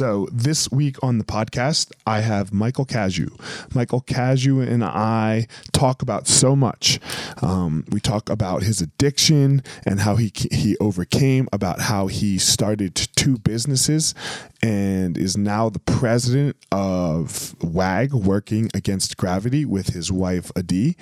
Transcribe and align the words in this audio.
So 0.00 0.26
this 0.32 0.72
week 0.72 0.96
on 1.02 1.18
the 1.18 1.24
podcast, 1.24 1.92
I 2.06 2.20
have 2.20 2.54
Michael 2.54 2.86
Cazayoux. 2.86 3.38
Michael 3.74 4.00
Cazayoux 4.00 4.66
and 4.66 4.82
I 4.82 5.46
talk 5.72 6.00
about 6.00 6.26
so 6.26 6.56
much. 6.56 6.98
Um, 7.42 7.84
we 7.90 8.00
talk 8.00 8.30
about 8.30 8.62
his 8.62 8.80
addiction 8.80 9.62
and 9.84 10.00
how 10.00 10.16
he 10.16 10.32
he 10.34 10.74
overcame, 10.78 11.50
about 11.52 11.80
how 11.80 12.06
he 12.06 12.38
started 12.38 12.94
two 12.94 13.36
businesses 13.36 14.14
and 14.62 15.18
is 15.18 15.36
now 15.36 15.68
the 15.68 15.78
president 15.78 16.56
of 16.72 17.54
WAG, 17.62 18.14
working 18.14 18.70
against 18.74 19.16
gravity 19.18 19.66
with 19.66 19.88
his 19.88 20.10
wife 20.10 20.50
Adee. 20.56 20.96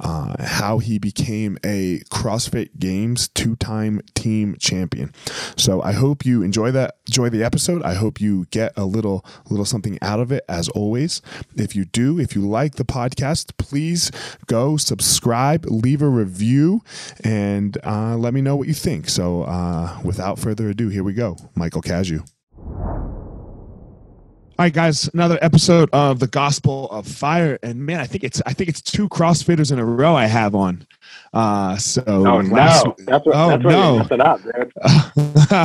Uh, 0.00 0.34
how 0.44 0.78
he 0.78 0.98
became 0.98 1.56
a 1.64 2.00
CrossFit 2.10 2.70
Games 2.80 3.28
two-time 3.28 4.00
team 4.14 4.56
champion. 4.58 5.12
So 5.56 5.82
I 5.82 5.92
hope 5.92 6.24
you 6.24 6.42
enjoy 6.42 6.72
that. 6.72 6.96
Enjoy 7.06 7.28
the 7.28 7.44
episode. 7.44 7.82
I 7.82 7.94
hope 7.94 8.20
you 8.20 8.39
get 8.46 8.72
a 8.76 8.84
little 8.84 9.24
little 9.48 9.64
something 9.64 9.98
out 10.02 10.20
of 10.20 10.32
it 10.32 10.44
as 10.48 10.68
always. 10.70 11.22
If 11.56 11.74
you 11.74 11.84
do, 11.84 12.18
if 12.18 12.34
you 12.34 12.46
like 12.46 12.76
the 12.76 12.84
podcast, 12.84 13.56
please 13.58 14.10
go 14.46 14.76
subscribe, 14.76 15.66
leave 15.66 16.02
a 16.02 16.08
review, 16.08 16.82
and 17.22 17.76
uh, 17.84 18.16
let 18.16 18.34
me 18.34 18.40
know 18.40 18.56
what 18.56 18.68
you 18.68 18.74
think. 18.74 19.08
So 19.08 19.42
uh, 19.42 19.98
without 20.04 20.38
further 20.38 20.70
ado, 20.70 20.88
here 20.88 21.04
we 21.04 21.12
go. 21.12 21.36
Michael 21.54 21.82
Cazayoux. 21.82 22.24
All 24.60 24.64
right, 24.64 24.74
guys, 24.74 25.08
another 25.14 25.38
episode 25.40 25.88
of 25.90 26.18
the 26.18 26.26
Gospel 26.26 26.90
of 26.90 27.06
Fire, 27.06 27.58
and 27.62 27.86
man, 27.86 27.98
I 27.98 28.04
think 28.04 28.24
it's 28.24 28.42
I 28.44 28.52
think 28.52 28.68
it's 28.68 28.82
two 28.82 29.08
CrossFitters 29.08 29.72
in 29.72 29.78
a 29.78 29.84
row 29.86 30.14
I 30.14 30.26
have 30.26 30.54
on. 30.54 30.86
Uh, 31.32 31.76
so 31.76 32.02
oh 32.08 32.40
no, 32.40 32.56
that's 32.98 33.24
what, 33.24 33.36
oh 33.36 33.50
that's 33.50 33.62
no, 33.62 33.98
up. 34.00 34.10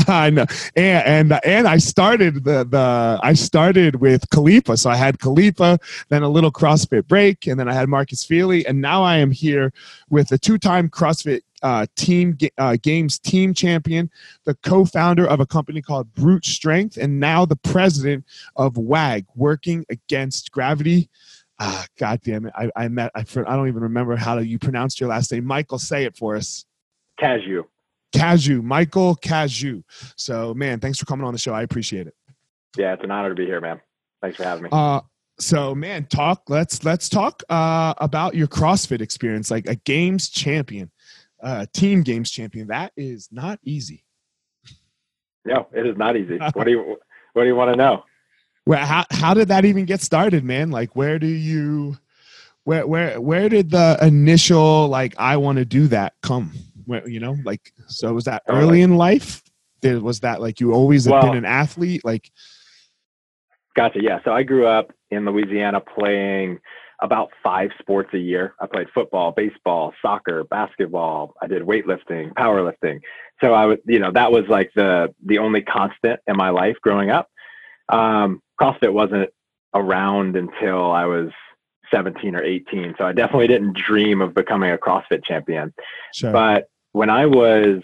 I 0.07 0.29
know, 0.29 0.45
and 0.75 1.31
and 1.31 1.39
and 1.43 1.67
I 1.67 1.77
started 1.77 2.43
the 2.43 2.63
the 2.65 3.19
I 3.23 3.33
started 3.33 3.95
with 3.95 4.29
Khalifa, 4.29 4.77
so 4.77 4.91
I 4.91 4.95
had 4.95 5.19
Khalifa, 5.19 5.79
then 6.09 6.21
a 6.21 6.29
little 6.29 6.51
CrossFit 6.51 7.07
break, 7.07 7.47
and 7.47 7.59
then 7.59 7.67
I 7.67 7.73
had 7.73 7.89
Marcus 7.89 8.23
Filly, 8.23 8.63
and 8.67 8.79
now 8.79 9.01
I 9.01 9.17
am 9.17 9.31
here 9.31 9.73
with 10.11 10.31
a 10.31 10.37
two-time 10.37 10.87
CrossFit 10.87 11.41
uh, 11.63 11.87
team 11.95 12.37
uh, 12.59 12.77
games 12.83 13.17
team 13.17 13.51
champion, 13.51 14.11
the 14.43 14.53
co-founder 14.53 15.25
of 15.25 15.39
a 15.39 15.47
company 15.47 15.81
called 15.81 16.13
Brute 16.13 16.45
Strength, 16.45 16.97
and 16.97 17.19
now 17.19 17.43
the 17.43 17.55
president 17.55 18.23
of 18.55 18.77
WAG, 18.77 19.25
working 19.35 19.83
against 19.89 20.51
gravity. 20.51 21.09
Ah, 21.59 21.85
God 21.97 22.19
damn 22.23 22.45
it! 22.47 22.53
I, 22.55 22.69
I 22.75 22.88
met. 22.88 23.11
I, 23.16 23.21
I 23.21 23.55
don't 23.55 23.67
even 23.67 23.83
remember 23.83 24.16
how 24.16 24.38
you 24.39 24.59
pronounced 24.59 24.99
your 24.99 25.09
last 25.09 25.31
name. 25.31 25.45
Michael, 25.45 25.79
say 25.79 26.03
it 26.03 26.17
for 26.17 26.35
us. 26.35 26.66
Cazayoux. 27.19 27.63
Cazayoux, 28.13 28.61
Michael 28.61 29.16
Cazayoux. 29.16 29.83
So, 30.17 30.53
man, 30.53 30.79
thanks 30.79 30.99
for 30.99 31.05
coming 31.05 31.25
on 31.25 31.33
the 31.33 31.39
show. 31.39 31.53
I 31.53 31.61
appreciate 31.63 32.07
it. 32.07 32.16
Yeah, 32.77 32.93
it's 32.93 33.03
an 33.03 33.11
honor 33.11 33.29
to 33.29 33.35
be 33.35 33.45
here, 33.45 33.61
man. 33.61 33.79
Thanks 34.21 34.38
for 34.38 34.43
having 34.43 34.63
me. 34.63 34.69
Uh, 34.71 35.01
so, 35.39 35.73
man, 35.73 36.05
talk. 36.05 36.43
Let's 36.49 36.83
let's 36.83 37.07
talk 37.07 37.43
uh, 37.49 37.93
about 37.97 38.35
your 38.35 38.47
CrossFit 38.47 39.01
experience, 39.01 39.49
like 39.49 39.67
a 39.67 39.75
games 39.75 40.29
champion 40.29 40.91
uh, 41.41 41.66
team 41.73 42.01
games 42.01 42.31
champion. 42.31 42.67
That 42.67 42.91
is 42.97 43.29
not 43.31 43.59
easy. 43.63 44.03
No, 45.45 45.67
it 45.72 45.85
is 45.85 45.97
not 45.97 46.17
easy. 46.17 46.37
what 46.53 46.66
do 46.66 46.72
you 46.72 46.97
What 47.33 47.43
do 47.43 47.47
you 47.47 47.55
want 47.55 47.72
to 47.72 47.77
know? 47.77 48.03
Well, 48.65 48.83
how 48.83 49.05
how 49.11 49.33
did 49.33 49.49
that 49.49 49.65
even 49.65 49.85
get 49.85 50.01
started, 50.01 50.43
man? 50.43 50.72
Like, 50.72 50.95
where 50.95 51.19
do 51.19 51.28
you, 51.28 51.97
where 52.63 52.87
where 52.87 53.22
where 53.22 53.47
did 53.47 53.69
the 53.69 53.97
initial 54.01 54.87
like 54.87 55.13
I 55.17 55.37
want 55.37 55.57
to 55.59 55.66
do 55.66 55.87
that 55.87 56.13
come? 56.22 56.51
Where 56.85 57.07
you 57.07 57.19
know, 57.19 57.37
like, 57.43 57.73
so 57.87 58.13
was 58.13 58.25
that 58.25 58.43
early 58.47 58.81
in 58.81 58.97
life? 58.97 59.43
Did, 59.81 60.01
was 60.01 60.22
that 60.22 60.41
like 60.41 60.59
you 60.59 60.73
always 60.73 61.07
well, 61.07 61.22
been 61.22 61.35
an 61.35 61.45
athlete? 61.45 62.03
Like, 62.03 62.31
gotcha. 63.75 64.01
Yeah. 64.01 64.19
So 64.23 64.31
I 64.31 64.41
grew 64.43 64.66
up 64.66 64.91
in 65.11 65.25
Louisiana 65.25 65.79
playing 65.79 66.59
about 67.01 67.29
five 67.43 67.69
sports 67.79 68.09
a 68.13 68.17
year. 68.17 68.55
I 68.59 68.67
played 68.67 68.87
football, 68.93 69.31
baseball, 69.31 69.93
soccer, 70.01 70.43
basketball. 70.45 71.35
I 71.41 71.47
did 71.47 71.63
weightlifting, 71.63 72.34
powerlifting. 72.34 73.01
So 73.43 73.53
I 73.53 73.66
was, 73.66 73.78
you 73.85 73.99
know, 73.99 74.11
that 74.11 74.31
was 74.31 74.45
like 74.47 74.72
the 74.75 75.13
the 75.23 75.37
only 75.37 75.61
constant 75.61 76.19
in 76.25 76.35
my 76.35 76.49
life 76.49 76.78
growing 76.81 77.11
up. 77.11 77.29
Um, 77.90 78.41
CrossFit 78.59 78.93
wasn't 78.93 79.29
around 79.73 80.35
until 80.35 80.91
I 80.91 81.05
was 81.05 81.29
17 81.91 82.35
or 82.35 82.43
18. 82.43 82.96
So 82.97 83.05
I 83.05 83.14
definitely 83.14 83.47
didn't 83.47 83.78
dream 83.78 84.22
of 84.22 84.34
becoming 84.34 84.72
a 84.72 84.78
CrossFit 84.78 85.23
champion. 85.23 85.73
Sure. 86.14 86.32
But 86.32 86.70
when 86.93 87.09
I 87.09 87.26
was 87.26 87.82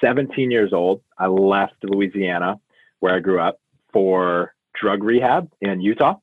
17 0.00 0.50
years 0.50 0.72
old, 0.72 1.02
I 1.18 1.26
left 1.26 1.74
Louisiana, 1.82 2.60
where 3.00 3.14
I 3.14 3.20
grew 3.20 3.40
up, 3.40 3.58
for 3.92 4.54
drug 4.74 5.02
rehab 5.02 5.50
in 5.60 5.80
Utah. 5.80 6.16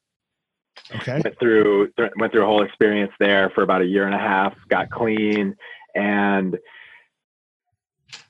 Okay. 0.95 1.21
Went 1.23 1.39
through 1.39 1.91
th- 1.97 2.11
went 2.17 2.31
through 2.31 2.43
a 2.43 2.45
whole 2.45 2.63
experience 2.63 3.11
there 3.19 3.49
for 3.49 3.63
about 3.63 3.81
a 3.81 3.85
year 3.85 4.05
and 4.05 4.13
a 4.13 4.19
half. 4.19 4.53
Got 4.69 4.89
clean, 4.91 5.55
and 5.95 6.57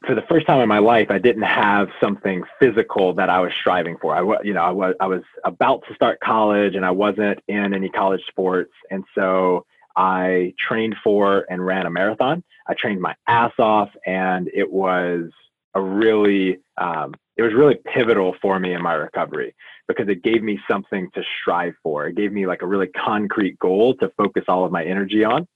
for 0.06 0.16
the 0.16 0.24
first 0.24 0.48
time 0.48 0.62
in 0.62 0.70
my 0.70 0.80
life, 0.80 1.08
I 1.10 1.18
didn't 1.18 1.44
have 1.44 1.90
something 2.02 2.44
physical 2.60 3.14
that 3.16 3.30
I 3.30 3.40
was 3.40 3.52
striving 3.54 3.98
for. 4.02 4.16
I 4.16 4.22
was, 4.22 4.40
you 4.44 4.54
know, 4.54 4.62
I 4.62 4.72
was 4.72 4.96
I 5.00 5.08
was 5.08 5.22
about 5.44 5.84
to 5.88 5.96
start 5.96 6.20
college, 6.20 6.76
and 6.76 6.86
I 6.86 6.92
wasn't 6.92 7.40
in 7.48 7.74
any 7.74 7.90
college 7.90 8.22
sports, 8.28 8.74
and 8.90 9.04
so 9.16 9.66
I 9.96 10.54
trained 10.60 10.96
for 11.04 11.46
and 11.50 11.66
ran 11.66 11.86
a 11.86 11.90
marathon. 11.90 12.44
I 12.68 12.74
trained 12.74 13.02
my 13.02 13.16
ass 13.28 13.54
off, 13.60 13.90
and 14.06 14.50
it 14.54 14.72
was 14.72 15.30
a 15.74 15.82
really 15.82 16.60
um, 16.78 17.14
it 17.36 17.44
was 17.44 17.54
really 17.54 17.76
pivotal 17.94 18.36
for 18.42 18.60
me 18.60 18.74
in 18.74 18.82
my 18.82 18.94
recovery 18.94 19.56
because 19.88 20.10
it 20.10 20.24
gave 20.24 20.44
me 20.44 20.60
something 20.70 21.10
to 21.14 21.24
strive 21.42 21.74
for. 21.82 22.08
It 22.08 22.16
gave 22.16 22.32
me 22.34 22.46
like 22.46 22.62
a 22.62 22.68
really 22.68 22.88
concrete 22.88 23.58
goal 23.60 23.96
to 23.96 24.12
focus 24.18 24.44
all 24.48 24.66
of 24.66 24.72
my 24.72 24.84
energy 24.84 25.24
on. 25.24 25.48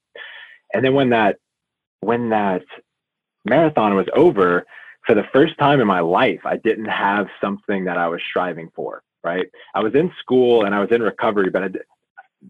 And 0.74 0.86
then 0.86 0.94
when 0.94 1.10
that 1.10 1.38
when 2.02 2.30
that 2.30 2.64
marathon 3.46 3.96
was 3.96 4.08
over, 4.16 4.66
for 5.06 5.16
the 5.16 5.26
first 5.34 5.58
time 5.58 5.80
in 5.82 5.88
my 5.88 6.00
life, 6.00 6.42
I 6.46 6.58
didn't 6.58 6.86
have 6.86 7.28
something 7.40 7.86
that 7.86 7.98
I 7.98 8.08
was 8.08 8.22
striving 8.30 8.72
for. 8.76 9.04
Right? 9.24 9.46
I 9.76 9.82
was 9.82 9.94
in 9.94 10.12
school 10.20 10.66
and 10.66 10.74
I 10.74 10.80
was 10.80 10.90
in 10.92 11.04
recovery, 11.04 11.52
but 11.52 11.64
I, 11.64 11.70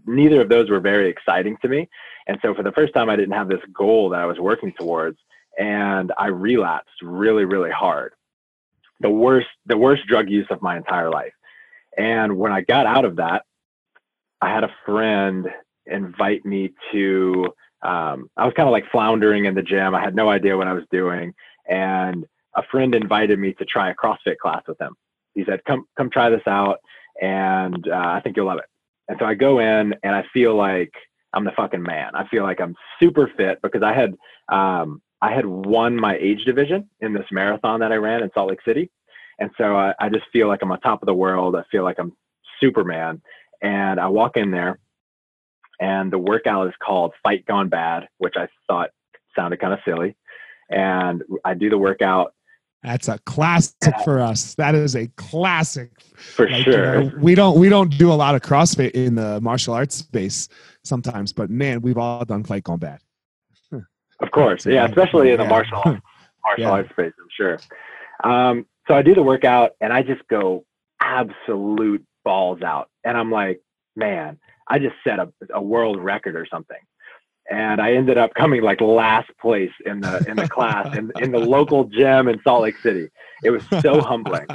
neither 0.05 0.39
of 0.39 0.47
those 0.47 0.69
were 0.69 0.79
very 0.79 1.09
exciting 1.09 1.57
to 1.61 1.67
me. 1.67 1.89
And 2.27 2.37
so 2.41 2.53
for 2.53 2.63
the 2.63 2.71
first 2.71 2.93
time, 2.93 3.09
I 3.09 3.17
didn't 3.17 3.33
have 3.33 3.49
this 3.49 3.59
goal 3.73 4.07
that 4.11 4.21
I 4.21 4.25
was 4.25 4.39
working 4.39 4.71
towards, 4.79 5.17
and 5.59 6.13
I 6.17 6.27
relapsed 6.27 7.01
really, 7.01 7.43
really 7.43 7.71
hard. 7.71 8.13
The 9.01 9.09
worst, 9.09 9.49
the 9.65 9.77
worst 9.77 10.07
drug 10.07 10.29
use 10.29 10.47
of 10.49 10.61
my 10.61 10.77
entire 10.77 11.09
life. 11.09 11.33
And 11.97 12.37
when 12.37 12.53
I 12.53 12.61
got 12.61 12.85
out 12.85 13.03
of 13.03 13.17
that, 13.17 13.43
I 14.39 14.49
had 14.49 14.63
a 14.63 14.73
friend 14.85 15.49
invite 15.85 16.45
me 16.45 16.71
to. 16.93 17.53
Um, 17.83 18.29
I 18.37 18.45
was 18.45 18.53
kind 18.55 18.67
of 18.67 18.71
like 18.71 18.89
floundering 18.91 19.45
in 19.45 19.55
the 19.55 19.61
gym. 19.61 19.95
I 19.95 20.01
had 20.01 20.15
no 20.15 20.29
idea 20.29 20.57
what 20.57 20.67
I 20.67 20.73
was 20.73 20.83
doing, 20.91 21.33
and 21.69 22.25
a 22.55 22.63
friend 22.69 22.93
invited 22.93 23.39
me 23.39 23.53
to 23.53 23.65
try 23.65 23.89
a 23.89 23.95
CrossFit 23.95 24.37
class 24.37 24.61
with 24.67 24.79
him. 24.79 24.95
He 25.33 25.43
said, 25.45 25.63
"Come, 25.65 25.85
come 25.97 26.09
try 26.09 26.29
this 26.29 26.45
out, 26.47 26.77
and 27.21 27.87
uh, 27.87 27.95
I 27.95 28.21
think 28.21 28.37
you'll 28.37 28.47
love 28.47 28.59
it." 28.59 28.65
And 29.07 29.17
so 29.19 29.25
I 29.25 29.33
go 29.33 29.59
in, 29.59 29.93
and 30.03 30.15
I 30.15 30.23
feel 30.33 30.55
like 30.55 30.91
I'm 31.33 31.45
the 31.45 31.51
fucking 31.51 31.81
man. 31.81 32.11
I 32.13 32.27
feel 32.27 32.43
like 32.43 32.61
I'm 32.61 32.75
super 32.99 33.31
fit 33.37 33.61
because 33.61 33.83
I 33.83 33.93
had 33.93 34.13
um, 34.51 35.01
I 35.21 35.33
had 35.33 35.45
won 35.45 35.95
my 35.95 36.17
age 36.17 36.43
division 36.45 36.89
in 36.99 37.13
this 37.13 37.25
marathon 37.31 37.79
that 37.79 37.91
I 37.91 37.95
ran 37.95 38.23
in 38.23 38.31
Salt 38.33 38.49
Lake 38.49 38.61
City. 38.65 38.89
And 39.39 39.51
so 39.57 39.75
I, 39.75 39.93
I 39.99 40.09
just 40.09 40.25
feel 40.33 40.47
like 40.47 40.59
I'm 40.61 40.71
on 40.71 40.79
top 40.81 41.01
of 41.01 41.05
the 41.05 41.13
world. 41.13 41.55
I 41.55 41.63
feel 41.71 41.83
like 41.83 41.99
I'm 41.99 42.13
Superman. 42.59 43.21
And 43.61 43.99
I 43.99 44.07
walk 44.07 44.37
in 44.37 44.51
there, 44.51 44.79
and 45.81 46.11
the 46.11 46.17
workout 46.17 46.67
is 46.67 46.73
called 46.81 47.13
Fight 47.23 47.45
Gone 47.47 47.67
Bad, 47.67 48.07
which 48.19 48.35
I 48.37 48.47
thought 48.67 48.91
sounded 49.35 49.59
kind 49.59 49.73
of 49.73 49.79
silly. 49.83 50.15
And 50.69 51.23
I 51.43 51.55
do 51.55 51.69
the 51.69 51.77
workout. 51.77 52.33
That's 52.83 53.09
a 53.09 53.19
classic 53.25 53.93
for 54.03 54.21
us. 54.21 54.55
That 54.55 54.75
is 54.75 54.95
a 54.95 55.07
classic. 55.17 55.91
For 56.15 56.49
like, 56.49 56.63
sure. 56.63 57.01
You 57.01 57.09
know, 57.09 57.17
we 57.19 57.35
don't 57.35 57.59
we 57.59 57.69
don't 57.69 57.95
do 57.97 58.11
a 58.11 58.13
lot 58.13 58.35
of 58.35 58.41
CrossFit 58.41 58.91
in 58.91 59.15
the 59.15 59.41
martial 59.41 59.73
arts 59.73 59.95
space 59.95 60.47
sometimes, 60.83 61.33
but 61.33 61.49
man, 61.49 61.81
we've 61.81 61.97
all 61.97 62.23
done 62.25 62.43
Fight 62.43 62.63
Gone 62.63 62.79
Bad. 62.79 62.99
Of 64.21 64.29
course, 64.31 64.67
yeah, 64.67 64.85
especially 64.85 65.31
in 65.31 65.37
the 65.37 65.43
yeah. 65.43 65.49
martial 65.49 65.83
martial 65.83 66.01
yeah. 66.57 66.69
arts 66.69 66.89
space, 66.91 67.13
I'm 67.19 67.27
sure. 67.35 67.59
Um, 68.23 68.65
so 68.87 68.93
I 68.93 69.01
do 69.01 69.15
the 69.15 69.23
workout 69.23 69.71
and 69.81 69.91
I 69.91 70.03
just 70.03 70.21
go 70.27 70.63
absolute 71.01 72.05
balls 72.23 72.61
out, 72.61 72.89
and 73.03 73.17
I'm 73.17 73.31
like, 73.31 73.61
man, 73.95 74.39
I 74.71 74.79
just 74.79 74.95
set 75.03 75.19
a, 75.19 75.29
a 75.53 75.61
world 75.61 75.99
record 75.99 76.37
or 76.37 76.47
something. 76.49 76.77
And 77.49 77.81
I 77.81 77.93
ended 77.93 78.17
up 78.17 78.33
coming 78.33 78.61
like 78.61 78.79
last 78.79 79.29
place 79.39 79.73
in 79.85 79.99
the 79.99 80.23
in 80.29 80.37
the 80.37 80.47
class 80.47 80.95
in, 80.95 81.11
in 81.19 81.31
the 81.31 81.39
local 81.39 81.83
gym 81.83 82.29
in 82.29 82.39
Salt 82.43 82.61
Lake 82.61 82.77
City. 82.77 83.09
It 83.43 83.49
was 83.49 83.63
so 83.81 83.99
humbling. 83.99 84.47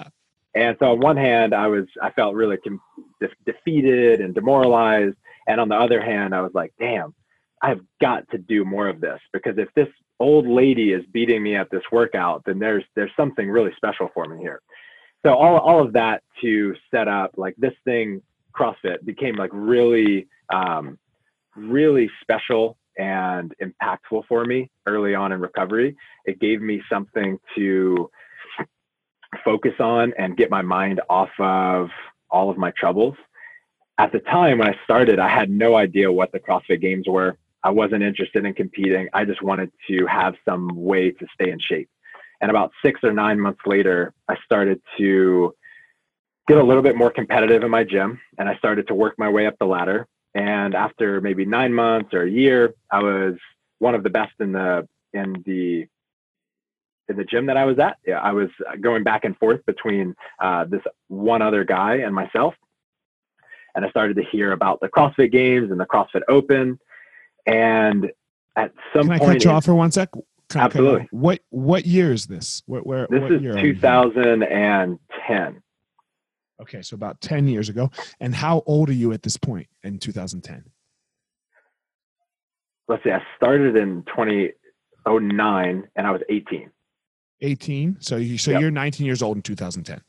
And 0.54 0.74
so 0.78 0.92
on 0.92 1.00
one 1.00 1.18
hand, 1.18 1.54
I 1.54 1.66
was 1.66 1.84
I 2.02 2.10
felt 2.12 2.34
really 2.34 2.56
com- 2.56 2.80
de- 3.20 3.28
defeated 3.52 4.22
and 4.22 4.34
demoralized, 4.34 5.16
and 5.46 5.60
on 5.60 5.68
the 5.68 5.74
other 5.74 6.00
hand, 6.00 6.34
I 6.34 6.40
was 6.40 6.52
like, 6.54 6.72
damn, 6.78 7.14
I've 7.60 7.82
got 8.00 8.26
to 8.30 8.38
do 8.38 8.64
more 8.64 8.88
of 8.88 9.02
this 9.02 9.20
because 9.34 9.58
if 9.58 9.68
this 9.74 9.88
old 10.18 10.46
lady 10.46 10.92
is 10.92 11.04
beating 11.12 11.42
me 11.42 11.56
at 11.56 11.70
this 11.70 11.82
workout, 11.92 12.44
then 12.46 12.58
there's 12.58 12.84
there's 12.94 13.12
something 13.14 13.50
really 13.50 13.72
special 13.76 14.08
for 14.14 14.24
me 14.24 14.38
here. 14.40 14.62
So 15.26 15.34
all 15.34 15.58
all 15.58 15.84
of 15.84 15.92
that 15.92 16.22
to 16.40 16.74
set 16.90 17.08
up 17.08 17.32
like 17.36 17.56
this 17.58 17.74
thing 17.84 18.22
CrossFit 18.56 19.04
became 19.04 19.36
like 19.36 19.50
really 19.52 20.28
um, 20.52 20.98
really 21.56 22.10
special 22.20 22.76
and 22.98 23.54
impactful 23.62 24.26
for 24.28 24.44
me 24.44 24.70
early 24.86 25.14
on 25.14 25.32
in 25.32 25.40
recovery. 25.40 25.96
It 26.24 26.40
gave 26.40 26.60
me 26.60 26.82
something 26.90 27.38
to 27.54 28.10
focus 29.44 29.74
on 29.80 30.12
and 30.18 30.36
get 30.36 30.50
my 30.50 30.62
mind 30.62 31.00
off 31.10 31.30
of 31.38 31.90
all 32.30 32.50
of 32.50 32.56
my 32.56 32.70
troubles. 32.72 33.14
At 33.98 34.12
the 34.12 34.20
time 34.20 34.58
when 34.58 34.68
I 34.68 34.78
started, 34.84 35.18
I 35.18 35.28
had 35.28 35.50
no 35.50 35.76
idea 35.76 36.10
what 36.10 36.32
the 36.32 36.40
CrossFit 36.40 36.80
Games 36.80 37.06
were. 37.08 37.36
I 37.62 37.70
wasn't 37.70 38.02
interested 38.02 38.44
in 38.44 38.54
competing. 38.54 39.08
I 39.12 39.24
just 39.24 39.42
wanted 39.42 39.72
to 39.88 40.06
have 40.06 40.34
some 40.44 40.68
way 40.74 41.10
to 41.10 41.26
stay 41.34 41.50
in 41.50 41.58
shape. 41.58 41.88
And 42.40 42.50
about 42.50 42.70
six 42.84 43.00
or 43.02 43.12
nine 43.12 43.40
months 43.40 43.60
later, 43.66 44.12
I 44.28 44.36
started 44.44 44.80
to 44.98 45.54
get 46.46 46.58
a 46.58 46.62
little 46.62 46.82
bit 46.82 46.96
more 46.96 47.10
competitive 47.10 47.62
in 47.62 47.70
my 47.70 47.84
gym 47.84 48.20
and 48.38 48.48
I 48.48 48.56
started 48.56 48.87
to 48.88 48.94
work 48.94 49.19
my 49.19 49.28
way 49.28 49.46
up 49.46 49.56
the 49.58 49.66
ladder. 49.66 50.06
And 50.34 50.75
after 50.75 51.20
maybe 51.20 51.44
nine 51.44 51.72
months 51.72 52.12
or 52.12 52.22
a 52.22 52.31
year, 52.31 52.75
I 52.90 53.02
was 53.02 53.34
one 53.78 53.94
of 53.94 54.02
the 54.02 54.10
best 54.10 54.32
in 54.38 54.52
the 54.52 54.87
in 55.12 55.43
the 55.46 55.87
in 57.08 57.16
the 57.16 57.25
gym 57.25 57.46
that 57.46 57.56
I 57.56 57.64
was 57.64 57.78
at. 57.78 57.96
Yeah, 58.06 58.20
I 58.20 58.32
was 58.32 58.48
going 58.81 59.02
back 59.02 59.25
and 59.25 59.37
forth 59.38 59.64
between 59.64 60.14
uh, 60.40 60.64
this 60.64 60.82
one 61.08 61.40
other 61.40 61.64
guy 61.64 61.96
and 61.96 62.14
myself. 62.14 62.54
And 63.75 63.84
I 63.84 63.90
started 63.90 64.16
to 64.16 64.25
hear 64.25 64.52
about 64.52 64.81
the 64.81 64.88
CrossFit 64.88 65.32
Games 65.32 65.70
and 65.70 65.78
the 65.78 65.87
CrossFit 65.87 66.22
Open. 66.28 66.78
And 67.46 68.10
at 68.56 68.72
some 68.92 69.04
Can 69.04 69.12
I 69.12 69.19
point, 69.19 69.32
cut 69.32 69.44
you 69.44 69.50
off 69.50 69.64
for 69.64 69.75
one 69.75 69.92
sec? 69.92 70.10
Absolutely. 70.54 71.08
What 71.10 71.40
what 71.50 71.87
year 71.87 72.12
is 72.12 72.26
this? 72.26 72.62
Where, 72.66 72.82
where 72.82 73.06
this 73.10 73.22
what 73.22 73.32
is 73.32 73.42
year 73.42 73.60
2010. 73.60 75.62
Okay, 76.60 76.82
so 76.82 76.94
about 76.94 77.20
10 77.20 77.48
years 77.48 77.68
ago. 77.68 77.90
And 78.20 78.34
how 78.34 78.62
old 78.66 78.88
are 78.88 78.94
you 78.94 79.12
at 79.12 79.22
this 79.22 79.36
point 79.36 79.68
in 79.82 79.98
2010? 79.98 80.64
Let's 82.88 83.02
see. 83.04 83.10
I 83.10 83.20
started 83.36 83.76
in 83.76 84.04
2009, 84.04 85.88
and 85.96 86.06
I 86.06 86.10
was 86.10 86.22
18. 86.28 86.70
18. 87.42 87.96
So 88.00 88.16
you 88.16 88.38
so 88.38 88.52
Yep. 88.52 88.60
you're 88.60 88.70
19 88.70 89.06
years 89.06 89.22
old 89.22 89.36
in 89.36 89.42
2010. 89.42 90.00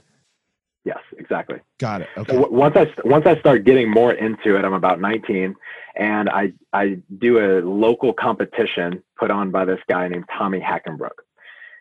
Yes, 0.86 1.00
exactly. 1.18 1.60
Got 1.80 2.02
it. 2.02 2.08
Okay. 2.16 2.32
So 2.32 2.48
once 2.48 2.78
I 2.78 2.90
once 3.04 3.26
I 3.26 3.38
start 3.40 3.66
getting 3.66 3.90
more 3.90 4.14
into 4.14 4.56
it, 4.56 4.64
I'm 4.64 4.74
about 4.74 5.02
19, 5.02 5.54
and 5.98 6.30
I 6.30 6.54
I 6.72 7.00
do 7.18 7.40
a 7.40 7.60
local 7.62 8.14
competition 8.14 9.04
put 9.20 9.30
on 9.30 9.52
by 9.52 9.66
this 9.66 9.82
guy 9.90 10.08
named 10.08 10.26
Tommy 10.38 10.62
Hackenbruck, 10.62 11.20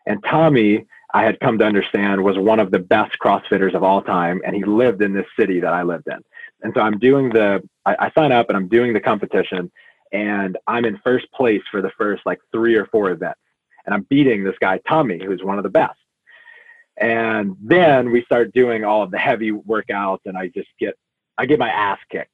and 0.06 0.24
Tommy 0.24 0.86
I 1.14 1.24
had 1.24 1.40
come 1.40 1.58
to 1.58 1.64
understand 1.64 2.22
was 2.22 2.36
one 2.36 2.60
of 2.60 2.70
the 2.70 2.78
best 2.78 3.16
CrossFitters 3.22 3.74
of 3.74 3.82
all 3.82 4.02
time, 4.02 4.40
and 4.44 4.54
he 4.54 4.64
lived 4.64 5.02
in 5.02 5.12
this 5.12 5.26
city 5.38 5.60
that 5.60 5.72
I 5.72 5.82
lived 5.82 6.08
in, 6.08 6.22
and 6.62 6.72
so 6.74 6.80
I'm 6.80 6.98
doing 6.98 7.30
the 7.30 7.62
I, 7.84 7.96
I 7.98 8.12
sign 8.18 8.32
up 8.32 8.48
and 8.48 8.56
I'm 8.56 8.68
doing 8.68 8.92
the 8.92 9.00
competition, 9.00 9.70
and 10.12 10.58
I'm 10.66 10.84
in 10.84 10.98
first 11.04 11.30
place 11.32 11.62
for 11.70 11.80
the 11.80 11.90
first 11.96 12.24
like 12.26 12.38
three 12.52 12.74
or 12.74 12.86
four 12.86 13.10
events, 13.10 13.40
and 13.84 13.94
I'm 13.94 14.02
beating 14.10 14.44
this 14.44 14.56
guy 14.60 14.80
Tommy, 14.88 15.22
who's 15.24 15.42
one 15.42 15.58
of 15.58 15.62
the 15.62 15.70
best. 15.70 15.98
And 16.98 17.56
then 17.60 18.10
we 18.10 18.24
start 18.24 18.52
doing 18.52 18.84
all 18.84 19.02
of 19.02 19.10
the 19.10 19.18
heavy 19.18 19.52
workouts, 19.52 20.20
and 20.24 20.36
I 20.36 20.48
just 20.48 20.68
get 20.80 20.94
I 21.38 21.46
get 21.46 21.58
my 21.58 21.68
ass 21.68 21.98
kicked, 22.10 22.30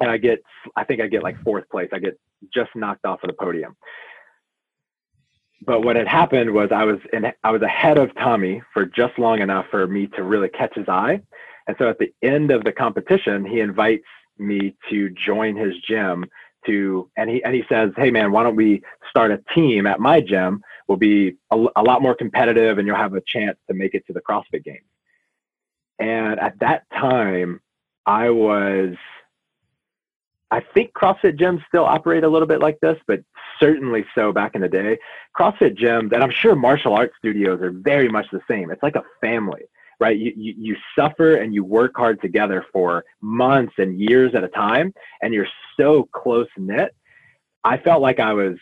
and 0.00 0.10
I 0.10 0.16
get 0.16 0.42
I 0.76 0.84
think 0.84 1.00
I 1.00 1.06
get 1.06 1.22
like 1.22 1.42
fourth 1.42 1.68
place. 1.68 1.90
I 1.92 1.98
get 1.98 2.18
just 2.52 2.70
knocked 2.74 3.04
off 3.04 3.22
of 3.22 3.28
the 3.28 3.34
podium. 3.34 3.76
But 5.66 5.82
what 5.82 5.96
had 5.96 6.08
happened 6.08 6.52
was 6.52 6.70
I 6.72 6.84
was 6.84 6.98
in 7.12 7.32
I 7.42 7.50
was 7.50 7.62
ahead 7.62 7.98
of 7.98 8.14
Tommy 8.16 8.62
for 8.72 8.84
just 8.84 9.18
long 9.18 9.40
enough 9.40 9.66
for 9.70 9.86
me 9.86 10.06
to 10.08 10.22
really 10.22 10.48
catch 10.48 10.74
his 10.74 10.88
eye, 10.88 11.20
and 11.66 11.76
so 11.78 11.88
at 11.88 11.98
the 11.98 12.12
end 12.22 12.50
of 12.50 12.64
the 12.64 12.72
competition, 12.72 13.44
he 13.44 13.60
invites 13.60 14.04
me 14.38 14.74
to 14.90 15.10
join 15.10 15.56
his 15.56 15.74
gym 15.86 16.26
to 16.66 17.10
and 17.16 17.30
he 17.30 17.42
and 17.44 17.54
he 17.54 17.64
says, 17.68 17.90
"Hey 17.96 18.10
man, 18.10 18.32
why 18.32 18.42
don't 18.42 18.56
we 18.56 18.82
start 19.08 19.30
a 19.30 19.42
team 19.54 19.86
at 19.86 20.00
my 20.00 20.20
gym? 20.20 20.62
We'll 20.88 20.98
be 20.98 21.36
a, 21.50 21.64
a 21.76 21.82
lot 21.82 22.02
more 22.02 22.14
competitive, 22.14 22.78
and 22.78 22.86
you'll 22.86 22.96
have 22.96 23.14
a 23.14 23.22
chance 23.26 23.58
to 23.68 23.74
make 23.74 23.94
it 23.94 24.06
to 24.06 24.12
the 24.12 24.20
CrossFit 24.20 24.64
Games." 24.64 24.84
And 25.98 26.38
at 26.40 26.58
that 26.60 26.84
time, 26.92 27.60
I 28.06 28.30
was. 28.30 28.94
I 30.54 30.60
think 30.72 30.92
CrossFit 30.92 31.36
gyms 31.36 31.66
still 31.66 31.84
operate 31.84 32.22
a 32.22 32.28
little 32.28 32.46
bit 32.46 32.60
like 32.60 32.78
this, 32.78 32.96
but 33.08 33.20
certainly 33.58 34.04
so 34.14 34.32
back 34.32 34.54
in 34.54 34.60
the 34.60 34.68
day. 34.68 34.96
CrossFit 35.36 35.76
gyms, 35.76 36.12
and 36.12 36.22
I'm 36.22 36.30
sure 36.30 36.54
martial 36.54 36.94
arts 36.94 37.14
studios 37.18 37.60
are 37.60 37.72
very 37.72 38.08
much 38.08 38.26
the 38.30 38.40
same. 38.48 38.70
It's 38.70 38.82
like 38.82 38.94
a 38.94 39.02
family. 39.20 39.62
right? 40.00 40.16
You, 40.16 40.32
you, 40.36 40.54
you 40.56 40.76
suffer 40.96 41.36
and 41.36 41.54
you 41.54 41.64
work 41.64 41.92
hard 41.96 42.20
together 42.20 42.64
for 42.72 43.04
months 43.20 43.74
and 43.78 44.00
years 44.00 44.34
at 44.36 44.44
a 44.44 44.48
time, 44.48 44.92
and 45.22 45.34
you're 45.34 45.48
so 45.76 46.08
close 46.12 46.46
knit. 46.56 46.94
I 47.64 47.78
felt 47.78 48.02
like 48.02 48.20
I 48.20 48.32
was 48.32 48.56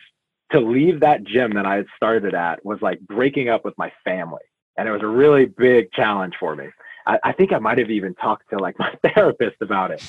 to 0.52 0.60
leave 0.60 1.00
that 1.00 1.24
gym 1.24 1.52
that 1.52 1.66
I 1.66 1.76
had 1.76 1.86
started 1.96 2.34
at 2.34 2.64
was 2.64 2.78
like 2.82 3.00
breaking 3.00 3.48
up 3.48 3.64
with 3.64 3.76
my 3.76 3.92
family. 4.04 4.42
And 4.76 4.88
it 4.88 4.92
was 4.92 5.02
a 5.02 5.06
really 5.06 5.46
big 5.46 5.92
challenge 5.92 6.34
for 6.40 6.56
me. 6.56 6.68
I, 7.06 7.18
I 7.24 7.32
think 7.32 7.52
I 7.52 7.58
might 7.58 7.78
have 7.78 7.90
even 7.90 8.14
talked 8.14 8.50
to 8.50 8.58
like 8.58 8.78
my 8.78 8.94
therapist 9.02 9.56
about 9.60 9.90
it. 9.90 10.02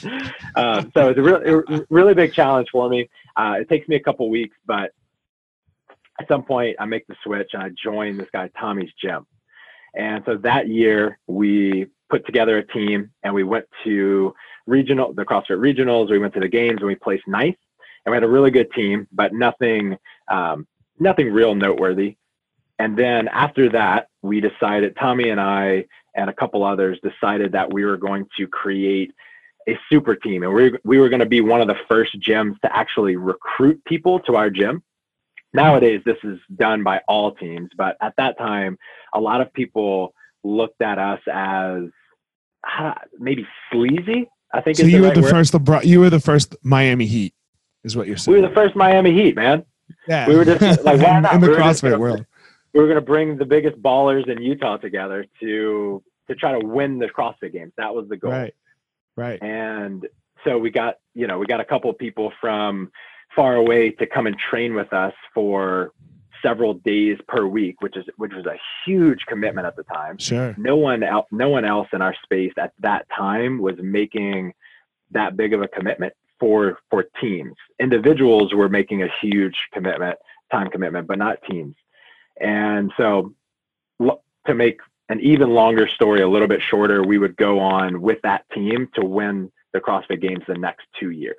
Um, 0.56 0.92
so 0.94 1.10
it's 1.10 1.20
a 1.20 1.22
really, 1.22 1.86
really 1.90 2.14
big 2.14 2.34
challenge 2.34 2.70
for 2.72 2.90
me. 2.90 3.10
Uh, 3.36 3.58
it 3.62 3.70
takes 3.70 3.88
me 3.88 3.96
a 3.96 4.00
couple 4.00 4.30
weeks, 4.30 4.56
but 4.66 4.92
at 6.20 6.28
some 6.28 6.44
point 6.44 6.76
I 6.80 6.86
make 6.86 7.08
the 7.08 7.16
switch 7.24 7.52
and 7.54 7.64
I 7.64 7.70
join 7.82 8.18
this 8.18 8.30
guy 8.32 8.50
Tommy's 8.60 8.92
gym. 9.02 9.26
And 9.96 10.24
so 10.26 10.38
that 10.38 10.68
year 10.68 11.20
we 11.28 11.88
put 12.10 12.26
together 12.26 12.58
a 12.58 12.68
team 12.68 13.12
and 13.24 13.34
we 13.34 13.44
went 13.44 13.66
to 13.84 14.34
regional, 14.66 15.14
the 15.14 15.24
CrossFit 15.24 15.58
regionals. 15.58 16.10
We 16.10 16.20
went 16.20 16.34
to 16.36 16.40
the 16.40 16.48
games 16.48 16.78
and 16.78 16.88
we 16.88 16.96
placed 16.96 17.28
ninth. 17.28 17.58
And 18.06 18.12
we 18.12 18.16
had 18.18 18.24
a 18.24 18.30
really 18.30 18.52
good 18.52 18.72
team, 18.74 19.08
but 19.14 19.34
nothing, 19.34 19.98
um, 20.30 20.68
nothing 21.00 21.32
real 21.32 21.56
noteworthy. 21.56 22.18
And 22.80 22.98
then 22.98 23.30
after 23.30 23.70
that, 23.70 24.10
we 24.22 24.42
decided, 24.42 24.98
Tommy 24.98 25.30
and 25.30 25.40
I 25.40 25.86
and 26.16 26.30
a 26.30 26.34
couple 26.34 26.64
others 26.64 27.00
decided 27.04 27.52
that 27.54 27.72
we 27.72 27.86
were 27.86 27.98
going 27.98 28.28
to 28.38 28.48
create 28.48 29.12
a 29.68 29.78
super 29.90 30.16
team. 30.16 30.44
And 30.44 30.54
we, 30.54 30.78
we 30.84 31.00
were 31.00 31.10
going 31.10 31.22
to 31.22 31.26
be 31.26 31.42
one 31.42 31.62
of 31.62 31.68
the 31.68 31.78
first 31.88 32.20
gyms 32.20 32.60
to 32.62 32.76
actually 32.76 33.16
recruit 33.16 33.84
people 33.86 34.20
to 34.22 34.36
our 34.36 34.50
gym. 34.50 34.84
Nowadays, 35.54 36.02
this 36.04 36.18
is 36.24 36.40
done 36.56 36.84
by 36.84 37.02
all 37.08 37.34
teams, 37.36 37.70
but 37.78 37.96
at 38.02 38.14
that 38.18 38.38
time, 38.40 38.78
a 39.14 39.20
lot 39.20 39.40
of 39.40 39.54
people 39.54 40.16
looked 40.44 40.82
at 40.82 40.98
us 40.98 41.20
as 41.32 41.84
uh, 42.80 42.94
maybe 43.20 43.48
sleazy. 43.72 44.30
I 44.52 44.62
think. 44.62 44.78
So 44.78 44.86
you 44.86 45.02
were 45.02 45.08
right 45.10 45.16
the 45.16 45.22
word. 45.22 45.32
first. 45.32 45.86
You 45.86 46.00
were 46.00 46.10
the 46.10 46.20
first 46.20 46.56
Miami 46.64 47.06
Heat, 47.06 47.36
is 47.84 47.96
what 47.96 48.08
you're 48.08 48.18
saying. 48.18 48.36
We 48.36 48.42
were 48.42 48.48
the 48.48 48.54
first 48.54 48.76
Miami 48.76 49.14
Heat, 49.14 49.36
man. 49.36 49.64
Yeah. 50.08 50.28
We 50.28 50.36
were 50.36 50.46
just 50.46 50.84
like 50.84 51.02
why 51.02 51.20
not? 51.22 51.34
in 51.34 51.42
the 51.42 51.50
we 51.50 51.56
CrossFit 51.56 51.98
world. 52.00 52.26
We 52.74 52.82
were 52.82 52.88
going 52.88 52.96
to 52.96 53.02
bring 53.02 53.38
the 53.38 53.46
biggest 53.46 53.82
ballers 53.82 54.28
in 54.28 54.42
Utah 54.42 54.78
together 54.78 55.26
to 55.40 56.04
to 56.28 56.36
try 56.36 56.58
to 56.58 56.66
win 56.66 57.00
the 57.00 57.08
CrossFit 57.08 57.52
Games. 57.52 57.74
That 57.78 57.94
was 57.94 58.08
the 58.08 58.18
goal. 58.18 58.32
Right. 58.32 58.56
Right. 59.16 59.42
And 59.44 60.08
so 60.44 60.58
we 60.58 60.72
got 60.72 60.96
you 61.14 61.28
know 61.28 61.38
we 61.38 61.46
got 61.46 61.60
a 61.60 61.66
couple 61.66 61.90
of 61.90 61.98
people 61.98 62.32
from 62.42 62.92
far 63.36 63.56
away 63.56 63.92
to 63.92 64.06
come 64.06 64.28
and 64.28 64.38
train 64.38 64.74
with 64.76 64.94
us 64.94 65.14
for 65.34 65.92
several 66.44 66.76
days 66.76 67.18
per 67.28 67.46
week, 67.46 67.82
which 67.82 67.98
is 67.98 68.06
which 68.18 68.34
was 68.34 68.46
a 68.46 68.58
huge 68.86 69.26
commitment 69.28 69.66
at 69.66 69.76
the 69.76 69.84
time. 69.84 70.18
Sure. 70.18 70.54
No 70.58 70.76
one 70.76 71.04
else, 71.04 71.28
no 71.32 71.50
one 71.50 71.66
else 71.66 71.88
in 71.94 72.02
our 72.02 72.16
space 72.24 72.54
at 72.58 72.74
that 72.80 73.08
time 73.16 73.62
was 73.62 73.76
making 73.82 74.54
that 75.12 75.38
big 75.38 75.54
of 75.54 75.62
a 75.62 75.68
commitment 75.68 76.14
for 76.40 76.78
for 76.90 77.06
teams. 77.22 77.56
Individuals 77.80 78.54
were 78.54 78.70
making 78.70 79.04
a 79.04 79.08
huge 79.22 79.56
commitment, 79.74 80.18
time 80.52 80.70
commitment, 80.70 81.08
but 81.08 81.18
not 81.18 81.38
teams. 81.50 81.76
And 82.40 82.92
so, 82.98 83.34
to 84.02 84.54
make 84.54 84.80
an 85.10 85.20
even 85.22 85.52
longer 85.52 85.88
story 85.88 86.22
a 86.22 86.28
little 86.28 86.48
bit 86.48 86.62
shorter, 86.62 87.04
we 87.04 87.18
would 87.18 87.36
go 87.38 87.60
on 87.60 88.02
with 88.02 88.20
that 88.24 88.46
team 88.54 88.90
to 88.96 89.06
win 89.06 89.52
the 89.74 89.80
CrossFit 89.80 90.22
Games 90.22 90.44
the 90.48 90.56
next 90.56 90.86
two 91.00 91.12
years. 91.12 91.36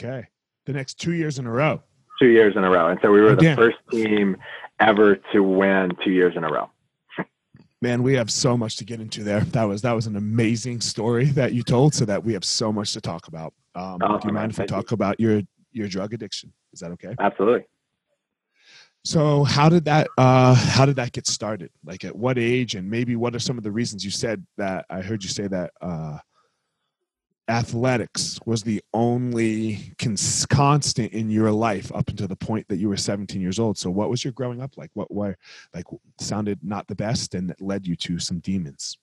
Okay. 0.00 0.26
The 0.66 0.72
next 0.72 0.94
two 0.94 1.12
years 1.12 1.38
in 1.38 1.46
a 1.46 1.50
row. 1.50 1.82
Two 2.20 2.28
years 2.28 2.56
in 2.56 2.64
a 2.64 2.70
row. 2.70 2.88
And 2.88 2.98
so 3.02 3.10
we 3.10 3.20
were 3.20 3.30
oh, 3.30 3.34
the 3.34 3.42
damn. 3.42 3.56
first 3.56 3.78
team 3.90 4.36
ever 4.78 5.16
to 5.32 5.42
win 5.42 5.92
two 6.04 6.10
years 6.10 6.34
in 6.36 6.44
a 6.44 6.48
row. 6.48 6.70
Man, 7.82 8.02
we 8.02 8.14
have 8.14 8.30
so 8.30 8.58
much 8.58 8.76
to 8.76 8.84
get 8.84 9.00
into 9.00 9.24
there. 9.24 9.40
That 9.40 9.64
was 9.64 9.80
that 9.82 9.92
was 9.92 10.06
an 10.06 10.16
amazing 10.16 10.82
story 10.82 11.26
that 11.26 11.54
you 11.54 11.62
told, 11.62 11.94
so 11.94 12.04
that 12.04 12.22
we 12.22 12.34
have 12.34 12.44
so 12.44 12.70
much 12.70 12.92
to 12.92 13.00
talk 13.00 13.28
about. 13.28 13.54
Um, 13.74 13.98
oh, 14.02 14.18
do 14.18 14.28
you 14.28 14.34
mind 14.34 14.52
if 14.52 14.58
we 14.58 14.66
talk 14.66 14.90
you. 14.90 14.94
about 14.94 15.18
your 15.18 15.40
your 15.72 15.88
drug 15.88 16.12
addiction? 16.12 16.52
Is 16.74 16.80
that 16.80 16.90
okay? 16.92 17.14
Absolutely. 17.18 17.64
So 19.04 19.44
how 19.44 19.68
did 19.68 19.86
that 19.86 20.08
uh, 20.18 20.54
how 20.54 20.84
did 20.84 20.96
that 20.96 21.12
get 21.12 21.26
started? 21.26 21.70
Like 21.84 22.04
at 22.04 22.14
what 22.14 22.38
age, 22.38 22.74
and 22.74 22.88
maybe 22.88 23.16
what 23.16 23.34
are 23.34 23.38
some 23.38 23.56
of 23.56 23.64
the 23.64 23.72
reasons 23.72 24.04
you 24.04 24.10
said 24.10 24.44
that 24.58 24.84
I 24.90 25.00
heard 25.00 25.22
you 25.22 25.30
say 25.30 25.46
that 25.48 25.72
uh, 25.80 26.18
athletics 27.48 28.38
was 28.46 28.62
the 28.62 28.82
only 28.94 29.92
cons- 29.98 30.46
constant 30.46 31.12
in 31.12 31.30
your 31.30 31.50
life 31.50 31.90
up 31.94 32.08
until 32.08 32.28
the 32.28 32.36
point 32.36 32.66
that 32.68 32.76
you 32.76 32.88
were 32.88 32.96
17 32.96 33.40
years 33.40 33.58
old. 33.58 33.76
So 33.76 33.90
what 33.90 34.10
was 34.10 34.24
your 34.24 34.32
growing 34.32 34.60
up 34.60 34.76
like? 34.76 34.90
What 34.94 35.10
were 35.12 35.36
like 35.74 35.86
sounded 36.20 36.60
not 36.62 36.86
the 36.86 36.94
best 36.94 37.34
and 37.34 37.50
that 37.50 37.60
led 37.60 37.86
you 37.86 37.96
to 37.96 38.18
some 38.18 38.38
demons? 38.38 38.98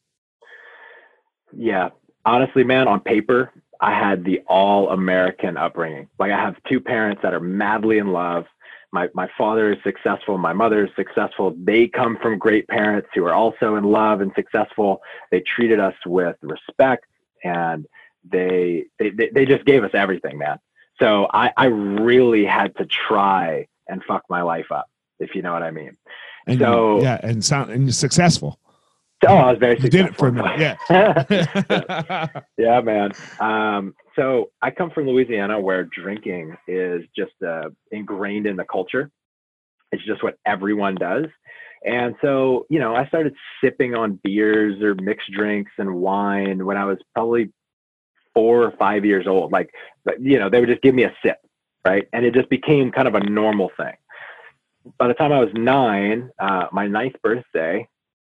Yeah, 1.51 1.89
honestly, 2.25 2.63
man, 2.63 2.87
on 2.87 2.99
paper, 2.99 3.51
I 3.81 3.97
had 3.97 4.23
the 4.23 4.41
all 4.47 4.89
American 4.89 5.57
upbringing. 5.57 6.07
Like 6.17 6.31
I 6.31 6.37
have 6.37 6.55
two 6.69 6.79
parents 6.79 7.21
that 7.23 7.33
are 7.33 7.39
madly 7.39 7.97
in 7.97 8.11
love. 8.11 8.45
My, 8.91 9.09
my 9.13 9.29
father 9.37 9.71
is 9.73 9.79
successful. 9.83 10.37
My 10.37 10.53
mother 10.53 10.85
is 10.85 10.91
successful. 10.95 11.53
They 11.57 11.87
come 11.87 12.17
from 12.21 12.37
great 12.37 12.67
parents 12.67 13.09
who 13.13 13.25
are 13.25 13.33
also 13.33 13.75
in 13.75 13.83
love 13.83 14.21
and 14.21 14.31
successful. 14.35 15.01
They 15.31 15.41
treated 15.41 15.79
us 15.79 15.95
with 16.05 16.37
respect 16.41 17.05
and 17.43 17.85
they, 18.29 18.85
they 18.99 19.09
they 19.09 19.45
just 19.45 19.65
gave 19.65 19.83
us 19.83 19.91
everything, 19.93 20.37
man. 20.37 20.57
So 20.99 21.27
I 21.33 21.51
I 21.55 21.65
really 21.65 22.45
had 22.45 22.75
to 22.77 22.85
try 22.85 23.67
and 23.87 24.03
fuck 24.03 24.23
my 24.29 24.41
life 24.41 24.71
up, 24.71 24.89
if 25.19 25.35
you 25.35 25.41
know 25.41 25.53
what 25.53 25.63
I 25.63 25.71
mean. 25.71 25.97
And 26.47 26.59
so 26.59 27.01
yeah, 27.01 27.19
and 27.23 27.43
sound 27.43 27.71
and 27.71 27.93
successful. 27.93 28.59
Oh, 29.25 29.35
I 29.35 29.51
was 29.51 29.59
very 29.59 29.79
successful. 29.79 29.99
You 29.99 30.03
did 30.03 30.11
it 30.11 30.17
for 30.17 30.27
a 30.27 30.31
minute, 30.31 30.77
yeah. 30.89 32.41
yeah, 32.57 32.81
man. 32.81 33.11
Um, 33.39 33.95
so 34.15 34.51
I 34.61 34.69
come 34.69 34.91
from 34.91 35.07
Louisiana, 35.07 35.59
where 35.59 35.85
drinking 35.85 36.55
is 36.67 37.03
just 37.15 37.33
uh, 37.45 37.69
ingrained 37.91 38.45
in 38.45 38.55
the 38.55 38.65
culture. 38.65 39.09
It's 39.91 40.05
just 40.05 40.23
what 40.23 40.37
everyone 40.45 40.95
does. 40.95 41.25
And 41.85 42.15
so, 42.21 42.65
you 42.69 42.79
know, 42.79 42.95
I 42.95 43.07
started 43.07 43.33
sipping 43.63 43.95
on 43.95 44.19
beers 44.23 44.81
or 44.81 44.95
mixed 44.95 45.31
drinks 45.31 45.71
and 45.77 45.95
wine 45.95 46.65
when 46.65 46.77
I 46.77 46.85
was 46.85 46.97
probably 47.13 47.51
four 48.33 48.63
or 48.63 48.71
five 48.77 49.05
years 49.05 49.25
old. 49.27 49.51
Like, 49.51 49.69
you 50.19 50.37
know, 50.39 50.49
they 50.49 50.59
would 50.59 50.69
just 50.69 50.81
give 50.81 50.93
me 50.95 51.03
a 51.03 51.13
sip, 51.23 51.37
right? 51.85 52.07
And 52.13 52.25
it 52.25 52.33
just 52.33 52.49
became 52.49 52.91
kind 52.91 53.07
of 53.07 53.15
a 53.15 53.21
normal 53.21 53.71
thing. 53.77 53.93
By 54.97 55.07
the 55.07 55.13
time 55.13 55.31
I 55.31 55.39
was 55.39 55.49
nine, 55.53 56.29
uh, 56.39 56.67
my 56.71 56.87
ninth 56.87 57.15
birthday, 57.23 57.87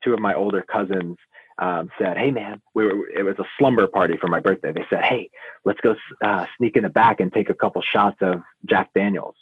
two 0.06 0.14
of 0.14 0.20
my 0.20 0.34
older 0.34 0.62
cousins 0.62 1.16
um, 1.58 1.90
said, 1.98 2.16
"Hey, 2.16 2.30
man, 2.30 2.62
we 2.75 2.84
were, 2.84 3.08
it 3.10 3.25
was 3.25 3.38
a 3.38 3.44
slumber 3.58 3.86
party 3.86 4.16
for 4.16 4.28
my 4.28 4.40
birthday." 4.40 4.72
They 4.72 4.86
said, 4.88 5.04
"Hey, 5.04 5.30
let's 5.64 5.80
go 5.80 5.96
uh, 6.22 6.46
sneak 6.56 6.76
in 6.76 6.84
the 6.84 6.88
back 6.88 7.20
and 7.20 7.32
take 7.32 7.50
a 7.50 7.54
couple 7.54 7.82
shots 7.82 8.18
of 8.20 8.42
Jack 8.66 8.90
Daniels." 8.94 9.34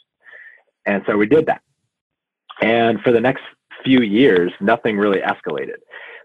And 0.85 1.03
so 1.05 1.17
we 1.17 1.27
did 1.27 1.45
that. 1.47 1.61
And 2.61 3.01
for 3.01 3.11
the 3.11 3.19
next 3.19 3.43
few 3.83 4.01
years, 4.01 4.51
nothing 4.59 4.97
really 4.97 5.19
escalated. 5.19 5.77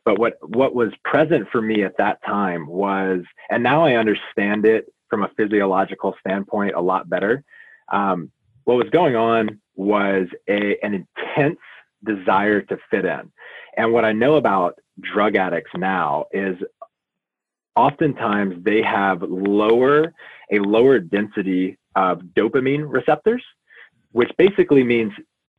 But 0.04 0.18
what 0.18 0.34
what 0.42 0.74
was 0.74 0.92
present 1.04 1.48
for 1.50 1.60
me 1.60 1.82
at 1.82 1.96
that 1.98 2.18
time 2.24 2.66
was, 2.66 3.20
and 3.50 3.62
now 3.62 3.84
I 3.84 3.96
understand 3.96 4.64
it 4.64 4.86
from 5.08 5.24
a 5.24 5.30
physiological 5.36 6.14
standpoint 6.20 6.74
a 6.74 6.80
lot 6.80 7.10
better. 7.10 7.44
Um, 7.92 8.30
what 8.64 8.76
was 8.76 8.88
going 8.90 9.16
on 9.16 9.60
was 9.74 10.28
a 10.48 10.76
an 10.82 11.06
intense 11.06 11.58
desire 12.04 12.62
to 12.62 12.78
fit 12.90 13.04
in. 13.04 13.30
And 13.76 13.92
what 13.92 14.04
I 14.04 14.12
know 14.12 14.36
about 14.36 14.78
drug 15.00 15.36
addicts 15.36 15.70
now 15.76 16.26
is 16.32 16.56
oftentimes 17.76 18.62
they 18.64 18.82
have 18.82 19.22
lower 19.22 20.12
a 20.52 20.58
lower 20.58 20.98
density 20.98 21.78
of 21.94 22.20
dopamine 22.36 22.84
receptors, 22.92 23.42
which 24.12 24.30
basically 24.36 24.82
means 24.82 25.12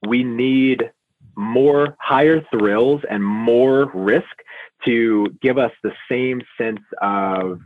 we 0.07 0.23
need 0.23 0.91
more 1.35 1.95
higher 1.99 2.45
thrills 2.51 3.01
and 3.09 3.23
more 3.23 3.89
risk 3.93 4.25
to 4.85 5.27
give 5.41 5.57
us 5.57 5.71
the 5.83 5.93
same 6.09 6.41
sense 6.57 6.81
of 7.01 7.59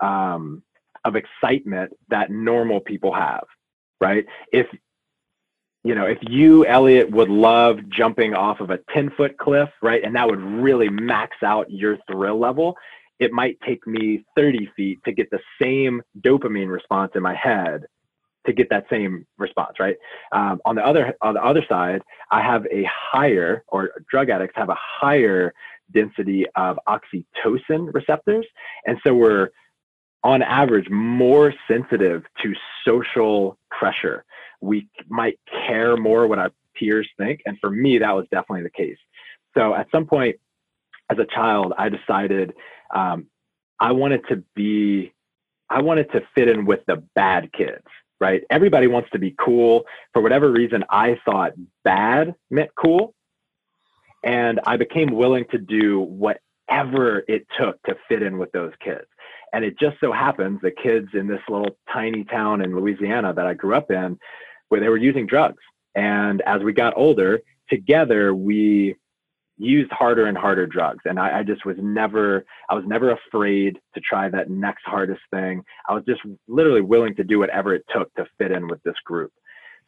um, 0.00 0.62
of 1.04 1.16
excitement 1.16 1.92
that 2.08 2.30
normal 2.30 2.80
people 2.80 3.12
have, 3.12 3.44
right? 4.00 4.24
If 4.52 4.66
you 5.84 5.94
know, 5.94 6.06
if 6.06 6.18
you, 6.22 6.64
Elliot, 6.66 7.10
would 7.10 7.28
love 7.28 7.78
jumping 7.88 8.34
off 8.34 8.60
of 8.60 8.70
a 8.70 8.78
10 8.94 9.10
foot 9.16 9.36
cliff, 9.38 9.68
right, 9.82 10.02
and 10.04 10.14
that 10.14 10.28
would 10.28 10.40
really 10.40 10.88
max 10.88 11.36
out 11.42 11.70
your 11.70 11.98
thrill 12.10 12.38
level, 12.38 12.76
it 13.18 13.32
might 13.32 13.58
take 13.66 13.86
me 13.86 14.24
30 14.36 14.70
feet 14.76 15.00
to 15.04 15.12
get 15.12 15.30
the 15.30 15.40
same 15.60 16.02
dopamine 16.20 16.70
response 16.70 17.12
in 17.14 17.22
my 17.22 17.34
head 17.34 17.82
to 18.46 18.52
get 18.52 18.68
that 18.70 18.84
same 18.90 19.26
response, 19.38 19.78
right? 19.78 19.96
Um, 20.32 20.60
on 20.64 20.74
the 20.74 20.84
other 20.84 21.14
on 21.22 21.34
the 21.34 21.44
other 21.44 21.64
side, 21.68 22.02
I 22.30 22.42
have 22.42 22.66
a 22.70 22.84
higher, 22.90 23.64
or 23.68 23.90
drug 24.10 24.30
addicts 24.30 24.56
have 24.56 24.68
a 24.68 24.76
higher 24.76 25.54
density 25.92 26.46
of 26.56 26.78
oxytocin 26.88 27.92
receptors, 27.94 28.46
and 28.86 28.98
so 29.06 29.14
we're 29.14 29.50
on 30.24 30.42
average 30.42 30.88
more 30.90 31.52
sensitive 31.68 32.24
to 32.42 32.54
social 32.84 33.58
pressure. 33.70 34.24
We 34.62 34.88
might 35.08 35.38
care 35.66 35.96
more 35.96 36.26
what 36.26 36.38
our 36.38 36.50
peers 36.74 37.08
think, 37.18 37.42
and 37.44 37.58
for 37.60 37.68
me, 37.68 37.98
that 37.98 38.12
was 38.12 38.26
definitely 38.30 38.62
the 38.62 38.70
case. 38.70 38.98
So 39.54 39.74
at 39.74 39.88
some 39.90 40.06
point, 40.06 40.36
as 41.10 41.18
a 41.18 41.26
child, 41.26 41.74
I 41.76 41.90
decided 41.90 42.54
um, 42.94 43.26
I 43.78 43.92
wanted 43.92 44.26
to 44.28 44.42
be, 44.54 45.12
I 45.68 45.82
wanted 45.82 46.10
to 46.12 46.22
fit 46.34 46.48
in 46.48 46.64
with 46.64 46.80
the 46.86 47.02
bad 47.14 47.52
kids, 47.52 47.84
right? 48.20 48.42
Everybody 48.48 48.86
wants 48.86 49.10
to 49.10 49.18
be 49.18 49.34
cool. 49.38 49.84
For 50.12 50.22
whatever 50.22 50.50
reason, 50.50 50.84
I 50.88 51.18
thought 51.24 51.52
bad 51.84 52.34
meant 52.50 52.70
cool. 52.76 53.14
And 54.24 54.60
I 54.64 54.76
became 54.76 55.10
willing 55.10 55.44
to 55.50 55.58
do 55.58 56.00
whatever 56.00 57.24
it 57.26 57.46
took 57.58 57.82
to 57.82 57.96
fit 58.08 58.22
in 58.22 58.38
with 58.38 58.52
those 58.52 58.72
kids. 58.82 59.06
And 59.52 59.64
it 59.64 59.78
just 59.78 59.96
so 60.00 60.12
happens 60.12 60.60
the 60.62 60.70
kids 60.70 61.08
in 61.12 61.26
this 61.26 61.40
little 61.48 61.76
tiny 61.92 62.24
town 62.24 62.62
in 62.62 62.74
Louisiana 62.74 63.34
that 63.34 63.46
I 63.46 63.54
grew 63.54 63.74
up 63.74 63.90
in, 63.90 64.18
where 64.72 64.80
they 64.80 64.88
were 64.88 64.96
using 64.96 65.26
drugs. 65.26 65.62
And 65.94 66.40
as 66.46 66.62
we 66.62 66.72
got 66.72 66.94
older, 66.96 67.42
together 67.68 68.34
we 68.34 68.96
used 69.58 69.92
harder 69.92 70.24
and 70.24 70.38
harder 70.38 70.66
drugs. 70.66 71.00
And 71.04 71.20
I, 71.20 71.40
I, 71.40 71.42
just 71.42 71.66
was 71.66 71.76
never, 71.78 72.46
I 72.70 72.74
was 72.74 72.84
never 72.86 73.10
afraid 73.10 73.78
to 73.94 74.00
try 74.00 74.30
that 74.30 74.48
next 74.48 74.84
hardest 74.86 75.20
thing. 75.30 75.62
I 75.86 75.92
was 75.92 76.04
just 76.08 76.22
literally 76.48 76.80
willing 76.80 77.14
to 77.16 77.22
do 77.22 77.38
whatever 77.38 77.74
it 77.74 77.84
took 77.94 78.12
to 78.14 78.24
fit 78.38 78.50
in 78.50 78.66
with 78.66 78.82
this 78.82 78.94
group. 79.04 79.30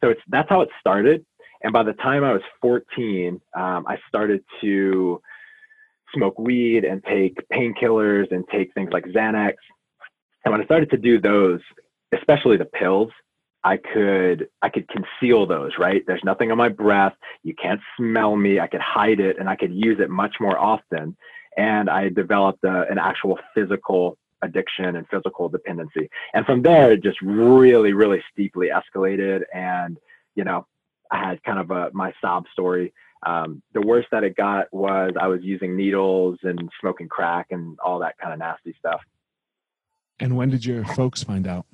So 0.03 0.11
it's 0.11 0.21
that's 0.27 0.49
how 0.49 0.61
it 0.61 0.69
started. 0.79 1.25
And 1.63 1.73
by 1.73 1.81
the 1.81 1.93
time 1.93 2.23
I 2.23 2.33
was 2.33 2.43
14, 2.61 3.41
um, 3.57 3.85
I 3.87 3.97
started 4.07 4.43
to 4.61 5.19
smoke 6.13 6.37
weed 6.37 6.85
and 6.85 7.03
take 7.05 7.39
painkillers 7.51 8.31
and 8.31 8.47
take 8.49 8.71
things 8.75 8.91
like 8.93 9.05
Xanax. 9.05 9.55
And 10.43 10.51
when 10.51 10.61
I 10.61 10.65
started 10.65 10.91
to 10.91 10.97
do 10.97 11.19
those, 11.19 11.61
especially 12.13 12.57
the 12.57 12.65
pills, 12.65 13.09
I 13.65 13.77
could 13.77 14.47
I 14.61 14.69
could 14.69 14.87
conceal 14.87 15.47
those, 15.47 15.71
right? 15.79 16.03
There's 16.05 16.23
nothing 16.23 16.51
on 16.51 16.57
my 16.57 16.69
breath. 16.69 17.15
You 17.41 17.55
can't 17.55 17.81
smell 17.97 18.35
me. 18.35 18.59
I 18.59 18.67
could 18.67 18.79
hide 18.79 19.19
it 19.19 19.39
and 19.39 19.49
I 19.49 19.55
could 19.55 19.73
use 19.73 19.99
it 19.99 20.11
much 20.11 20.35
more 20.39 20.57
often. 20.57 21.17
And 21.57 21.89
I 21.89 22.09
developed 22.09 22.63
a, 22.63 22.85
an 22.91 22.99
actual 22.99 23.39
physical 23.55 24.19
addiction 24.43 24.95
and 24.97 25.07
physical 25.09 25.49
dependency. 25.49 26.09
And 26.35 26.45
from 26.45 26.61
there, 26.61 26.91
it 26.91 27.01
just 27.01 27.19
really, 27.21 27.93
really 27.93 28.21
steeply 28.31 28.69
escalated. 28.69 29.41
And, 29.51 29.97
you 30.35 30.43
know, 30.43 30.67
I 31.09 31.17
had 31.17 31.43
kind 31.43 31.57
of 31.57 31.71
a, 31.71 31.89
my 31.91 32.13
sob 32.21 32.45
story. 32.53 32.93
Um, 33.25 33.63
the 33.73 33.81
worst 33.81 34.09
that 34.11 34.23
it 34.23 34.35
got 34.35 34.71
was 34.71 35.13
I 35.19 35.25
was 35.25 35.41
using 35.41 35.75
needles 35.75 36.37
and 36.43 36.69
smoking 36.79 37.07
crack 37.07 37.47
and 37.49 37.79
all 37.79 37.97
that 37.99 38.15
kind 38.19 38.31
of 38.31 38.37
nasty 38.37 38.75
stuff. 38.77 39.01
And 40.19 40.37
when 40.37 40.51
did 40.51 40.65
your 40.65 40.85
folks 40.85 41.23
find 41.23 41.47
out? 41.47 41.65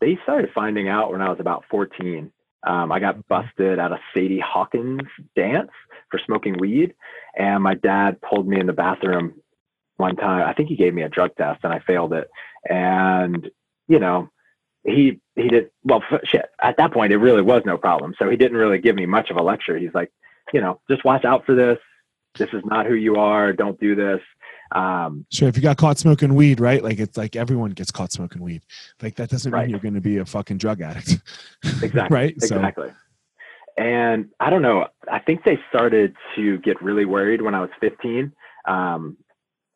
They 0.00 0.18
started 0.22 0.50
finding 0.54 0.88
out 0.88 1.12
when 1.12 1.22
I 1.22 1.28
was 1.30 1.40
about 1.40 1.64
14. 1.70 2.30
Um, 2.66 2.92
I 2.92 2.98
got 2.98 3.26
busted 3.28 3.78
at 3.78 3.92
a 3.92 4.00
Sadie 4.14 4.40
Hawkins 4.40 5.02
dance 5.36 5.70
for 6.10 6.18
smoking 6.24 6.56
weed, 6.58 6.94
and 7.36 7.62
my 7.62 7.74
dad 7.74 8.20
pulled 8.22 8.48
me 8.48 8.58
in 8.58 8.66
the 8.66 8.72
bathroom 8.72 9.34
one 9.96 10.16
time. 10.16 10.48
I 10.48 10.54
think 10.54 10.68
he 10.68 10.76
gave 10.76 10.94
me 10.94 11.02
a 11.02 11.08
drug 11.08 11.36
test, 11.36 11.60
and 11.62 11.72
I 11.72 11.80
failed 11.80 12.12
it. 12.12 12.28
And 12.68 13.50
you 13.88 13.98
know, 13.98 14.30
he 14.84 15.20
he 15.36 15.48
did 15.48 15.70
well. 15.82 16.02
Shit, 16.24 16.46
at 16.62 16.76
that 16.78 16.92
point, 16.92 17.12
it 17.12 17.18
really 17.18 17.42
was 17.42 17.62
no 17.66 17.76
problem. 17.76 18.14
So 18.18 18.30
he 18.30 18.36
didn't 18.36 18.56
really 18.56 18.78
give 18.78 18.96
me 18.96 19.06
much 19.06 19.30
of 19.30 19.36
a 19.36 19.42
lecture. 19.42 19.76
He's 19.76 19.94
like, 19.94 20.10
you 20.52 20.60
know, 20.60 20.80
just 20.90 21.04
watch 21.04 21.24
out 21.24 21.44
for 21.44 21.54
this. 21.54 21.78
This 22.38 22.48
is 22.52 22.62
not 22.64 22.86
who 22.86 22.94
you 22.94 23.16
are. 23.16 23.52
Don't 23.52 23.78
do 23.78 23.94
this. 23.94 24.20
Um, 24.72 25.26
sure. 25.30 25.48
If 25.48 25.56
you 25.56 25.62
got 25.62 25.76
caught 25.76 25.98
smoking 25.98 26.34
weed, 26.34 26.60
right? 26.60 26.82
Like 26.82 26.98
it's 26.98 27.16
like 27.16 27.36
everyone 27.36 27.70
gets 27.70 27.90
caught 27.90 28.12
smoking 28.12 28.42
weed. 28.42 28.62
Like 29.02 29.16
that 29.16 29.30
doesn't 29.30 29.52
right. 29.52 29.62
mean 29.62 29.70
you're 29.70 29.80
going 29.80 29.94
to 29.94 30.00
be 30.00 30.18
a 30.18 30.24
fucking 30.24 30.58
drug 30.58 30.80
addict. 30.80 31.18
Exactly. 31.82 32.14
right. 32.14 32.30
Exactly. 32.32 32.88
So. 32.88 32.94
And 33.76 34.30
I 34.38 34.50
don't 34.50 34.62
know. 34.62 34.86
I 35.10 35.18
think 35.18 35.44
they 35.44 35.58
started 35.68 36.14
to 36.36 36.58
get 36.58 36.80
really 36.82 37.04
worried 37.04 37.42
when 37.42 37.54
I 37.54 37.60
was 37.60 37.70
15. 37.80 38.32
Um, 38.66 39.16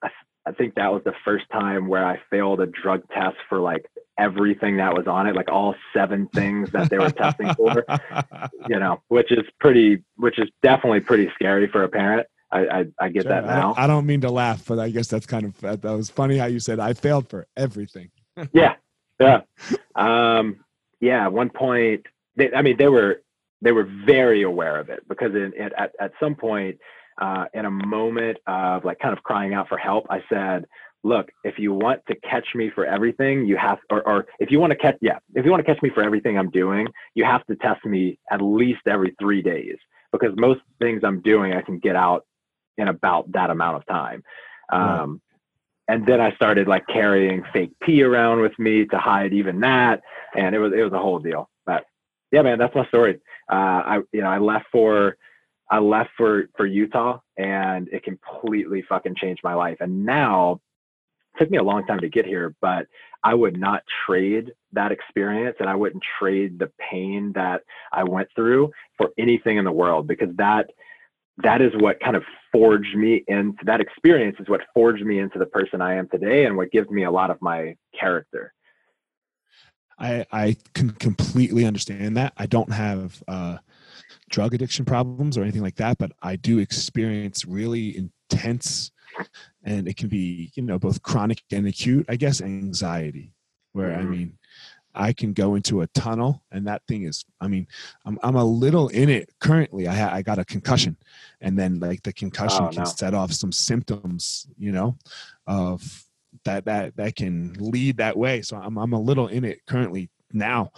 I, 0.02 0.09
I 0.47 0.52
think 0.52 0.75
that 0.76 0.92
was 0.92 1.02
the 1.04 1.14
first 1.25 1.47
time 1.52 1.88
where 1.88 2.07
I 2.07 2.21
failed 2.30 2.61
a 2.61 2.66
drug 2.66 3.02
test 3.11 3.37
for 3.49 3.59
like 3.59 3.87
everything 4.18 4.76
that 4.76 4.95
was 4.95 5.07
on 5.07 5.26
it, 5.26 5.35
like 5.35 5.50
all 5.50 5.75
seven 5.92 6.28
things 6.28 6.71
that 6.71 6.91
they 6.91 6.99
were 6.99 7.10
testing 7.10 7.52
for. 7.54 7.84
You 8.69 8.78
know, 8.78 9.02
which 9.08 9.32
is 9.32 9.47
pretty, 9.60 10.02
which 10.17 10.39
is 10.39 10.49
definitely 10.63 11.00
pretty 11.00 11.30
scary 11.34 11.69
for 11.69 11.84
a 11.84 11.89
parent. 11.89 12.26
I, 12.50 12.61
I, 12.61 12.84
I 12.99 13.08
get 13.08 13.25
sure. 13.25 13.32
that 13.32 13.45
now. 13.45 13.75
I, 13.76 13.84
I, 13.84 13.87
don't 13.87 14.06
mean 14.06 14.23
to 14.23 14.30
laugh, 14.30 14.65
but 14.67 14.78
I 14.78 14.89
guess 14.89 15.08
that's 15.08 15.26
kind 15.26 15.45
of 15.45 15.58
that, 15.61 15.82
that 15.82 15.93
was 15.93 16.11
funny 16.11 16.39
how 16.39 16.47
you 16.47 16.61
said 16.61 16.80
I 16.80 16.95
failed 16.95 17.28
for 17.28 17.47
everything. 17.56 18.11
yeah, 18.52 18.76
yeah, 19.21 19.41
um, 19.95 20.65
yeah. 21.00 21.25
At 21.25 21.32
one 21.32 21.50
point, 21.50 22.06
they, 22.37 22.52
I 22.52 22.63
mean, 22.63 22.76
they 22.76 22.89
were 22.89 23.23
they 23.61 23.73
were 23.73 23.89
very 24.06 24.43
aware 24.43 24.78
of 24.78 24.89
it 24.89 25.06
because 25.08 25.34
in, 25.34 25.52
in, 25.54 25.71
at 25.76 25.93
at 26.00 26.13
some 26.21 26.34
point, 26.34 26.78
uh, 27.21 27.47
in 27.52 27.67
a 27.67 27.71
moment 27.71 28.39
of 28.47 28.84
like 28.84 28.99
kind 28.99 29.17
of 29.17 29.23
crying 29.25 29.52
out 29.52 29.69
for 29.69 29.76
help, 29.76 30.06
I 30.08 30.23
said, 30.32 30.65
"Look, 31.04 31.28
if 31.45 31.58
you 31.58 31.75
want 31.75 32.00
to 32.06 32.15
catch 32.21 32.47
me 32.54 32.71
for 32.75 32.87
everything, 32.87 33.45
you 33.45 33.58
have, 33.58 33.78
or, 33.91 34.06
or 34.08 34.26
if 34.39 34.50
you 34.50 34.58
want 34.58 34.71
to 34.71 34.78
catch, 34.78 34.97
yeah, 35.02 35.19
if 35.34 35.45
you 35.45 35.50
want 35.50 35.65
to 35.65 35.71
catch 35.71 35.82
me 35.82 35.91
for 35.91 36.02
everything 36.02 36.39
I'm 36.39 36.50
doing, 36.50 36.87
you 37.15 37.25
have 37.25 37.45
to 37.47 37.56
test 37.56 37.84
me 37.84 38.19
at 38.30 38.41
least 38.41 38.80
every 38.87 39.15
three 39.21 39.43
days." 39.43 39.76
Because 40.11 40.32
most 40.39 40.61
things 40.80 41.02
I'm 41.04 41.21
doing, 41.21 41.52
I 41.52 41.61
can 41.61 41.78
get 41.78 41.95
out 41.95 42.25
in 42.78 42.88
about 42.88 43.30
that 43.32 43.50
amount 43.50 43.76
of 43.76 43.86
time. 43.86 44.23
Um, 44.71 44.80
right. 45.88 45.97
And 45.97 46.06
then 46.06 46.21
I 46.21 46.34
started 46.34 46.69
like 46.69 46.86
carrying 46.86 47.43
fake 47.52 47.73
pee 47.82 48.02
around 48.02 48.41
with 48.41 48.58
me 48.58 48.84
to 48.86 48.99
hide 48.99 49.32
even 49.32 49.60
that, 49.60 50.02
and 50.36 50.54
it 50.54 50.58
was 50.58 50.73
it 50.73 50.82
was 50.82 50.93
a 50.93 50.99
whole 50.99 51.19
deal. 51.19 51.49
But 51.64 51.84
yeah, 52.30 52.43
man, 52.43 52.58
that's 52.58 52.75
my 52.75 52.86
story. 52.86 53.21
Uh, 53.50 53.54
I 53.54 53.99
you 54.12 54.21
know 54.21 54.28
I 54.28 54.38
left 54.38 54.67
for 54.71 55.17
I 55.71 55.78
left 55.78 56.10
for 56.17 56.49
for 56.56 56.67
Utah, 56.67 57.21
and 57.38 57.88
it 57.88 58.04
completely 58.04 58.82
fucking 58.82 59.14
changed 59.17 59.41
my 59.43 59.54
life. 59.54 59.78
And 59.80 60.04
now 60.04 60.60
it 61.34 61.38
took 61.38 61.50
me 61.50 61.56
a 61.56 61.62
long 61.62 61.86
time 61.86 62.00
to 62.00 62.08
get 62.10 62.26
here, 62.26 62.54
but 62.60 62.86
I 63.25 63.34
would 63.34 63.58
not 63.58 63.82
trade 64.06 64.52
that 64.73 64.93
experience 64.93 65.56
and 65.60 65.69
I 65.69 65.75
wouldn't 65.75 66.02
trade 66.19 66.58
the 66.58 66.71
pain 66.78 67.32
that 67.34 67.62
I 67.93 68.04
went 68.04 68.28
through 68.34 68.71
for 68.97 69.10
anything 69.19 69.56
in 69.56 69.64
the 69.64 69.73
world 69.73 70.06
because 70.06 70.34
that 70.36 70.71
that 71.43 71.61
is 71.61 71.73
what 71.77 72.01
kind 72.01 72.17
of 72.17 72.25
forged 72.53 72.97
me 72.97 73.25
into 73.29 73.65
that 73.65 73.81
experience 73.81 74.37
is 74.41 74.49
what 74.49 74.63
forged 74.75 75.05
me 75.05 75.19
into 75.19 75.39
the 75.39 75.47
person 75.47 75.81
I 75.81 75.95
am 75.95 76.09
today 76.09 76.47
and 76.47 76.57
what 76.57 76.71
gives 76.71 76.91
me 76.91 77.05
a 77.05 77.11
lot 77.11 77.31
of 77.31 77.41
my 77.41 77.77
character. 77.99 78.53
I 79.99 80.25
I 80.31 80.57
can 80.75 80.91
completely 80.91 81.65
understand 81.65 82.17
that. 82.17 82.33
I 82.37 82.47
don't 82.47 82.73
have 82.73 83.23
uh, 83.27 83.59
drug 84.31 84.55
addiction 84.55 84.85
problems 84.85 85.37
or 85.37 85.43
anything 85.43 85.63
like 85.63 85.77
that, 85.77 85.99
but 85.99 86.13
I 86.23 86.37
do 86.37 86.59
experience 86.59 87.45
really 87.45 87.97
intense, 87.97 88.93
and 89.65 89.89
it 89.89 89.97
can 89.97 90.09
be 90.09 90.53
you 90.55 90.63
know 90.63 90.79
both 90.79 91.03
chronic 91.03 91.43
and 91.51 91.67
acute, 91.67 92.07
I 92.09 92.17
guess, 92.17 92.41
anxiety. 92.41 93.33
Where 93.73 93.91
mm-hmm. 93.91 94.01
I 94.01 94.05
mean, 94.05 94.38
I 94.99 95.13
can 95.13 95.32
go 95.32 95.54
into 95.54 95.80
a 95.80 95.87
tunnel 95.87 96.43
and 96.50 96.67
that 96.67 96.82
thing 96.89 97.04
is, 97.04 97.25
I 97.41 97.47
mean, 97.47 97.69
I'm, 98.04 98.19
I'm 98.23 98.34
a 98.34 98.45
little 98.45 98.89
in 98.89 99.08
it 99.08 99.30
currently. 99.39 99.87
I, 99.87 100.17
I 100.17 100.23
got 100.23 100.41
a 100.41 100.45
concussion 100.45 100.97
and 101.41 101.56
then 101.56 101.78
like 101.78 102.02
the 102.02 102.13
concussion 102.13 102.65
oh, 102.65 102.69
can 102.69 102.82
no. 102.82 102.84
set 102.84 103.15
off 103.15 103.32
some 103.32 103.52
symptoms, 103.52 104.49
you 104.58 104.73
know, 104.73 104.97
of 105.47 106.04
that, 106.45 106.65
that, 106.65 106.97
that 106.97 107.15
can 107.15 107.54
lead 107.58 107.99
that 107.99 108.17
way. 108.17 108.43
So 108.43 108.56
I'm, 108.56 108.76
I'm 108.76 108.93
a 108.93 109.00
little 109.00 109.28
in 109.28 109.45
it 109.45 109.65
currently 109.67 110.11
now, 110.32 110.73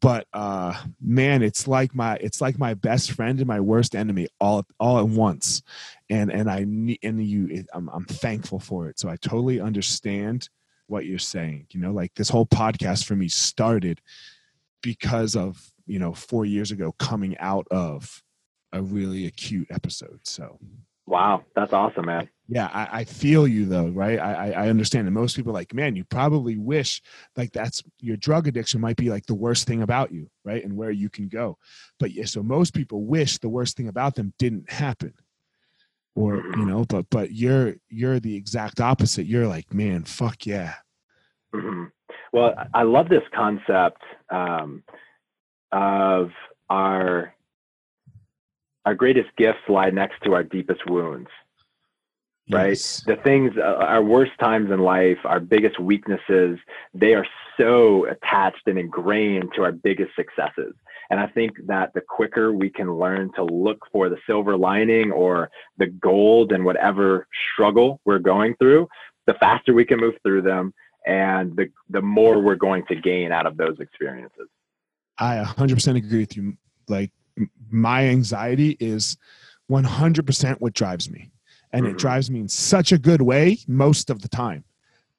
but, 0.00 0.26
uh, 0.32 0.74
man, 1.00 1.42
it's 1.42 1.68
like 1.68 1.94
my, 1.94 2.16
it's 2.16 2.40
like 2.40 2.58
my 2.58 2.74
best 2.74 3.12
friend 3.12 3.38
and 3.38 3.46
my 3.46 3.60
worst 3.60 3.94
enemy 3.94 4.26
all, 4.40 4.66
all 4.80 4.98
at 4.98 5.06
once. 5.06 5.62
And, 6.08 6.32
and 6.32 6.50
I 6.50 6.64
need, 6.66 6.98
and 7.02 7.24
you, 7.24 7.64
I'm, 7.72 7.88
I'm 7.90 8.06
thankful 8.06 8.58
for 8.58 8.88
it. 8.88 8.98
So 8.98 9.08
I 9.08 9.16
totally 9.16 9.60
understand 9.60 10.48
what 10.90 11.06
you're 11.06 11.18
saying. 11.18 11.66
You 11.70 11.80
know, 11.80 11.92
like 11.92 12.14
this 12.14 12.28
whole 12.28 12.46
podcast 12.46 13.04
for 13.04 13.16
me 13.16 13.28
started 13.28 14.00
because 14.82 15.36
of, 15.36 15.72
you 15.86 15.98
know, 15.98 16.12
four 16.12 16.44
years 16.44 16.70
ago 16.70 16.92
coming 16.98 17.38
out 17.38 17.66
of 17.70 18.22
a 18.72 18.82
really 18.82 19.26
acute 19.26 19.68
episode. 19.70 20.20
So, 20.24 20.58
wow, 21.06 21.44
that's 21.54 21.72
awesome, 21.72 22.06
man. 22.06 22.28
Yeah, 22.48 22.68
I, 22.72 23.00
I 23.00 23.04
feel 23.04 23.46
you 23.46 23.66
though, 23.66 23.88
right? 23.88 24.18
I, 24.18 24.50
I 24.50 24.68
understand. 24.68 25.06
And 25.06 25.14
most 25.14 25.36
people 25.36 25.52
like, 25.52 25.72
man, 25.72 25.94
you 25.94 26.04
probably 26.04 26.56
wish 26.56 27.00
like 27.36 27.52
that's 27.52 27.82
your 28.00 28.16
drug 28.16 28.48
addiction 28.48 28.80
might 28.80 28.96
be 28.96 29.10
like 29.10 29.26
the 29.26 29.34
worst 29.34 29.68
thing 29.68 29.82
about 29.82 30.12
you, 30.12 30.28
right? 30.44 30.64
And 30.64 30.76
where 30.76 30.90
you 30.90 31.08
can 31.08 31.28
go. 31.28 31.58
But 32.00 32.12
yeah, 32.12 32.24
so 32.24 32.42
most 32.42 32.74
people 32.74 33.04
wish 33.04 33.38
the 33.38 33.48
worst 33.48 33.76
thing 33.76 33.88
about 33.88 34.16
them 34.16 34.34
didn't 34.38 34.70
happen 34.70 35.14
or 36.14 36.36
you 36.56 36.64
know 36.64 36.84
but 36.88 37.06
but 37.10 37.32
you're 37.32 37.74
you're 37.88 38.20
the 38.20 38.34
exact 38.34 38.80
opposite. 38.80 39.26
You're 39.26 39.46
like 39.46 39.72
man 39.72 40.04
fuck 40.04 40.46
yeah. 40.46 40.74
Mm-hmm. 41.54 41.84
well 42.32 42.54
i 42.74 42.84
love 42.84 43.08
this 43.08 43.24
concept 43.34 44.02
um, 44.30 44.84
of 45.72 46.30
our 46.68 47.34
our 48.84 48.94
greatest 48.94 49.30
gifts 49.36 49.58
lie 49.68 49.90
next 49.90 50.22
to 50.24 50.34
our 50.34 50.44
deepest 50.44 50.88
wounds 50.88 51.28
right? 52.50 52.68
Yes. 52.68 53.02
the 53.06 53.16
things 53.16 53.52
uh, 53.58 53.62
our 53.62 54.02
worst 54.02 54.32
times 54.38 54.70
in 54.70 54.80
life 54.80 55.18
our 55.24 55.40
biggest 55.40 55.80
weaknesses 55.80 56.58
they 56.94 57.14
are 57.14 57.26
so 57.58 58.06
attached 58.06 58.62
and 58.66 58.78
ingrained 58.78 59.50
to 59.56 59.62
our 59.62 59.72
biggest 59.72 60.14
successes 60.14 60.74
And 61.10 61.18
I 61.18 61.26
think 61.26 61.52
that 61.66 61.92
the 61.92 62.00
quicker 62.00 62.52
we 62.52 62.70
can 62.70 62.92
learn 62.94 63.32
to 63.34 63.44
look 63.44 63.78
for 63.90 64.08
the 64.08 64.16
silver 64.26 64.56
lining 64.56 65.10
or 65.10 65.50
the 65.76 65.86
gold 65.86 66.52
in 66.52 66.62
whatever 66.62 67.26
struggle 67.52 68.00
we're 68.04 68.20
going 68.20 68.54
through, 68.56 68.88
the 69.26 69.34
faster 69.34 69.74
we 69.74 69.84
can 69.84 69.98
move 69.98 70.14
through 70.22 70.42
them 70.42 70.72
and 71.06 71.56
the, 71.56 71.68
the 71.88 72.00
more 72.00 72.40
we're 72.40 72.54
going 72.54 72.84
to 72.86 72.94
gain 72.94 73.32
out 73.32 73.46
of 73.46 73.56
those 73.56 73.76
experiences. 73.80 74.48
I 75.18 75.36
100% 75.36 75.96
agree 75.96 76.20
with 76.20 76.36
you. 76.36 76.56
Like, 76.88 77.10
my 77.70 78.06
anxiety 78.06 78.76
is 78.80 79.16
100% 79.70 80.60
what 80.60 80.74
drives 80.74 81.10
me. 81.10 81.30
And 81.72 81.84
mm-hmm. 81.84 81.94
it 81.94 81.98
drives 81.98 82.30
me 82.30 82.40
in 82.40 82.48
such 82.48 82.92
a 82.92 82.98
good 82.98 83.22
way 83.22 83.58
most 83.66 84.10
of 84.10 84.22
the 84.22 84.28
time. 84.28 84.64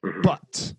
Mm-hmm. 0.04 0.22
But 0.22 0.74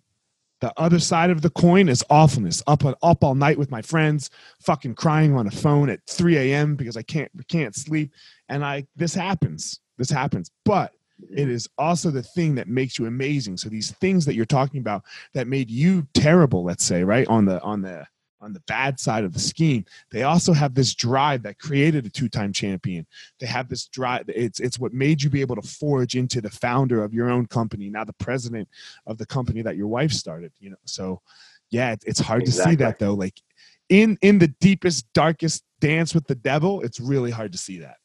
the 0.64 0.72
other 0.80 0.98
side 0.98 1.28
of 1.28 1.42
the 1.42 1.50
coin 1.50 1.90
is 1.90 2.02
awfulness. 2.08 2.62
Up 2.66 2.84
up 3.02 3.22
all 3.22 3.34
night 3.34 3.58
with 3.58 3.70
my 3.70 3.82
friends, 3.82 4.30
fucking 4.60 4.94
crying 4.94 5.36
on 5.36 5.46
a 5.46 5.50
phone 5.50 5.90
at 5.90 6.00
3 6.06 6.38
a.m. 6.38 6.74
because 6.74 6.96
I 6.96 7.02
can't 7.02 7.30
can't 7.48 7.76
sleep. 7.76 8.14
And 8.48 8.64
I 8.64 8.86
this 8.96 9.12
happens. 9.12 9.80
This 9.98 10.08
happens. 10.08 10.50
But 10.64 10.94
it 11.30 11.50
is 11.50 11.68
also 11.76 12.10
the 12.10 12.22
thing 12.22 12.54
that 12.54 12.66
makes 12.66 12.98
you 12.98 13.04
amazing. 13.04 13.58
So 13.58 13.68
these 13.68 13.90
things 13.92 14.24
that 14.24 14.34
you're 14.34 14.46
talking 14.46 14.80
about 14.80 15.04
that 15.34 15.48
made 15.48 15.70
you 15.70 16.06
terrible, 16.14 16.64
let's 16.64 16.82
say, 16.82 17.04
right 17.04 17.28
on 17.28 17.44
the 17.44 17.60
on 17.60 17.82
the 17.82 18.06
on 18.44 18.52
the 18.52 18.60
bad 18.60 19.00
side 19.00 19.24
of 19.24 19.32
the 19.32 19.40
scheme. 19.40 19.84
They 20.10 20.22
also 20.22 20.52
have 20.52 20.74
this 20.74 20.94
drive 20.94 21.42
that 21.42 21.58
created 21.58 22.04
a 22.04 22.10
two-time 22.10 22.52
champion. 22.52 23.06
They 23.40 23.46
have 23.46 23.68
this 23.68 23.86
drive 23.86 24.24
it's 24.28 24.60
it's 24.60 24.78
what 24.78 24.92
made 24.92 25.22
you 25.22 25.30
be 25.30 25.40
able 25.40 25.56
to 25.56 25.62
forge 25.62 26.14
into 26.14 26.40
the 26.40 26.50
founder 26.50 27.02
of 27.02 27.14
your 27.14 27.30
own 27.30 27.46
company 27.46 27.88
now 27.88 28.04
the 28.04 28.12
president 28.14 28.68
of 29.06 29.18
the 29.18 29.26
company 29.26 29.62
that 29.62 29.76
your 29.76 29.88
wife 29.88 30.12
started 30.12 30.52
you 30.60 30.70
know? 30.70 30.76
So 30.84 31.22
yeah 31.70 31.96
it's 32.04 32.20
hard 32.20 32.42
exactly. 32.42 32.62
to 32.62 32.70
see 32.70 32.84
that 32.84 32.98
though. 32.98 33.14
Like 33.14 33.40
in 33.88 34.18
in 34.20 34.38
the 34.38 34.48
deepest 34.60 35.10
darkest 35.14 35.64
dance 35.80 36.14
with 36.14 36.26
the 36.26 36.34
devil 36.34 36.82
it's 36.82 37.00
really 37.00 37.30
hard 37.30 37.52
to 37.52 37.58
see 37.58 37.78
that. 37.78 37.96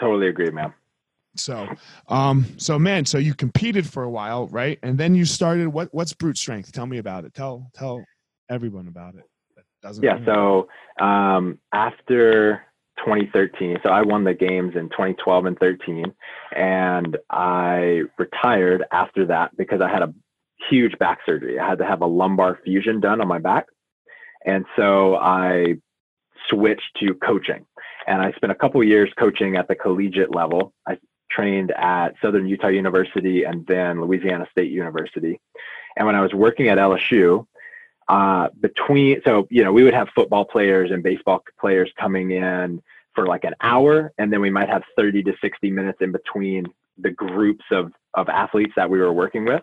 Totally 0.00 0.28
agree 0.28 0.50
man. 0.50 0.72
So 1.36 1.68
um 2.08 2.46
so 2.56 2.78
man 2.78 3.04
so 3.04 3.18
you 3.18 3.34
competed 3.34 3.86
for 3.86 4.02
a 4.02 4.10
while 4.10 4.48
right? 4.48 4.78
And 4.82 4.96
then 4.96 5.14
you 5.14 5.24
started 5.24 5.68
what 5.68 5.88
what's 5.92 6.14
brute 6.14 6.38
strength? 6.38 6.72
Tell 6.72 6.86
me 6.86 6.98
about 6.98 7.24
it. 7.24 7.34
Tell 7.34 7.70
tell 7.74 8.04
everyone 8.50 8.88
about 8.88 9.14
it. 9.14 9.24
yeah. 10.02 10.18
So 10.26 10.68
um, 11.00 11.58
after 11.72 12.62
2013, 12.98 13.78
so 13.82 13.88
I 13.88 14.02
won 14.02 14.24
the 14.24 14.34
games 14.34 14.74
in 14.76 14.90
2012 14.90 15.46
and 15.46 15.58
13, 15.58 16.12
and 16.54 17.16
I 17.30 18.02
retired 18.18 18.84
after 18.92 19.26
that 19.26 19.56
because 19.56 19.80
I 19.80 19.88
had 19.88 20.02
a 20.02 20.12
huge 20.68 20.98
back 20.98 21.20
surgery. 21.24 21.58
I 21.58 21.66
had 21.66 21.78
to 21.78 21.86
have 21.86 22.02
a 22.02 22.06
lumbar 22.06 22.58
fusion 22.64 23.00
done 23.00 23.20
on 23.20 23.28
my 23.28 23.38
back, 23.38 23.66
and 24.44 24.66
so 24.76 25.16
I 25.16 25.76
switched 26.48 26.96
to 27.00 27.14
coaching. 27.14 27.64
And 28.06 28.22
I 28.22 28.32
spent 28.32 28.50
a 28.50 28.56
couple 28.56 28.82
years 28.82 29.10
coaching 29.18 29.56
at 29.56 29.68
the 29.68 29.74
collegiate 29.74 30.34
level. 30.34 30.72
I 30.88 30.98
trained 31.30 31.70
at 31.72 32.14
Southern 32.22 32.48
Utah 32.48 32.68
University 32.68 33.44
and 33.44 33.66
then 33.66 34.00
Louisiana 34.00 34.46
State 34.50 34.70
University. 34.70 35.40
And 35.96 36.06
when 36.06 36.16
I 36.16 36.20
was 36.20 36.32
working 36.32 36.68
at 36.68 36.78
LSU, 36.78 37.46
uh, 38.10 38.48
between 38.60 39.22
so 39.24 39.46
you 39.50 39.62
know 39.62 39.72
we 39.72 39.84
would 39.84 39.94
have 39.94 40.08
football 40.16 40.44
players 40.44 40.90
and 40.90 41.00
baseball 41.00 41.44
players 41.60 41.88
coming 41.96 42.32
in 42.32 42.82
for 43.14 43.24
like 43.24 43.44
an 43.44 43.54
hour 43.60 44.12
and 44.18 44.32
then 44.32 44.40
we 44.40 44.50
might 44.50 44.68
have 44.68 44.82
30 44.96 45.22
to 45.22 45.32
60 45.40 45.70
minutes 45.70 45.98
in 46.00 46.10
between 46.10 46.66
the 46.98 47.10
groups 47.10 47.64
of 47.70 47.92
of 48.14 48.28
athletes 48.28 48.72
that 48.74 48.90
we 48.90 48.98
were 48.98 49.12
working 49.12 49.44
with. 49.44 49.62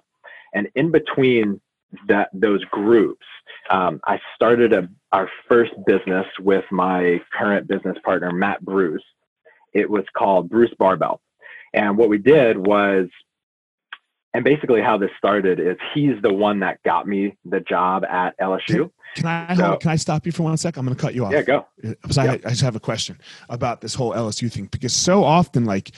And 0.53 0.69
in 0.75 0.91
between 0.91 1.59
that 2.07 2.29
those 2.33 2.63
groups 2.65 3.25
um, 3.69 3.99
i 4.05 4.17
started 4.35 4.71
a, 4.71 4.87
our 5.11 5.29
first 5.49 5.73
business 5.85 6.25
with 6.39 6.63
my 6.71 7.19
current 7.37 7.67
business 7.67 7.97
partner 8.05 8.31
matt 8.31 8.63
bruce. 8.63 9.03
It 9.73 9.89
was 9.89 10.05
called 10.17 10.49
bruce 10.49 10.73
barbell. 10.79 11.19
And 11.73 11.97
what 11.97 12.07
we 12.07 12.17
did 12.17 12.57
was 12.57 13.07
and 14.37 14.43
basically 14.43 14.81
how 14.83 14.99
this 14.99 15.09
started 15.17 15.59
is 15.59 15.77
he's 15.95 16.13
the 16.21 16.31
one 16.31 16.59
that 16.59 16.77
got 16.83 17.07
me 17.07 17.35
the 17.43 17.59
job 17.59 18.05
at 18.05 18.39
LSU. 18.39 18.91
Can, 19.15 19.25
I 19.25 19.55
so, 19.55 19.77
can 19.77 19.89
I 19.89 19.95
stop 19.95 20.27
you 20.27 20.31
for 20.31 20.43
one 20.43 20.55
sec? 20.57 20.77
I'm 20.77 20.85
going 20.85 20.95
to 20.95 21.01
cut 21.01 21.15
you 21.15 21.25
off. 21.25 21.31
Yeah, 21.31 21.41
go. 21.41 21.65
Because 21.81 22.19
I, 22.19 22.33
I 22.33 22.37
just 22.37 22.61
have 22.61 22.75
a 22.75 22.79
question 22.79 23.17
about 23.49 23.81
this 23.81 23.95
whole 23.95 24.13
LSU 24.13 24.51
thing 24.51 24.65
because 24.65 24.93
so 24.93 25.23
often, 25.23 25.65
like, 25.65 25.89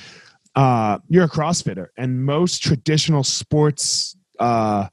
uh, 0.56 1.00
you're 1.10 1.26
a 1.26 1.30
CrossFitter, 1.30 1.88
and 1.98 2.24
most 2.24 2.64
traditional 2.64 3.26
sports 3.26 4.16
uh, 4.40 4.88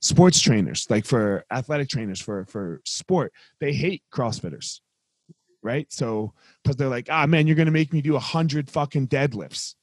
sports 0.00 0.40
trainers, 0.40 0.86
like 0.88 1.04
for 1.04 1.44
athletic 1.50 1.88
trainers 1.88 2.20
for 2.20 2.46
for 2.46 2.82
sport, 2.84 3.32
they 3.58 3.72
hate 3.72 4.04
CrossFitters, 4.14 4.78
right? 5.60 5.92
So 5.92 6.34
because 6.62 6.76
they're 6.76 6.88
like, 6.88 7.08
ah, 7.10 7.26
man, 7.26 7.48
you're 7.48 7.56
going 7.56 7.66
to 7.66 7.72
make 7.72 7.92
me 7.92 8.00
do 8.00 8.14
a 8.14 8.20
hundred 8.20 8.70
fucking 8.70 9.08
deadlifts 9.08 9.74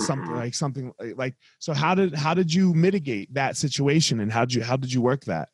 something 0.00 0.26
mm-hmm. 0.26 0.36
like 0.36 0.54
something 0.54 0.92
like 1.16 1.34
so 1.58 1.72
how 1.72 1.94
did 1.94 2.14
how 2.14 2.34
did 2.34 2.52
you 2.52 2.74
mitigate 2.74 3.32
that 3.32 3.56
situation 3.56 4.20
and 4.20 4.32
how 4.32 4.44
did 4.44 4.54
you 4.54 4.62
how 4.62 4.76
did 4.76 4.92
you 4.92 5.00
work 5.00 5.24
that 5.24 5.48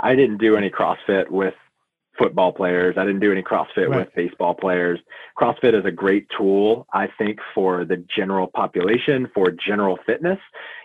i 0.00 0.14
didn't 0.14 0.38
do 0.38 0.56
any 0.56 0.68
crossfit 0.68 1.30
with 1.30 1.54
football 2.18 2.52
players 2.52 2.96
i 2.98 3.04
didn't 3.04 3.20
do 3.20 3.32
any 3.32 3.42
crossfit 3.42 3.88
right. 3.88 4.00
with 4.00 4.14
baseball 4.14 4.54
players 4.54 5.00
crossfit 5.38 5.78
is 5.78 5.84
a 5.86 5.90
great 5.90 6.26
tool 6.36 6.86
i 6.92 7.08
think 7.18 7.38
for 7.54 7.84
the 7.84 8.04
general 8.14 8.46
population 8.46 9.26
for 9.34 9.50
general 9.50 9.98
fitness 10.04 10.38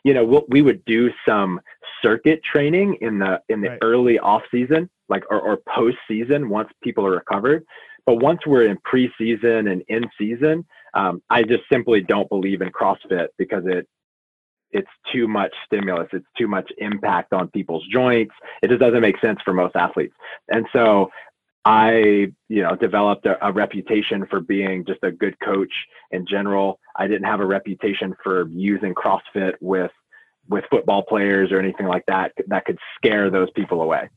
you 0.03 0.13
know 0.13 0.23
we'll, 0.23 0.45
we 0.47 0.62
would 0.62 0.84
do 0.86 1.10
some 1.27 1.60
circuit 2.01 2.41
training 2.43 2.97
in 3.01 3.19
the 3.19 3.39
in 3.49 3.62
the 3.62 3.69
right. 3.69 3.79
early 3.81 4.17
off 4.19 4.41
season 4.49 4.89
like 5.10 5.23
or, 5.29 5.39
or 5.39 5.57
post 5.67 5.97
season 6.07 6.49
once 6.49 6.69
people 6.81 7.05
are 7.05 7.12
recovered 7.12 7.65
but 8.05 8.15
once 8.15 8.39
we're 8.45 8.65
in 8.65 8.77
preseason 8.77 9.71
and 9.71 9.84
in 9.89 10.03
season 10.17 10.65
um, 10.93 11.21
I 11.30 11.43
just 11.43 11.63
simply 11.71 12.01
don't 12.01 12.30
believe 12.30 12.62
in 12.62 12.69
CrossFit 12.71 13.27
because 13.38 13.63
it 13.65 13.88
it's 14.71 14.89
too 15.12 15.27
much 15.27 15.54
stimulus. 15.65 16.08
It's 16.13 16.25
too 16.38 16.47
much 16.47 16.71
impact 16.77 17.34
on 17.34 17.49
people's 17.49 17.86
joints. 17.91 18.34
It 18.63 18.69
just 18.69 18.80
doesn't 18.80 19.01
make 19.01 19.19
sense 19.19 19.39
for 19.43 19.54
most 19.54 19.75
athletes. 19.75 20.15
And 20.47 20.65
so 20.71 21.10
I, 21.65 22.32
you 22.47 22.63
know, 22.63 22.75
developed 22.75 23.25
a, 23.25 23.45
a, 23.45 23.51
reputation 23.51 24.25
for 24.30 24.39
being 24.39 24.86
just 24.86 24.99
a 25.04 25.12
good 25.12 25.36
coach 25.41 25.73
in 26.12 26.25
general. 26.25 26.80
I 26.95 27.08
didn't 27.08 27.25
have 27.25 27.39
a 27.39 27.45
reputation 27.45 28.15
for 28.23 28.47
using 28.49 28.95
CrossFit 28.95 29.54
with 29.62 29.91
with 30.49 30.63
football 30.71 31.04
players 31.04 31.51
or 31.51 31.60
anything 31.60 31.86
like 31.86 32.04
that 32.08 32.32
that 32.47 32.65
could 32.65 32.80
scare 32.95 33.30
those 33.30 33.49
people 33.51 33.82
away. 33.82 34.10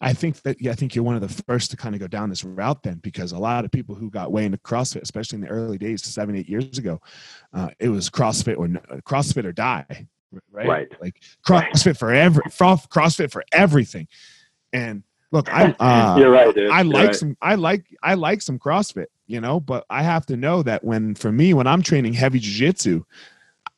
I 0.00 0.12
think 0.12 0.42
that 0.42 0.60
yeah, 0.60 0.70
I 0.70 0.74
think 0.74 0.94
you're 0.94 1.04
one 1.04 1.16
of 1.16 1.22
the 1.22 1.42
first 1.44 1.70
to 1.72 1.76
kind 1.76 1.94
of 1.94 2.00
go 2.00 2.06
down 2.06 2.30
this 2.30 2.44
route 2.44 2.82
then, 2.82 3.00
because 3.02 3.32
a 3.32 3.38
lot 3.38 3.64
of 3.64 3.72
people 3.72 3.94
who 3.94 4.10
got 4.10 4.30
way 4.30 4.44
into 4.44 4.58
CrossFit, 4.58 5.02
especially 5.02 5.36
in 5.36 5.42
the 5.42 5.48
early 5.48 5.78
days, 5.78 6.04
seven 6.04 6.36
eight 6.36 6.48
years 6.48 6.78
ago, 6.78 7.00
uh, 7.52 7.70
it 7.80 7.88
was 7.88 8.08
CrossFit 8.08 8.58
or 8.58 8.68
CrossFit 9.02 9.44
or 9.44 9.52
die, 9.52 10.06
right? 10.52 10.68
Right. 10.68 10.88
Like 11.00 11.20
CrossFit 11.46 11.98
for 11.98 12.12
every 12.12 12.44
CrossFit 12.44 13.32
for 13.32 13.42
everything. 13.52 14.06
And 14.72 15.02
look, 15.32 15.52
I 15.52 15.74
uh, 15.80 16.16
you're 16.18 16.30
right, 16.30 16.54
dude. 16.54 16.70
I 16.70 16.82
like 16.82 17.06
right. 17.08 17.16
some 17.16 17.36
I 17.42 17.56
like 17.56 17.84
I 18.02 18.14
like 18.14 18.40
some 18.40 18.58
CrossFit, 18.58 19.06
you 19.26 19.40
know, 19.40 19.58
but 19.58 19.84
I 19.90 20.04
have 20.04 20.26
to 20.26 20.36
know 20.36 20.62
that 20.62 20.84
when 20.84 21.16
for 21.16 21.32
me 21.32 21.54
when 21.54 21.66
I'm 21.66 21.82
training 21.82 22.12
heavy 22.12 22.38
jiu-jitsu, 22.38 23.04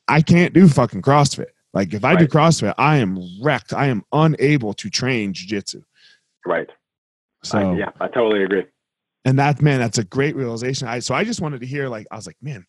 I 0.07 0.21
can't 0.21 0.53
do 0.53 0.67
fucking 0.67 1.01
CrossFit. 1.01 1.47
Like 1.73 1.93
if 1.93 2.03
I 2.03 2.13
right. 2.13 2.19
do 2.19 2.27
CrossFit, 2.27 2.75
I 2.77 2.97
am 2.97 3.17
wrecked. 3.41 3.73
I 3.73 3.87
am 3.87 4.03
unable 4.11 4.73
to 4.75 4.89
train 4.89 5.33
jiu-jitsu. 5.33 5.81
Right. 6.45 6.69
So 7.43 7.57
I, 7.57 7.75
yeah, 7.75 7.89
I 7.99 8.07
totally 8.07 8.43
agree. 8.43 8.65
And 9.25 9.37
that 9.39 9.61
man, 9.61 9.79
that's 9.79 9.97
a 9.97 10.03
great 10.03 10.35
realization. 10.35 10.87
I 10.87 10.99
so 10.99 11.13
I 11.13 11.23
just 11.23 11.41
wanted 11.41 11.61
to 11.61 11.67
hear 11.67 11.87
like 11.87 12.07
I 12.11 12.15
was 12.15 12.27
like, 12.27 12.37
man, 12.41 12.65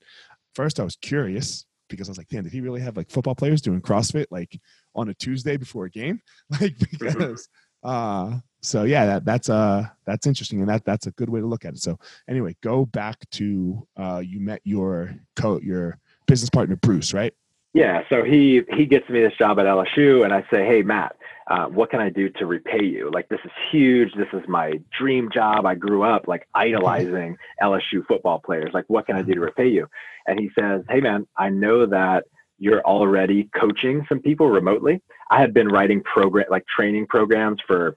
first 0.55 0.81
I 0.81 0.85
was 0.85 0.97
curious 0.97 1.65
because 1.89 2.09
I 2.09 2.13
was 2.13 2.19
like, 2.19 2.29
damn, 2.29 2.45
did 2.45 2.53
he 2.53 2.61
really 2.61 2.81
have 2.81 2.97
like 2.97 3.11
football 3.11 3.35
players 3.35 3.63
doing 3.63 3.81
CrossFit 3.81 4.27
like 4.31 4.59
on 4.95 5.09
a 5.09 5.15
Tuesday 5.15 5.57
before 5.57 5.87
a 5.87 5.91
game? 5.91 6.21
Like 6.61 6.79
because 6.99 7.49
uh 7.83 8.39
so 8.63 8.85
yeah, 8.85 9.07
that 9.07 9.25
that's 9.25 9.49
uh 9.49 9.87
that's 10.07 10.27
interesting 10.27 10.61
and 10.61 10.69
that 10.69 10.85
that's 10.85 11.07
a 11.07 11.13
good 11.13 11.29
way 11.29 11.41
to 11.41 11.47
look 11.47 11.65
at 11.65 11.75
it. 11.75 11.81
So 11.81 11.99
anyway, 12.29 12.57
go 12.63 12.87
back 12.87 13.19
to 13.33 13.87
uh 13.97 14.23
you 14.25 14.41
met 14.41 14.61
your 14.65 15.15
co 15.37 15.59
your 15.61 15.99
business 16.27 16.51
partner 16.51 16.77
Bruce, 16.77 17.13
right? 17.13 17.35
Yeah, 17.75 18.03
so 18.11 18.23
he 18.23 18.63
he 18.77 18.85
gets 18.85 19.09
me 19.09 19.21
this 19.21 19.33
job 19.39 19.59
at 19.59 19.65
LSU, 19.65 20.25
and 20.25 20.35
I 20.35 20.45
say, 20.51 20.67
"Hey, 20.67 20.83
Matt, 20.83 21.17
uh, 21.47 21.67
what 21.67 21.91
can 21.91 22.01
I 22.01 22.11
do 22.11 22.29
to 22.29 22.45
repay 22.45 22.85
you? 22.85 23.11
Like, 23.11 23.29
this 23.31 23.41
is 23.45 23.51
huge. 23.71 24.13
This 24.15 24.29
is 24.35 24.47
my 24.47 24.79
dream 24.99 25.31
job. 25.33 25.65
I 25.65 25.75
grew 25.75 26.03
up 26.03 26.29
like 26.29 26.47
idolizing 26.55 27.39
LSU 27.63 28.07
football 28.07 28.41
players. 28.41 28.73
Like, 28.75 28.85
what 28.89 29.07
can 29.07 29.17
I 29.17 29.23
do 29.23 29.33
to 29.35 29.41
repay 29.41 29.69
you?" 29.69 29.89
And 30.27 30.39
he 30.39 30.51
says, 30.59 30.83
"Hey, 30.91 31.01
man, 31.01 31.27
I 31.39 31.49
know 31.49 31.87
that 31.87 32.25
you're 32.59 32.83
already 32.83 33.49
coaching 33.59 34.05
some 34.07 34.21
people 34.21 34.51
remotely. 34.51 35.01
I 35.31 35.41
had 35.41 35.55
been 35.55 35.69
writing 35.69 36.03
program 36.03 36.47
like 36.51 36.67
training 36.67 37.07
programs 37.07 37.61
for 37.67 37.97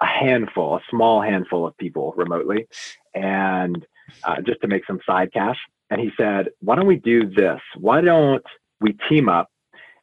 a 0.00 0.06
handful, 0.06 0.76
a 0.76 0.80
small 0.90 1.22
handful 1.22 1.64
of 1.64 1.76
people 1.76 2.12
remotely, 2.16 2.66
and 3.14 3.86
uh, 4.24 4.40
just 4.42 4.60
to 4.62 4.66
make 4.66 4.84
some 4.84 4.98
side 5.06 5.32
cash." 5.32 5.58
And 5.90 6.00
he 6.00 6.10
said, 6.16 6.48
"Why 6.58 6.74
don't 6.74 6.88
we 6.88 6.96
do 6.96 7.30
this? 7.30 7.60
Why 7.76 8.00
don't 8.00 8.44
we 8.80 8.92
team 9.08 9.28
up 9.28 9.50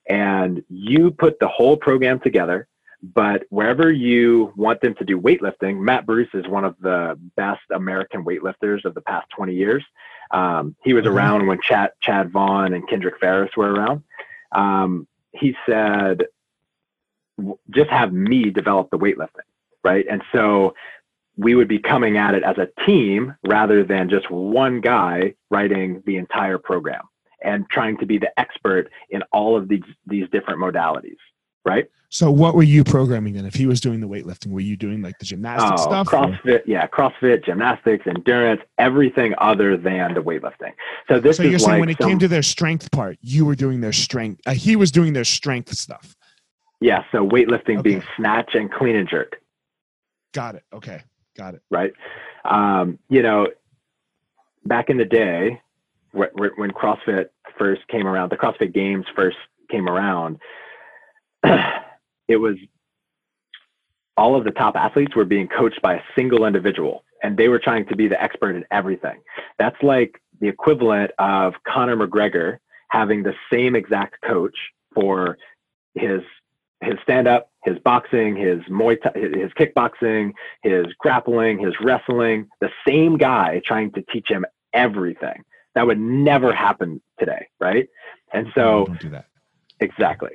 and 0.07 0.63
you 0.69 1.11
put 1.11 1.39
the 1.39 1.47
whole 1.47 1.77
program 1.77 2.19
together, 2.19 2.67
but 3.01 3.43
wherever 3.49 3.91
you 3.91 4.53
want 4.55 4.81
them 4.81 4.95
to 4.95 5.05
do 5.05 5.19
weightlifting, 5.19 5.79
Matt 5.79 6.05
Bruce 6.05 6.29
is 6.33 6.47
one 6.47 6.63
of 6.63 6.75
the 6.79 7.19
best 7.35 7.61
American 7.73 8.23
weightlifters 8.23 8.85
of 8.85 8.93
the 8.93 9.01
past 9.01 9.29
20 9.35 9.53
years. 9.53 9.83
Um, 10.31 10.75
he 10.83 10.93
was 10.93 11.05
mm-hmm. 11.05 11.15
around 11.15 11.47
when 11.47 11.59
Chad, 11.61 11.91
Chad 11.99 12.31
Vaughn 12.31 12.73
and 12.73 12.87
Kendrick 12.87 13.19
Farris 13.19 13.51
were 13.57 13.73
around. 13.73 14.03
Um, 14.53 15.07
he 15.31 15.55
said, 15.65 16.23
just 17.71 17.89
have 17.89 18.13
me 18.13 18.51
develop 18.51 18.89
the 18.89 18.97
weightlifting, 18.97 19.47
right? 19.83 20.05
And 20.09 20.21
so 20.31 20.75
we 21.35 21.55
would 21.55 21.67
be 21.67 21.79
coming 21.79 22.17
at 22.17 22.35
it 22.35 22.43
as 22.43 22.57
a 22.57 22.69
team 22.85 23.35
rather 23.45 23.83
than 23.83 24.09
just 24.09 24.29
one 24.29 24.81
guy 24.81 25.33
writing 25.49 26.03
the 26.05 26.17
entire 26.17 26.57
program 26.57 27.01
and 27.43 27.69
trying 27.69 27.97
to 27.97 28.05
be 28.05 28.17
the 28.17 28.37
expert 28.39 28.89
in 29.09 29.21
all 29.31 29.55
of 29.55 29.67
these 29.67 29.83
these 30.07 30.27
different 30.31 30.59
modalities 30.59 31.17
right? 31.65 31.89
So 32.09 32.29
what 32.29 32.53
were 32.53 32.63
you 32.63 32.83
programming 32.83 33.33
then? 33.33 33.45
If 33.45 33.55
he 33.55 33.65
was 33.65 33.81
doing 33.81 33.99
the 33.99 34.07
weightlifting 34.07 34.51
were 34.51 34.59
you 34.59 34.77
doing 34.77 35.01
like 35.01 35.17
the 35.17 35.25
gymnastics 35.25 35.81
oh, 35.81 35.89
stuff 35.89 36.07
crossfit 36.07 36.59
or? 36.59 36.63
yeah 36.67 36.85
crossfit 36.87 37.43
gymnastics 37.43 38.05
endurance 38.05 38.61
everything 38.77 39.33
other 39.39 39.77
than 39.77 40.13
the 40.13 40.21
weightlifting. 40.21 40.73
So 41.07 41.19
this 41.19 41.37
so 41.37 41.43
you're 41.43 41.57
saying 41.57 41.71
like 41.71 41.79
when 41.79 41.89
it 41.89 41.97
some, 41.99 42.09
came 42.09 42.19
to 42.19 42.27
their 42.27 42.43
strength 42.43 42.91
part 42.91 43.17
you 43.21 43.45
were 43.45 43.55
doing 43.55 43.81
their 43.81 43.93
strength 43.93 44.41
uh, 44.45 44.53
he 44.53 44.75
was 44.75 44.91
doing 44.91 45.13
their 45.13 45.25
strength 45.25 45.73
stuff. 45.73 46.15
Yeah 46.79 47.03
so 47.11 47.27
weightlifting 47.27 47.79
okay. 47.79 47.81
being 47.81 48.03
snatch 48.15 48.53
and 48.53 48.71
clean 48.71 48.95
and 48.95 49.09
jerk. 49.09 49.41
Got 50.33 50.55
it 50.55 50.63
okay 50.71 51.01
got 51.35 51.55
it. 51.55 51.63
Right? 51.71 51.93
Um, 52.45 52.99
you 53.09 53.23
know 53.23 53.47
back 54.65 54.91
in 54.91 54.97
the 54.97 55.05
day 55.05 55.59
when 56.13 56.71
CrossFit 56.71 57.25
first 57.57 57.81
came 57.87 58.07
around, 58.07 58.29
the 58.29 58.37
CrossFit 58.37 58.73
Games 58.73 59.05
first 59.15 59.37
came 59.69 59.89
around, 59.89 60.37
it 61.43 62.37
was 62.37 62.55
all 64.15 64.35
of 64.35 64.43
the 64.43 64.51
top 64.51 64.75
athletes 64.75 65.15
were 65.15 65.25
being 65.25 65.47
coached 65.47 65.81
by 65.81 65.95
a 65.95 66.01
single 66.15 66.45
individual 66.45 67.03
and 67.23 67.37
they 67.37 67.47
were 67.47 67.59
trying 67.59 67.85
to 67.87 67.95
be 67.95 68.07
the 68.07 68.21
expert 68.21 68.55
in 68.55 68.65
everything. 68.69 69.21
That's 69.57 69.81
like 69.81 70.21
the 70.39 70.47
equivalent 70.47 71.11
of 71.17 71.53
Conor 71.65 71.95
McGregor 71.95 72.57
having 72.89 73.23
the 73.23 73.33
same 73.51 73.75
exact 73.75 74.21
coach 74.21 74.55
for 74.93 75.37
his 75.95 76.21
his 76.81 76.95
stand 77.01 77.29
up, 77.29 77.49
his 77.63 77.79
boxing, 77.79 78.35
his 78.35 78.59
Muay 78.69 79.01
Thai, 79.01 79.13
his 79.17 79.51
kickboxing, 79.53 80.33
his 80.63 80.85
grappling, 80.99 81.57
his 81.57 81.73
wrestling, 81.81 82.49
the 82.59 82.69
same 82.85 83.17
guy 83.17 83.61
trying 83.65 83.89
to 83.93 84.03
teach 84.11 84.27
him 84.27 84.45
everything. 84.73 85.41
That 85.75 85.87
would 85.87 85.99
never 85.99 86.53
happen 86.53 87.01
today, 87.19 87.47
right? 87.59 87.87
And 88.33 88.47
so, 88.55 88.85
don't 88.85 88.99
do 88.99 89.09
that. 89.09 89.25
Exactly. 89.79 90.31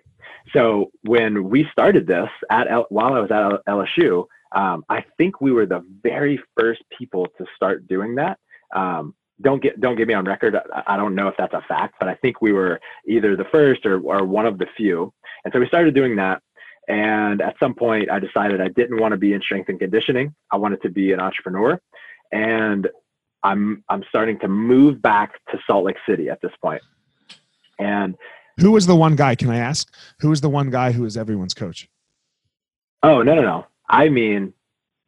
So 0.52 0.90
when 1.02 1.48
we 1.48 1.66
started 1.72 2.06
this 2.06 2.28
at 2.50 2.70
L, 2.70 2.86
while 2.90 3.14
I 3.14 3.20
was 3.20 3.30
at 3.30 3.64
LSU, 3.66 4.26
um, 4.52 4.84
I 4.88 5.04
think 5.18 5.40
we 5.40 5.52
were 5.52 5.66
the 5.66 5.84
very 6.02 6.40
first 6.58 6.82
people 6.96 7.26
to 7.38 7.46
start 7.54 7.86
doing 7.86 8.14
that. 8.16 8.38
Um, 8.74 9.14
don't 9.40 9.62
get 9.62 9.80
don't 9.80 9.96
get 9.96 10.08
me 10.08 10.14
on 10.14 10.24
record. 10.24 10.56
I, 10.56 10.82
I 10.86 10.96
don't 10.96 11.14
know 11.14 11.28
if 11.28 11.34
that's 11.38 11.54
a 11.54 11.62
fact, 11.68 11.94
but 12.00 12.08
I 12.08 12.14
think 12.16 12.40
we 12.40 12.52
were 12.52 12.80
either 13.06 13.36
the 13.36 13.44
first 13.44 13.86
or, 13.86 14.00
or 14.00 14.24
one 14.24 14.46
of 14.46 14.58
the 14.58 14.66
few. 14.76 15.12
And 15.44 15.52
so 15.52 15.60
we 15.60 15.68
started 15.68 15.94
doing 15.94 16.16
that. 16.16 16.42
And 16.88 17.42
at 17.42 17.54
some 17.60 17.74
point, 17.74 18.10
I 18.10 18.18
decided 18.18 18.60
I 18.60 18.68
didn't 18.68 18.98
want 18.98 19.12
to 19.12 19.18
be 19.18 19.34
in 19.34 19.42
strength 19.42 19.68
and 19.68 19.78
conditioning. 19.78 20.34
I 20.50 20.56
wanted 20.56 20.80
to 20.82 20.90
be 20.90 21.12
an 21.12 21.20
entrepreneur. 21.20 21.78
And 22.32 22.88
I'm 23.42 23.84
I'm 23.88 24.04
starting 24.08 24.38
to 24.40 24.48
move 24.48 25.00
back 25.00 25.34
to 25.50 25.58
Salt 25.66 25.84
Lake 25.84 25.96
City 26.08 26.28
at 26.28 26.40
this 26.40 26.52
point. 26.62 26.82
And 27.78 28.16
who 28.58 28.72
was 28.72 28.86
the 28.86 28.96
one 28.96 29.16
guy? 29.16 29.34
Can 29.34 29.50
I 29.50 29.58
ask? 29.58 29.92
Who 30.20 30.30
was 30.30 30.40
the 30.40 30.50
one 30.50 30.70
guy 30.70 30.92
who 30.92 31.02
was 31.02 31.16
everyone's 31.16 31.54
coach? 31.54 31.88
Oh 33.02 33.22
no 33.22 33.34
no 33.34 33.42
no! 33.42 33.66
I 33.88 34.08
mean, 34.08 34.52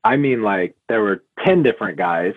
I 0.05 0.17
mean 0.17 0.43
like 0.43 0.77
there 0.89 1.03
were 1.03 1.25
ten 1.45 1.63
different 1.63 1.99
guys 1.99 2.35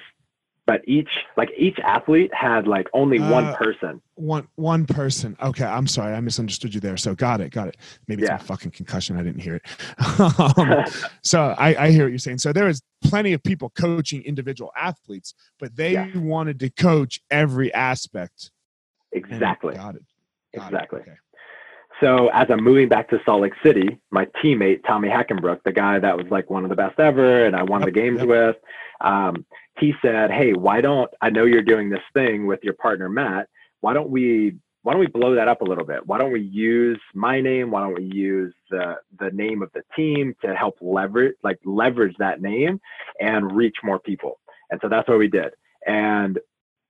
but 0.66 0.82
each 0.88 1.10
like 1.36 1.52
each 1.58 1.78
athlete 1.80 2.34
had 2.34 2.68
like 2.68 2.88
only 2.94 3.20
uh, 3.20 3.30
one 3.30 3.54
person 3.56 4.02
one 4.16 4.48
one 4.56 4.86
person 4.86 5.36
okay 5.42 5.66
i'm 5.66 5.88
sorry 5.88 6.14
i 6.14 6.20
misunderstood 6.20 6.74
you 6.74 6.80
there 6.80 6.98
so 6.98 7.14
got 7.16 7.42
it 7.42 7.52
got 7.52 7.68
it 7.68 7.78
maybe 8.08 8.24
it's 8.24 8.30
yeah. 8.30 8.36
a 8.36 8.40
fucking 8.40 8.72
concussion 8.72 9.18
i 9.18 9.24
didn't 9.24 9.42
hear 9.42 9.56
it 9.56 9.64
um, 10.58 10.86
so 11.24 11.56
I, 11.58 11.86
I 11.86 11.92
hear 11.92 12.04
what 12.04 12.10
you're 12.10 12.20
saying 12.20 12.38
so 12.38 12.54
there 12.54 12.66
was 12.66 12.82
plenty 13.04 13.34
of 13.34 13.44
people 13.44 13.70
coaching 13.70 14.22
individual 14.24 14.72
athletes 14.78 15.34
but 15.60 15.76
they 15.76 15.94
yeah. 15.94 16.08
wanted 16.16 16.60
to 16.60 16.70
coach 16.70 17.22
every 17.30 17.74
aspect 17.74 18.52
exactly 19.12 19.76
got 19.76 19.96
it 19.96 20.04
got 20.56 20.72
exactly 20.72 21.00
it. 21.00 21.04
Okay. 21.04 21.18
So 22.02 22.30
as 22.34 22.48
I'm 22.50 22.64
moving 22.64 22.90
back 22.90 23.10
to 23.10 23.20
Salt 23.26 23.42
Lake 23.42 23.54
City, 23.64 24.00
my 24.12 24.26
teammate 24.44 24.86
Tommy 24.86 25.10
Hackenbruck, 25.10 25.60
the 25.64 25.72
guy 25.72 26.00
that 26.00 26.18
was 26.18 26.26
like 26.30 26.50
one 26.50 26.64
of 26.64 26.70
the 26.70 26.76
best 26.76 27.00
ever, 27.00 27.46
and 27.46 27.56
I 27.56 27.64
won 27.64 27.82
yep, 27.82 27.88
the 27.88 27.92
games 27.92 28.20
yep. 28.20 28.28
with, 28.28 28.56
um, 29.02 29.46
he 29.80 29.94
said, 30.02 30.32
"Hey, 30.32 30.54
why 30.54 30.82
don't 30.82 31.10
I 31.22 31.30
know 31.30 31.46
you're 31.46 31.62
doing 31.62 31.90
this 31.90 32.02
thing 32.14 32.46
with 32.48 32.60
your 32.64 32.74
partner 32.74 33.10
Matt? 33.10 33.48
Why 33.82 33.94
don't 33.94 34.10
we 34.10 34.58
why 34.84 34.94
don't 34.94 35.00
we 35.00 35.08
blow 35.08 35.36
that 35.36 35.48
up 35.48 35.62
a 35.62 35.66
little 35.66 35.86
bit? 35.86 36.06
Why 36.06 36.18
don't 36.18 36.34
we 36.34 36.42
use 36.42 37.00
my 37.14 37.42
name? 37.42 37.72
Why 37.72 37.82
don't 37.82 37.96
we 37.98 38.10
use 38.14 38.54
the 38.70 38.96
the 39.20 39.32
name 39.32 39.62
of 39.64 39.72
the 39.74 39.84
team 39.96 40.36
to 40.44 40.54
help 40.56 40.78
leverage 40.82 41.36
like 41.44 41.60
leverage 41.66 42.16
that 42.20 42.42
name 42.42 42.80
and 43.20 43.56
reach 43.56 43.78
more 43.84 44.00
people?" 44.00 44.40
And 44.70 44.80
so 44.82 44.90
that's 44.90 45.08
what 45.08 45.20
we 45.20 45.30
did. 45.30 45.54
And 45.88 46.40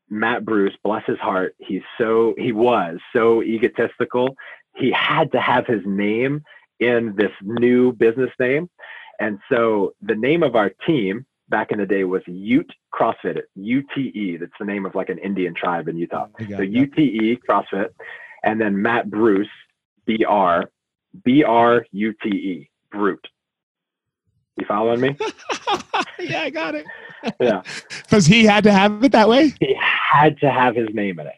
Matt 0.10 0.46
Bruce, 0.46 0.76
bless 0.84 1.06
his 1.06 1.20
heart, 1.20 1.56
he's 1.60 1.84
so 2.00 2.34
he 2.38 2.52
was 2.52 3.00
so 3.16 3.44
egotistical. 3.44 4.36
He 4.76 4.92
had 4.92 5.32
to 5.34 5.40
have 5.40 5.68
his 5.68 5.82
name 5.86 6.44
in 6.80 7.16
this 7.16 7.32
new 7.42 7.94
business 7.94 8.32
name. 8.40 8.70
And 9.20 9.40
so 9.52 9.94
the 10.02 10.16
name 10.16 10.44
of 10.44 10.56
our 10.56 10.72
team 10.88 11.26
back 11.54 11.72
in 11.72 11.78
the 11.78 11.86
day 11.86 12.04
was 12.04 12.24
Ute 12.26 12.74
CrossFit, 12.92 13.42
UTE. 13.56 14.40
That's 14.40 14.52
the 14.60 14.66
name 14.66 14.88
of 14.88 14.96
like 14.96 15.10
an 15.10 15.20
Indian 15.20 15.54
tribe 15.54 15.88
in 15.88 15.96
Utah. 15.96 16.26
So 16.50 16.64
UTE 16.64 17.38
CrossFit. 17.48 17.90
And 18.44 18.60
then 18.60 18.82
Matt 18.82 19.12
Bruce, 19.12 19.48
BR, 20.08 20.64
B 21.24 21.44
R 21.44 21.86
U 21.92 22.14
T 22.24 22.30
E, 22.30 22.70
Brute. 22.92 23.28
You 24.58 24.66
following 24.68 25.00
me? 25.00 25.16
yeah, 26.20 26.42
I 26.42 26.50
got 26.50 26.74
it. 26.74 26.88
yeah. 27.40 27.62
Because 28.02 28.26
he 28.26 28.46
had 28.46 28.64
to 28.64 28.72
have 28.72 29.04
it 29.04 29.12
that 29.12 29.30
way? 29.30 29.54
He 29.60 29.78
had 29.80 30.40
to 30.40 30.50
have 30.50 30.76
his 30.76 30.88
name 30.92 31.20
in 31.20 31.28
it. 31.28 31.36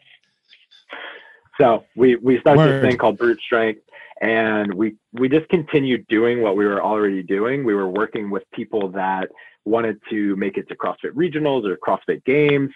So 1.60 1.84
we, 1.94 2.16
we 2.16 2.40
started 2.40 2.58
Word. 2.58 2.82
this 2.82 2.90
thing 2.90 2.98
called 2.98 3.18
Brute 3.18 3.40
Strength 3.44 3.82
and 4.20 4.72
we 4.72 4.96
we 5.12 5.28
just 5.28 5.48
continued 5.48 6.06
doing 6.08 6.42
what 6.42 6.56
we 6.56 6.64
were 6.64 6.82
already 6.82 7.22
doing. 7.22 7.64
We 7.64 7.74
were 7.74 7.88
working 7.88 8.30
with 8.30 8.44
people 8.52 8.88
that 8.92 9.28
wanted 9.64 10.00
to 10.10 10.36
make 10.36 10.56
it 10.56 10.68
to 10.68 10.76
CrossFit 10.76 11.12
regionals 11.12 11.66
or 11.66 11.76
CrossFit 11.76 12.24
games. 12.24 12.70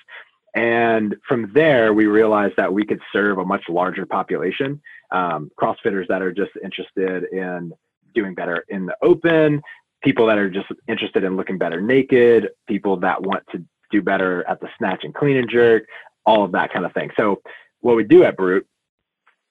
And 0.54 1.14
from 1.26 1.52
there, 1.54 1.94
we 1.94 2.06
realized 2.06 2.54
that 2.56 2.72
we 2.72 2.84
could 2.84 3.00
serve 3.12 3.38
a 3.38 3.44
much 3.44 3.62
larger 3.68 4.04
population. 4.04 4.82
Um, 5.12 5.50
CrossFitters 5.58 6.08
that 6.08 6.22
are 6.22 6.32
just 6.32 6.50
interested 6.62 7.24
in 7.32 7.72
doing 8.14 8.34
better 8.34 8.64
in 8.68 8.86
the 8.86 8.96
open, 9.02 9.62
people 10.02 10.26
that 10.26 10.38
are 10.38 10.50
just 10.50 10.66
interested 10.88 11.22
in 11.22 11.36
looking 11.36 11.56
better 11.56 11.80
naked, 11.80 12.48
people 12.66 12.96
that 12.98 13.22
want 13.22 13.44
to 13.52 13.64
do 13.92 14.02
better 14.02 14.46
at 14.48 14.60
the 14.60 14.68
snatch 14.76 15.04
and 15.04 15.14
clean 15.14 15.36
and 15.36 15.48
jerk, 15.48 15.84
all 16.26 16.44
of 16.44 16.52
that 16.52 16.72
kind 16.72 16.84
of 16.84 16.92
thing. 16.92 17.10
So, 17.16 17.40
what 17.80 17.96
we 17.96 18.04
do 18.04 18.24
at 18.24 18.36
Brute 18.36 18.66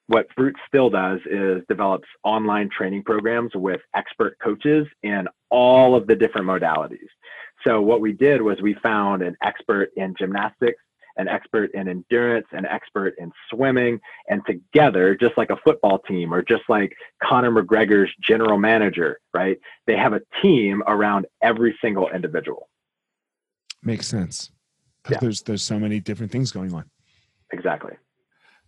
what 0.10 0.26
Brute 0.36 0.56
still 0.68 0.90
does 0.90 1.20
is 1.30 1.62
develops 1.70 2.08
online 2.24 2.68
training 2.76 3.04
programs 3.04 3.52
with 3.54 3.80
expert 3.96 4.36
coaches 4.44 4.88
in 5.04 5.28
all 5.52 5.96
of 5.96 6.08
the 6.08 6.16
different 6.16 6.48
modalities. 6.48 7.08
So 7.64 7.80
what 7.80 8.02
we 8.02 8.14
did 8.14 8.42
was 8.42 8.60
we 8.60 8.74
found 8.82 9.22
an 9.22 9.38
expert 9.44 9.92
in 9.98 10.16
gymnastics, 10.18 10.82
an 11.18 11.28
expert 11.28 11.70
in 11.76 11.88
endurance, 11.88 12.48
an 12.54 12.66
expert 12.66 13.14
in 13.20 13.32
swimming, 13.52 14.00
and 14.28 14.42
together, 14.48 15.16
just 15.16 15.38
like 15.38 15.52
a 15.52 15.58
football 15.58 16.00
team 16.00 16.34
or 16.34 16.42
just 16.42 16.64
like 16.70 16.92
Conor 17.22 17.52
McGregor's 17.52 18.12
general 18.20 18.58
manager, 18.58 19.20
right? 19.32 19.60
They 19.86 19.96
have 19.96 20.14
a 20.14 20.22
team 20.42 20.82
around 20.88 21.28
every 21.44 21.78
single 21.84 22.10
individual. 22.10 22.68
Makes 23.84 24.08
sense. 24.08 24.50
Yeah. 25.08 25.20
There's 25.22 25.44
there's 25.44 25.62
so 25.62 25.78
many 25.78 26.00
different 26.00 26.32
things 26.32 26.52
going 26.52 26.74
on. 26.74 26.90
Exactly 27.54 27.94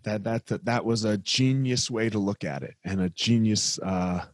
that 0.04 0.24
that 0.24 0.46
that, 0.48 0.66
that 0.66 0.86
was 0.86 1.06
a 1.06 1.18
genius 1.18 1.90
way 1.90 2.10
to 2.10 2.20
look 2.20 2.44
at 2.44 2.64
it 2.64 2.76
and 2.84 3.02
a 3.02 3.10
genius 3.10 3.80
uh, 3.80 4.26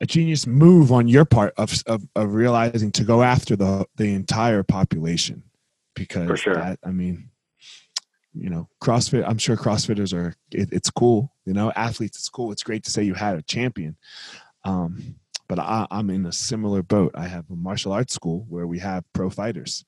a 0.00 0.06
genius 0.06 0.46
move 0.46 0.90
on 0.90 1.06
your 1.06 1.24
part 1.24 1.54
of, 1.56 1.72
of, 1.86 2.02
of 2.16 2.34
realizing 2.34 2.90
to 2.92 3.04
go 3.04 3.22
after 3.22 3.56
the 3.56 3.86
the 3.96 4.12
entire 4.12 4.62
population 4.62 5.42
because 5.94 6.40
sure. 6.40 6.54
that, 6.54 6.78
I 6.84 6.90
mean 6.90 7.30
you 8.34 8.50
know 8.50 8.68
CrossFit 8.82 9.24
I'm 9.26 9.38
sure 9.38 9.56
CrossFitters 9.56 10.12
are 10.12 10.34
it, 10.50 10.70
it's 10.72 10.90
cool 10.90 11.32
you 11.44 11.52
know 11.52 11.70
athletes 11.76 12.18
it's 12.18 12.28
cool 12.28 12.52
it's 12.52 12.62
great 12.62 12.84
to 12.84 12.90
say 12.90 13.02
you 13.02 13.14
had 13.14 13.36
a 13.36 13.42
champion 13.42 13.96
um, 14.64 15.16
but 15.48 15.58
I, 15.58 15.86
am 15.90 16.08
in 16.10 16.26
a 16.26 16.32
similar 16.32 16.82
boat 16.82 17.12
I 17.14 17.26
have 17.26 17.44
a 17.50 17.56
martial 17.56 17.92
arts 17.92 18.14
school 18.14 18.46
where 18.48 18.66
we 18.66 18.78
have 18.78 19.04
pro 19.12 19.28
fighters 19.30 19.84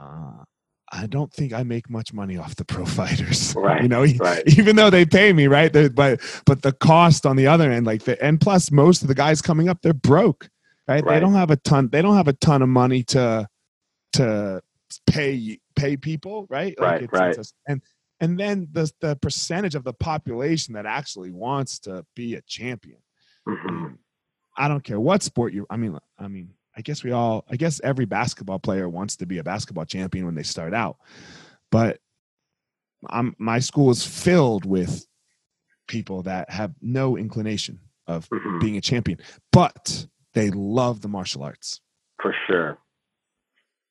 uh, 0.00 0.44
I 0.92 1.06
don't 1.06 1.32
think 1.32 1.52
I 1.52 1.62
make 1.62 1.88
much 1.90 2.12
money 2.12 2.36
off 2.36 2.56
the 2.56 2.64
pro 2.72 2.84
fighters. 2.84 3.54
Right, 3.64 3.82
You 3.82 3.88
know, 3.88 4.04
right. 4.04 4.42
even 4.58 4.76
though 4.76 4.90
they 4.90 5.04
pay 5.06 5.32
me, 5.32 5.46
right? 5.46 5.72
They're- 5.72 5.88
But 5.90 6.20
but 6.46 6.62
the 6.62 6.72
cost 6.72 7.24
on 7.26 7.36
the 7.36 7.46
other 7.46 7.70
end, 7.70 7.86
like 7.86 8.02
the 8.04 8.22
and 8.22 8.40
plus 8.40 8.70
most 8.70 9.02
of 9.02 9.08
the 9.08 9.14
guys 9.14 9.40
coming 9.42 9.68
up, 9.68 9.80
they're 9.82 9.94
broke, 9.94 10.48
right? 10.86 11.04
They 11.04 11.20
don't 11.20 11.34
have 11.34 11.50
a 11.50 11.56
ton. 11.56 11.88
They 11.90 12.02
don't 12.02 12.16
have 12.16 12.28
a 12.28 12.32
ton 12.34 12.62
of 12.62 12.68
money 12.68 13.02
to 13.04 13.48
to 14.14 14.60
pay 15.06 15.58
pay 15.76 15.96
people, 15.96 16.46
right? 16.50 16.74
Right, 16.78 17.02
it's, 17.02 17.12
right. 17.12 17.36
it's 17.36 17.52
a- 17.68 17.70
and 17.72 17.82
and 18.20 18.38
then 18.38 18.68
the 18.72 18.90
the 19.00 19.16
percentage 19.16 19.74
of 19.74 19.84
the 19.84 19.92
population 19.94 20.74
that 20.74 20.86
actually 20.86 21.30
wants 21.32 21.78
to 21.80 22.04
be 22.14 22.34
a 22.36 22.42
champion. 22.42 22.98
Mhm. 23.48 23.98
I 24.56 24.68
don't 24.68 24.84
care 24.84 25.00
what 25.00 25.22
sport 25.22 25.52
you. 25.52 25.66
I 25.68 25.76
mean, 25.76 25.98
I 26.18 26.28
mean, 26.28 26.50
I 26.76 26.80
guess 26.82 27.04
we 27.04 27.12
all. 27.12 27.44
I 27.50 27.56
guess 27.56 27.80
every 27.84 28.04
basketball 28.04 28.58
player 28.58 28.88
wants 28.88 29.16
to 29.16 29.26
be 29.26 29.38
a 29.38 29.44
basketball 29.44 29.84
champion 29.84 30.26
when 30.26 30.34
they 30.34 30.42
start 30.42 30.74
out, 30.74 30.96
but 31.70 32.00
I'm 33.08 33.34
my 33.38 33.58
school 33.60 33.90
is 33.90 34.04
filled 34.04 34.64
with 34.64 35.06
people 35.86 36.22
that 36.22 36.50
have 36.50 36.74
no 36.80 37.16
inclination 37.16 37.78
of 38.06 38.28
Mhm. 38.30 38.60
being 38.60 38.76
a 38.76 38.80
champion, 38.80 39.18
but 39.52 40.06
they 40.32 40.50
love 40.50 41.00
the 41.02 41.08
martial 41.08 41.42
arts. 41.42 41.80
For 42.20 42.34
sure. 42.46 42.78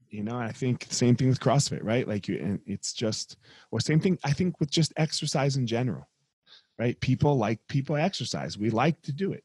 You 0.10 0.24
know, 0.24 0.38
I 0.38 0.52
think 0.52 0.86
same 0.90 1.16
thing 1.16 1.30
with 1.30 1.40
CrossFit, 1.40 1.84
right? 1.84 2.08
Like 2.08 2.28
you, 2.28 2.38
and 2.38 2.60
it's 2.66 2.94
just, 2.94 3.38
or 3.72 3.80
same 3.80 4.00
thing. 4.00 4.20
I 4.24 4.32
think 4.34 4.60
with 4.60 4.70
just 4.70 4.94
exercise 4.98 5.56
in 5.58 5.66
general, 5.66 6.08
right? 6.78 7.00
People 7.00 7.38
like 7.38 7.60
people 7.68 7.96
exercise. 7.96 8.58
We 8.58 8.70
like 8.70 9.02
to 9.04 9.12
do 9.12 9.32
it. 9.32 9.44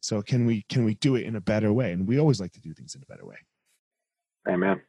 So 0.00 0.22
can 0.22 0.46
we 0.46 0.62
can 0.68 0.84
we 0.84 0.94
do 0.96 1.16
it 1.16 1.24
in 1.24 1.36
a 1.36 1.40
better 1.40 1.72
way? 1.72 1.92
And 1.92 2.06
we 2.06 2.18
always 2.20 2.40
like 2.40 2.52
to 2.52 2.60
do 2.60 2.72
things 2.72 2.94
in 2.94 3.02
a 3.02 3.06
better 3.06 3.26
way. 3.26 3.36
Amen. 4.48 4.80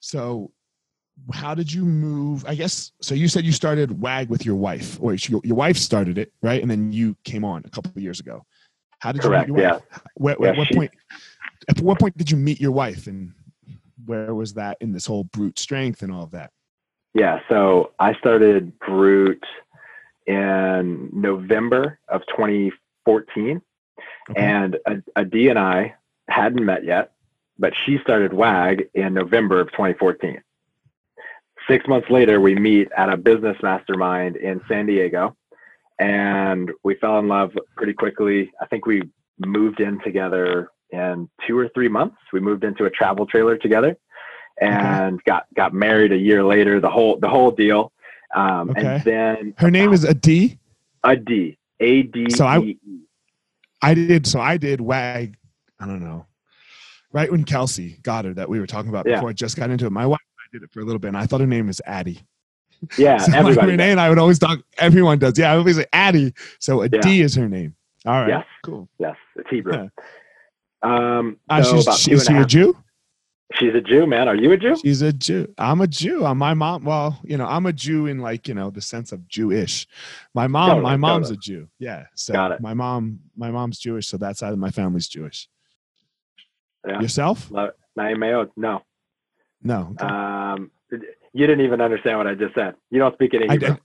So 0.00 0.50
how 1.32 1.54
did 1.54 1.72
you 1.72 1.84
move? 1.84 2.44
I 2.46 2.54
guess 2.54 2.92
so. 3.00 3.14
You 3.14 3.28
said 3.28 3.44
you 3.44 3.52
started 3.52 4.00
WAG 4.00 4.28
with 4.28 4.44
your 4.44 4.56
wife, 4.56 4.98
or 5.00 5.14
your, 5.14 5.40
your 5.44 5.56
wife 5.56 5.76
started 5.78 6.18
it, 6.18 6.32
right? 6.42 6.60
And 6.60 6.70
then 6.70 6.92
you 6.92 7.16
came 7.24 7.44
on 7.44 7.62
a 7.64 7.70
couple 7.70 7.90
of 7.96 8.02
years 8.02 8.20
ago. 8.20 8.44
How 8.98 9.12
did 9.12 9.22
Correct. 9.22 9.48
you 9.48 9.54
meet 9.54 9.60
your 9.62 9.68
Yeah. 9.70 9.72
wife? 9.74 9.82
Where, 10.16 10.34
where- 10.36 10.52
Yeah, 10.52 10.58
what 10.58 10.68
she- 10.68 10.74
point? 10.74 10.90
At 11.68 11.80
what 11.80 11.98
point 11.98 12.16
did 12.18 12.30
you 12.30 12.36
meet 12.36 12.60
your 12.60 12.70
wife, 12.72 13.06
and 13.06 13.32
where 14.04 14.34
was 14.34 14.52
that 14.54 14.76
in 14.80 14.92
this 14.92 15.06
whole 15.06 15.24
brute 15.24 15.58
strength 15.58 16.02
and 16.02 16.12
all 16.12 16.22
of 16.22 16.30
that? 16.32 16.50
Yeah. 17.14 17.40
So 17.48 17.92
I 17.98 18.14
started 18.18 18.78
Brute 18.80 19.42
in 20.26 21.08
November 21.12 21.98
of 22.08 22.20
2014, 22.26 23.62
Okay. 24.30 24.40
and 24.42 24.76
Adee 25.14 25.48
and 25.48 25.58
I 25.58 25.94
hadn't 26.28 26.64
met 26.64 26.84
yet, 26.84 27.12
but 27.58 27.72
she 27.84 27.98
started 28.02 28.32
WAG 28.32 28.88
in 28.94 29.14
November 29.14 29.60
of 29.60 29.70
2014. 29.72 30.42
Six 31.68 31.86
months 31.88 32.08
later, 32.10 32.40
we 32.40 32.54
meet 32.54 32.88
at 32.96 33.08
a 33.08 33.16
business 33.16 33.56
mastermind 33.62 34.36
in 34.36 34.60
San 34.68 34.86
Diego, 34.86 35.36
and 35.98 36.70
we 36.84 36.94
fell 36.96 37.18
in 37.18 37.28
love 37.28 37.52
pretty 37.76 37.92
quickly. 37.92 38.52
I 38.60 38.66
think 38.66 38.86
we 38.86 39.02
moved 39.44 39.80
in 39.80 40.00
together 40.02 40.70
in 40.90 41.28
two 41.46 41.58
or 41.58 41.68
three 41.74 41.88
months. 41.88 42.16
We 42.32 42.40
moved 42.40 42.62
into 42.64 42.84
a 42.84 42.90
travel 42.90 43.26
trailer 43.26 43.56
together, 43.56 43.96
and 44.60 45.22
got 45.24 45.46
got 45.54 45.72
married 45.74 46.12
a 46.12 46.16
year 46.16 46.44
later. 46.44 46.80
The 46.80 46.90
whole 46.90 47.18
the 47.18 47.28
whole 47.28 47.50
deal, 47.50 47.92
um, 48.34 48.70
Okay. 48.70 48.86
and 48.86 49.04
then 49.04 49.54
Her 49.58 49.70
name 49.70 49.92
is 49.92 50.04
Adee. 50.04 50.58
Adee 51.04 51.58
A 51.80 52.02
D 52.02 52.30
So 52.30 52.46
I-. 52.46 52.76
I 53.82 53.94
did. 53.94 54.26
So 54.26 54.40
I 54.40 54.56
did 54.56 54.80
WAG. 54.80 55.36
I 55.80 55.86
don't 55.86 56.00
know. 56.00 56.26
Right 57.12 57.30
when 57.30 57.44
Kelsey 57.44 57.98
got 58.02 58.24
her 58.24 58.34
that 58.34 58.48
we 58.48 58.58
were 58.60 58.66
talking 58.66 58.88
about 58.88 59.06
Yeah. 59.06 59.16
before 59.16 59.30
I 59.30 59.32
just 59.32 59.56
got 59.56 59.70
into 59.70 59.86
it. 59.86 59.90
My 59.92 60.06
wife 60.06 60.20
I 60.38 60.48
did 60.52 60.62
it 60.62 60.70
for 60.72 60.80
a 60.80 60.84
little 60.84 60.98
bit, 60.98 61.08
and 61.08 61.16
I 61.16 61.26
thought 61.26 61.40
her 61.40 61.46
name 61.46 61.66
was 61.68 61.80
Addie. 61.86 62.20
Yeah, 62.98 63.16
so 63.18 63.30
like 63.32 63.40
everybody. 63.40 63.70
Renee 63.72 63.90
and 63.92 64.00
I 64.00 64.10
would 64.10 64.18
always 64.18 64.38
talk. 64.38 64.60
Everyone 64.76 65.18
does. 65.18 65.38
Yeah, 65.38 65.52
I 65.52 65.56
always 65.56 65.76
say 65.76 65.86
Addie. 65.94 66.34
So 66.60 66.82
Adee 66.82 67.22
is 67.22 67.34
her 67.34 67.48
name. 67.48 67.74
All 68.04 68.12
right. 68.20 68.28
Yes. 68.28 68.44
Cool. 68.64 68.86
Yes, 68.98 69.16
it's 69.34 69.48
Hebrew. 69.48 69.72
Yeah. 69.72 69.88
Um, 70.82 71.38
Uh, 71.48 71.62
so 71.62 71.80
she's 71.80 72.04
two 72.04 72.12
is 72.14 72.24
she 72.26 72.34
a 72.34 72.42
a 72.42 72.44
Jew? 72.44 72.76
She's 73.54 73.74
a 73.74 73.80
Jew, 73.80 74.06
man. 74.06 74.26
Are 74.28 74.34
you 74.34 74.50
a 74.52 74.56
Jew? 74.56 74.74
She's 74.76 75.02
a 75.02 75.12
Jew. 75.12 75.46
I'm 75.56 75.80
a 75.80 75.86
Jew. 75.86 76.24
I'm 76.26 76.36
My 76.38 76.52
mom. 76.52 76.84
Well, 76.84 77.18
you 77.22 77.36
know, 77.36 77.46
I'm 77.46 77.64
a 77.66 77.72
Jew 77.72 78.06
in 78.06 78.18
like 78.18 78.48
you 78.48 78.54
know 78.54 78.70
the 78.70 78.80
sense 78.80 79.12
of 79.12 79.26
Jewish. 79.28 79.86
My 80.34 80.46
mom. 80.48 80.68
Totally, 80.68 80.82
my 80.82 80.96
mom's 80.96 81.28
totally. 81.28 81.38
a 81.56 81.60
Jew. 81.60 81.68
Yeah. 81.78 82.06
So 82.16 82.32
Got 82.32 82.52
it. 82.52 82.60
my 82.60 82.74
mom. 82.74 83.20
My 83.36 83.50
mom's 83.52 83.78
Jewish. 83.78 84.08
So 84.08 84.16
that 84.18 84.36
side 84.36 84.52
of 84.52 84.58
my 84.58 84.70
family's 84.70 85.06
Jewish. 85.08 85.48
Yeah. 86.86 87.00
Yourself? 87.00 87.50
No. 88.56 88.82
No. 89.62 89.94
Okay. 90.00 90.04
Um, 90.06 90.70
you 91.32 91.46
didn't 91.46 91.64
even 91.64 91.80
understand 91.80 92.18
what 92.18 92.26
I 92.26 92.34
just 92.34 92.54
said. 92.54 92.74
You 92.90 92.98
don't 92.98 93.14
speak 93.14 93.32
any 93.34 93.48
I 93.48 93.52
Hebrew. 93.52 93.68
did. 93.70 93.78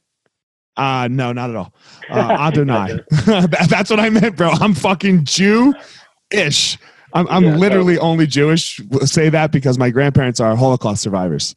Uh 0.77 1.07
no, 1.09 1.33
not 1.33 1.49
at 1.49 1.55
all. 1.55 1.73
Uh, 2.09 2.15
Adonai. 2.39 2.99
That- 3.25 3.67
That's 3.69 3.89
what 3.89 3.99
I 3.99 4.09
meant, 4.09 4.35
bro. 4.37 4.49
I'm 4.49 4.73
fucking 4.73 5.25
Jew-ish. 5.25 6.77
I'm, 7.13 7.27
I'm 7.29 7.43
Yeah, 7.43 7.55
literally 7.57 7.97
only 7.99 8.27
Jewish. 8.27 8.79
Say 9.03 9.29
that 9.29 9.51
because 9.51 9.77
my 9.77 9.89
grandparents 9.89 10.39
are 10.39 10.55
Holocaust 10.55 11.01
survivors. 11.03 11.55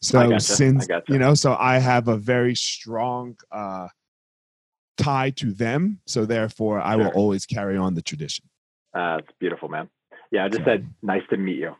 So 0.00 0.20
gotcha, 0.28 0.40
since 0.40 0.86
gotcha. 0.86 1.12
you 1.12 1.18
know, 1.18 1.34
so 1.34 1.56
I 1.58 1.78
have 1.78 2.08
a 2.08 2.16
very 2.16 2.54
strong 2.54 3.36
uh, 3.50 3.88
tie 4.98 5.30
to 5.36 5.52
them. 5.52 6.00
So 6.06 6.26
therefore, 6.26 6.80
I 6.80 6.96
will 6.96 7.08
always 7.08 7.46
carry 7.46 7.76
on 7.76 7.94
the 7.94 8.02
tradition. 8.02 8.44
Uh, 8.94 9.18
it's 9.20 9.32
beautiful, 9.40 9.68
man. 9.68 9.88
Yeah, 10.30 10.44
I 10.44 10.48
just 10.48 10.60
So- 10.60 10.64
said 10.66 10.88
nice 11.02 11.22
to 11.30 11.36
meet 11.36 11.56
you. 11.58 11.74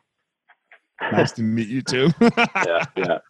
Nice 1.13 1.33
to 1.33 1.43
meet 1.43 1.69
you 1.69 1.83
too. 1.83 2.11
yeah, 2.21 2.85
yeah. 2.97 3.19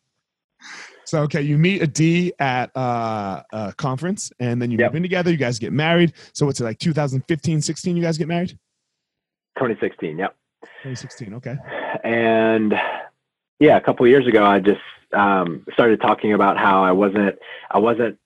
So 1.07 1.21
okay, 1.25 1.43
you 1.43 1.59
meet 1.59 1.83
Adee 1.83 2.33
at 2.39 2.75
uh, 2.75 3.43
a 3.53 3.75
conference, 3.77 4.33
and 4.41 4.61
then 4.61 4.71
you 4.71 4.79
Yep. 4.79 4.93
move 4.93 4.97
in 4.97 5.03
together. 5.03 5.31
You 5.31 5.37
guys 5.37 5.59
get 5.59 5.71
married. 5.71 6.15
So 6.33 6.47
what's 6.47 6.61
it 6.61 6.65
like? 6.65 6.79
2015, 6.79 7.61
16? 7.61 7.95
You 7.97 8.03
guys 8.03 8.17
get 8.17 8.27
married? 8.27 8.59
2016. 9.65 10.19
Yep. 10.19 10.37
2016. 10.83 11.35
Okay. 11.35 11.57
and 12.05 12.75
yeah, 13.61 13.77
a 13.77 13.81
couple 13.81 14.05
of 14.05 14.11
years 14.11 14.27
ago, 14.27 14.45
I 14.45 14.61
just 14.61 14.81
um, 15.13 15.65
started 15.73 16.01
talking 16.01 16.33
about 16.33 16.59
how 16.59 16.83
I 16.83 16.93
wasn't 16.93 17.39
I 17.71 17.79
wasn't 17.79 18.19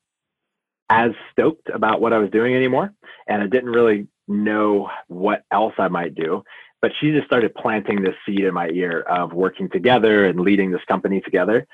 as 0.91 1.13
stoked 1.33 1.69
about 1.69 2.01
what 2.01 2.13
I 2.13 2.19
was 2.19 2.31
doing 2.31 2.55
anymore, 2.55 2.93
and 3.27 3.43
I 3.43 3.47
didn't 3.47 3.71
really 3.71 4.09
know 4.27 4.91
what 5.09 5.45
else 5.51 5.75
I 5.79 5.89
might 5.89 6.15
do. 6.15 6.43
But 6.81 6.93
she 7.01 7.11
just 7.11 7.27
started 7.27 7.55
planting 7.55 8.03
this 8.03 8.15
seed 8.25 8.41
in 8.41 8.55
my 8.55 8.69
ear 8.69 9.01
of 9.01 9.33
working 9.33 9.69
together 9.69 10.27
and 10.27 10.41
leading 10.41 10.71
this 10.71 10.85
company 10.87 11.21
together. 11.21 11.67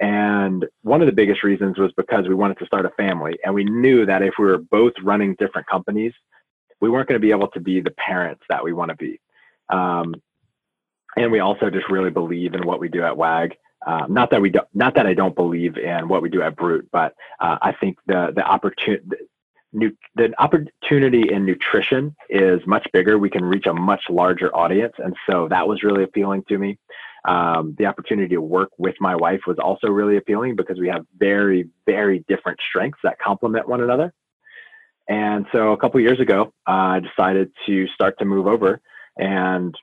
And 0.00 0.66
one 0.82 1.00
of 1.00 1.06
the 1.06 1.12
biggest 1.12 1.44
reasons 1.44 1.78
was 1.78 1.92
because 1.96 2.26
we 2.28 2.34
wanted 2.34 2.58
to 2.58 2.66
start 2.66 2.84
a 2.84 2.90
family, 2.90 3.38
and 3.44 3.54
we 3.54 3.64
knew 3.64 4.04
that 4.06 4.22
if 4.22 4.34
we 4.38 4.46
were 4.46 4.58
both 4.58 4.92
running 5.02 5.34
different 5.38 5.66
companies, 5.66 6.12
we 6.80 6.88
weren't 6.88 7.08
going 7.08 7.20
to 7.20 7.24
be 7.26 7.32
able 7.32 7.48
to 7.48 7.60
be 7.60 7.80
the 7.80 7.90
parents 7.90 8.42
that 8.48 8.62
we 8.62 8.72
want 8.72 8.90
to 8.90 8.96
be. 8.96 9.20
Um, 9.68 10.14
and 11.16 11.32
we 11.32 11.40
also 11.40 11.70
just 11.70 11.88
really 11.88 12.10
believe 12.10 12.54
in 12.54 12.66
what 12.66 12.80
we 12.80 12.88
do 12.88 13.02
at 13.02 13.16
WAG. 13.16 13.56
Um, 13.86 14.12
not 14.12 14.30
that 14.30 14.40
we 14.40 14.50
don't, 14.50 14.66
not 14.74 14.94
that 14.96 15.06
I 15.06 15.14
don't 15.14 15.34
believe 15.34 15.76
in 15.76 16.08
what 16.08 16.22
we 16.22 16.28
do 16.28 16.42
at 16.42 16.56
Brute, 16.56 16.88
but 16.92 17.14
uh, 17.40 17.58
I 17.62 17.72
think 17.72 17.98
the 18.06 18.32
the 18.34 18.44
opportunity, 18.44 19.16
the 19.72 20.34
opportunity 20.38 21.32
in 21.32 21.46
nutrition 21.46 22.14
is 22.28 22.60
much 22.66 22.86
bigger. 22.92 23.18
We 23.18 23.30
can 23.30 23.44
reach 23.44 23.66
a 23.66 23.74
much 23.74 24.02
larger 24.10 24.54
audience, 24.54 24.94
and 24.98 25.14
so 25.30 25.48
that 25.48 25.68
was 25.68 25.82
really 25.82 26.02
appealing 26.02 26.44
to 26.48 26.58
me. 26.58 26.78
Um, 27.24 27.76
the 27.78 27.86
opportunity 27.86 28.34
to 28.34 28.40
work 28.40 28.70
with 28.78 28.96
my 29.00 29.14
wife 29.14 29.40
was 29.46 29.58
also 29.58 29.88
really 29.88 30.16
appealing 30.16 30.56
because 30.56 30.78
we 30.78 30.88
have 30.88 31.04
very 31.16 31.68
very 31.86 32.24
different 32.26 32.58
strengths 32.68 32.98
that 33.04 33.18
complement 33.20 33.68
one 33.68 33.80
another. 33.80 34.12
And 35.08 35.46
so 35.52 35.72
a 35.72 35.76
couple 35.76 36.00
years 36.00 36.20
ago, 36.20 36.52
uh, 36.66 36.70
I 36.70 37.00
decided 37.00 37.50
to 37.66 37.86
start 37.88 38.18
to 38.18 38.24
move 38.24 38.46
over, 38.46 38.80
and 39.16 39.74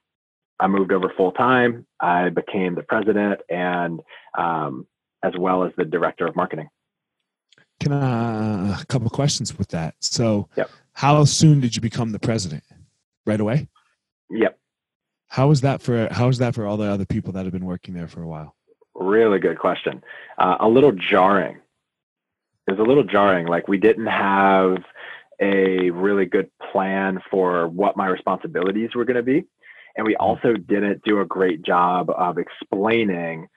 I 0.60 0.68
moved 0.68 0.92
over 0.92 1.12
full 1.18 1.32
time. 1.32 1.86
I 2.00 2.30
became 2.30 2.76
the 2.76 2.84
president 2.84 3.42
and 3.50 4.02
um, 4.38 4.86
as 5.24 5.34
well 5.38 5.64
as 5.64 5.72
the 5.78 5.86
director 5.86 6.28
of 6.28 6.36
marketing. 6.36 6.70
Can 7.80 7.92
I, 7.92 8.80
a 8.82 8.86
couple 8.86 9.08
of 9.08 9.12
questions 9.14 9.58
with 9.58 9.68
that. 9.70 9.96
So, 10.00 10.48
Yep. 10.56 10.70
how 10.94 11.26
soon 11.26 11.60
did 11.60 11.76
you 11.76 11.82
become 11.82 12.12
the 12.12 12.20
president? 12.20 12.64
Right 13.26 13.40
away. 13.42 13.68
Yep, 14.30 14.58
How 15.28 15.48
was 15.48 15.62
that 15.62 15.82
for? 15.82 16.08
How 16.12 16.28
was 16.28 16.38
that 16.38 16.54
for 16.54 16.66
all 16.68 16.78
the 16.78 16.86
other 16.86 17.06
people 17.06 17.34
that 17.34 17.44
have 17.44 17.52
been 17.52 17.66
working 17.66 17.94
there 17.96 18.08
for 18.08 18.22
a 18.22 18.28
while? 18.28 18.56
really 18.94 19.40
good 19.40 19.60
question. 19.60 20.02
Uh, 20.38 20.56
a 20.60 20.68
little 20.70 20.92
jarring. 20.94 21.58
It 22.68 22.72
was 22.72 22.80
a 22.80 22.84
little 22.84 23.04
jarring. 23.04 23.46
Like 23.48 23.68
we 23.68 23.78
didn't 23.78 24.06
have 24.08 24.78
a 25.42 25.90
really 25.92 26.26
good 26.26 26.50
plan 26.72 27.20
for 27.30 27.68
what 27.68 27.98
my 27.98 28.08
responsibilities 28.08 28.90
were 28.96 29.06
going 29.06 29.18
to 29.18 29.24
be, 29.24 29.44
and 29.96 30.06
we 30.06 30.16
also 30.16 30.54
didn't 30.54 31.02
do 31.04 31.22
a 31.22 31.26
great 31.26 31.62
job 31.62 32.10
of 32.10 32.38
explaining 32.38 33.48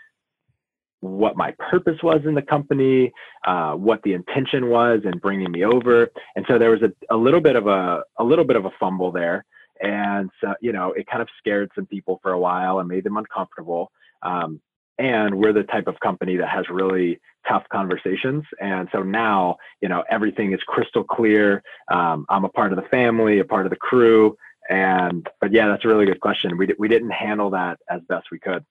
what 1.00 1.36
my 1.36 1.54
purpose 1.70 1.96
was 2.02 2.20
in 2.24 2.34
the 2.34 2.42
company, 2.42 3.12
uh, 3.46 3.72
what 3.72 4.02
the 4.02 4.14
intention 4.14 4.68
was 4.68 5.00
in 5.04 5.18
bringing 5.18 5.50
me 5.50 5.64
over, 5.64 6.08
and 6.34 6.44
so 6.48 6.58
there 6.58 6.70
was 6.70 6.82
a, 6.82 6.92
a 7.14 7.16
little 7.16 7.40
bit 7.40 7.56
of 7.56 7.66
a 7.66 8.02
a 8.18 8.24
little 8.24 8.44
bit 8.44 8.56
of 8.56 8.64
a 8.64 8.70
fumble 8.80 9.12
there, 9.12 9.44
and 9.80 10.30
so 10.40 10.54
you 10.60 10.72
know 10.72 10.92
it 10.92 11.06
kind 11.06 11.22
of 11.22 11.28
scared 11.38 11.70
some 11.74 11.86
people 11.86 12.18
for 12.22 12.32
a 12.32 12.38
while 12.38 12.80
and 12.80 12.88
made 12.88 13.04
them 13.04 13.16
uncomfortable. 13.16 13.92
Um, 14.22 14.60
and 14.98 15.34
we're 15.34 15.52
the 15.52 15.62
type 15.62 15.86
of 15.86 15.98
company 16.00 16.36
that 16.36 16.48
has 16.48 16.68
really 16.68 17.20
tough 17.46 17.64
conversations. 17.70 18.44
And 18.60 18.88
so 18.92 19.02
now, 19.02 19.56
you 19.80 19.88
know, 19.88 20.04
everything 20.10 20.52
is 20.52 20.60
crystal 20.66 21.04
clear. 21.04 21.62
Um, 21.90 22.26
I'm 22.28 22.44
a 22.44 22.48
part 22.48 22.72
of 22.72 22.76
the 22.76 22.88
family, 22.88 23.38
a 23.38 23.44
part 23.44 23.64
of 23.66 23.70
the 23.70 23.76
crew. 23.76 24.36
And, 24.68 25.26
but 25.40 25.52
yeah, 25.52 25.68
that's 25.68 25.84
a 25.84 25.88
really 25.88 26.04
good 26.04 26.20
question. 26.20 26.58
We, 26.58 26.74
we 26.78 26.88
didn't 26.88 27.10
handle 27.10 27.50
that 27.50 27.78
as 27.88 28.02
best 28.08 28.26
we 28.30 28.38
could. 28.38 28.64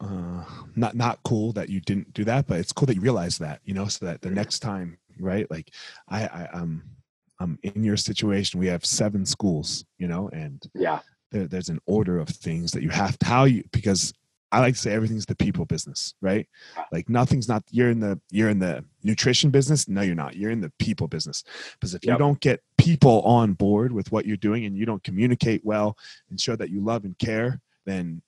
Uh, 0.00 0.44
not, 0.74 0.96
not 0.96 1.20
cool 1.24 1.52
that 1.52 1.68
you 1.68 1.80
didn't 1.80 2.12
do 2.12 2.24
that, 2.24 2.46
but 2.46 2.58
it's 2.58 2.72
cool 2.72 2.86
that 2.86 2.96
you 2.96 3.00
realized 3.00 3.40
that, 3.40 3.60
you 3.64 3.74
know, 3.74 3.86
so 3.86 4.04
that 4.06 4.22
the 4.22 4.30
next 4.30 4.58
time, 4.58 4.98
right. 5.20 5.48
Like 5.50 5.70
I, 6.08 6.24
I, 6.26 6.48
um, 6.52 6.82
I'm 7.38 7.58
in 7.62 7.84
your 7.84 7.96
situation. 7.96 8.58
We 8.58 8.66
have 8.68 8.84
seven 8.84 9.24
schools, 9.24 9.84
you 9.98 10.08
know, 10.08 10.28
and 10.32 10.62
yeah, 10.74 11.00
there, 11.36 11.46
there's 11.46 11.68
an 11.68 11.80
order 11.86 12.18
of 12.18 12.28
things 12.28 12.72
that 12.72 12.82
you 12.82 12.90
have 12.90 13.18
to 13.18 13.26
how 13.26 13.44
you 13.44 13.64
because 13.72 14.12
I 14.52 14.60
like 14.60 14.74
to 14.74 14.80
say 14.80 14.92
everything's 14.92 15.26
the 15.26 15.34
people 15.34 15.64
business, 15.64 16.14
right? 16.20 16.48
Like 16.92 17.08
nothing's 17.08 17.48
not 17.48 17.64
you're 17.70 17.90
in 17.90 18.00
the 18.00 18.20
you're 18.30 18.48
in 18.48 18.58
the 18.58 18.84
nutrition 19.02 19.50
business. 19.50 19.88
No, 19.88 20.02
you're 20.02 20.14
not. 20.14 20.36
You're 20.36 20.52
in 20.52 20.60
the 20.60 20.72
people 20.78 21.08
business. 21.08 21.42
Because 21.74 21.94
if 21.94 22.04
yep. 22.04 22.14
you 22.14 22.18
don't 22.18 22.40
get 22.40 22.62
people 22.78 23.22
on 23.22 23.54
board 23.54 23.92
with 23.92 24.12
what 24.12 24.24
you're 24.24 24.36
doing 24.36 24.64
and 24.64 24.76
you 24.76 24.86
don't 24.86 25.02
communicate 25.02 25.64
well 25.64 25.98
and 26.30 26.40
show 26.40 26.54
that 26.56 26.70
you 26.70 26.80
love 26.80 27.04
and 27.04 27.18
care, 27.18 27.60
then 27.86 28.22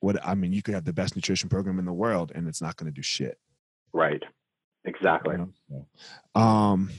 what 0.00 0.24
I 0.24 0.34
mean, 0.34 0.52
you 0.52 0.62
could 0.62 0.74
have 0.74 0.84
the 0.84 0.92
best 0.92 1.16
nutrition 1.16 1.48
program 1.48 1.78
in 1.78 1.86
the 1.86 1.92
world 1.92 2.32
and 2.34 2.46
it's 2.46 2.60
not 2.60 2.76
going 2.76 2.92
to 2.92 2.94
do 2.94 3.02
shit. 3.02 3.38
Right. 3.92 4.22
Exactly. 4.84 5.36
You 5.36 5.52
know? 5.70 6.40
Um 6.40 6.90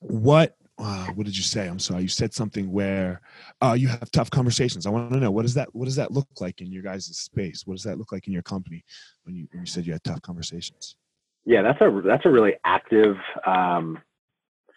what 0.00 0.56
uh, 0.78 1.06
what 1.14 1.24
did 1.24 1.36
you 1.36 1.42
say? 1.42 1.68
I'm 1.68 1.78
sorry. 1.78 2.02
You 2.02 2.08
said 2.08 2.34
something 2.34 2.70
where 2.70 3.22
uh, 3.62 3.74
you 3.78 3.88
have 3.88 4.10
tough 4.10 4.30
conversations. 4.30 4.86
I 4.86 4.90
want 4.90 5.12
to 5.12 5.18
know 5.18 5.30
what 5.30 5.42
does 5.42 5.54
that 5.54 5.74
what 5.74 5.86
does 5.86 5.96
that 5.96 6.12
look 6.12 6.28
like 6.40 6.60
in 6.60 6.70
your 6.70 6.82
guys' 6.82 7.06
space? 7.06 7.66
What 7.66 7.76
does 7.76 7.84
that 7.84 7.98
look 7.98 8.12
like 8.12 8.26
in 8.26 8.32
your 8.32 8.42
company 8.42 8.84
when 9.24 9.34
you 9.34 9.48
when 9.52 9.62
you 9.62 9.66
said 9.66 9.86
you 9.86 9.92
had 9.92 10.04
tough 10.04 10.20
conversations? 10.20 10.96
Yeah, 11.46 11.62
that's 11.62 11.80
a 11.80 12.02
that's 12.04 12.26
a 12.26 12.30
really 12.30 12.54
active 12.64 13.16
um, 13.46 14.02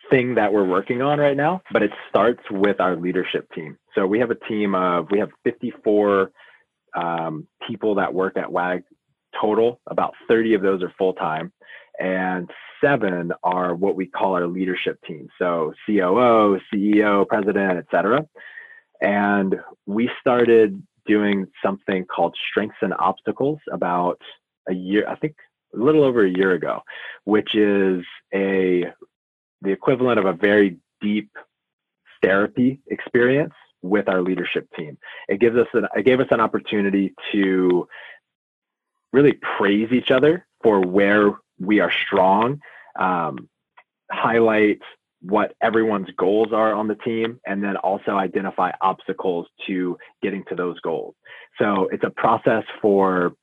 thing 0.09 0.35
that 0.35 0.53
we're 0.53 0.67
working 0.67 1.01
on 1.01 1.19
right 1.19 1.35
now. 1.35 1.61
But 1.71 1.83
it 1.83 1.91
starts 2.09 2.43
with 2.49 2.79
our 2.79 2.95
leadership 2.95 3.51
team. 3.53 3.77
So 3.93 4.07
we 4.07 4.19
have 4.19 4.31
a 4.31 4.35
team 4.35 4.75
of 4.75 5.07
we 5.11 5.19
have 5.19 5.29
54 5.43 6.31
um, 6.95 7.47
people 7.67 7.95
that 7.95 8.13
work 8.13 8.37
at 8.37 8.49
WAG 8.49 8.83
total. 9.39 9.81
About 9.87 10.13
30 10.29 10.53
of 10.53 10.61
those 10.61 10.81
are 10.81 10.93
full 10.97 11.13
time, 11.13 11.51
and 11.99 12.49
seven 12.81 13.31
are 13.43 13.75
what 13.75 13.95
we 13.95 14.05
call 14.05 14.35
our 14.35 14.47
leadership 14.47 14.99
team. 15.05 15.27
So 15.37 15.73
COO, 15.85 16.59
CEO, 16.73 17.27
president, 17.27 17.79
etc. 17.79 18.25
And 19.01 19.55
we 19.85 20.09
started 20.19 20.81
doing 21.05 21.47
something 21.63 22.05
called 22.05 22.35
strengths 22.49 22.77
and 22.81 22.93
obstacles 22.99 23.59
about 23.71 24.21
a 24.67 24.73
year, 24.73 25.07
I 25.07 25.15
think 25.15 25.35
a 25.73 25.77
little 25.77 26.03
over 26.03 26.25
a 26.25 26.29
year 26.29 26.53
ago, 26.53 26.81
which 27.25 27.55
is 27.55 28.03
a 28.33 28.85
the 29.61 29.71
equivalent 29.71 30.19
of 30.19 30.25
a 30.25 30.33
very 30.33 30.77
deep 31.01 31.31
therapy 32.21 32.79
experience 32.87 33.53
with 33.81 34.07
our 34.09 34.21
leadership 34.21 34.67
team. 34.75 34.97
It 35.27 35.39
gives 35.39 35.57
us 35.57 35.67
an, 35.73 35.87
it 35.95 36.05
gave 36.05 36.19
us 36.19 36.27
an 36.31 36.41
opportunity 36.41 37.13
to 37.31 37.87
really 39.11 39.33
praise 39.57 39.91
each 39.91 40.11
other 40.11 40.45
for 40.61 40.81
where 40.81 41.33
we 41.59 41.79
are 41.79 41.91
strong, 42.05 42.61
um, 42.97 43.49
highlight 44.11 44.79
what 45.21 45.53
everyone's 45.61 46.09
goals 46.17 46.53
are 46.53 46.73
on 46.73 46.87
the 46.87 46.95
team, 46.95 47.39
and 47.45 47.63
then 47.63 47.75
also 47.77 48.11
identify 48.11 48.71
obstacles 48.81 49.47
to 49.67 49.97
getting 50.21 50.43
to 50.45 50.55
those 50.55 50.79
goals. 50.79 51.15
So 51.57 51.89
it's 51.91 52.03
a 52.05 52.09
process 52.09 52.63
for, 52.81 53.35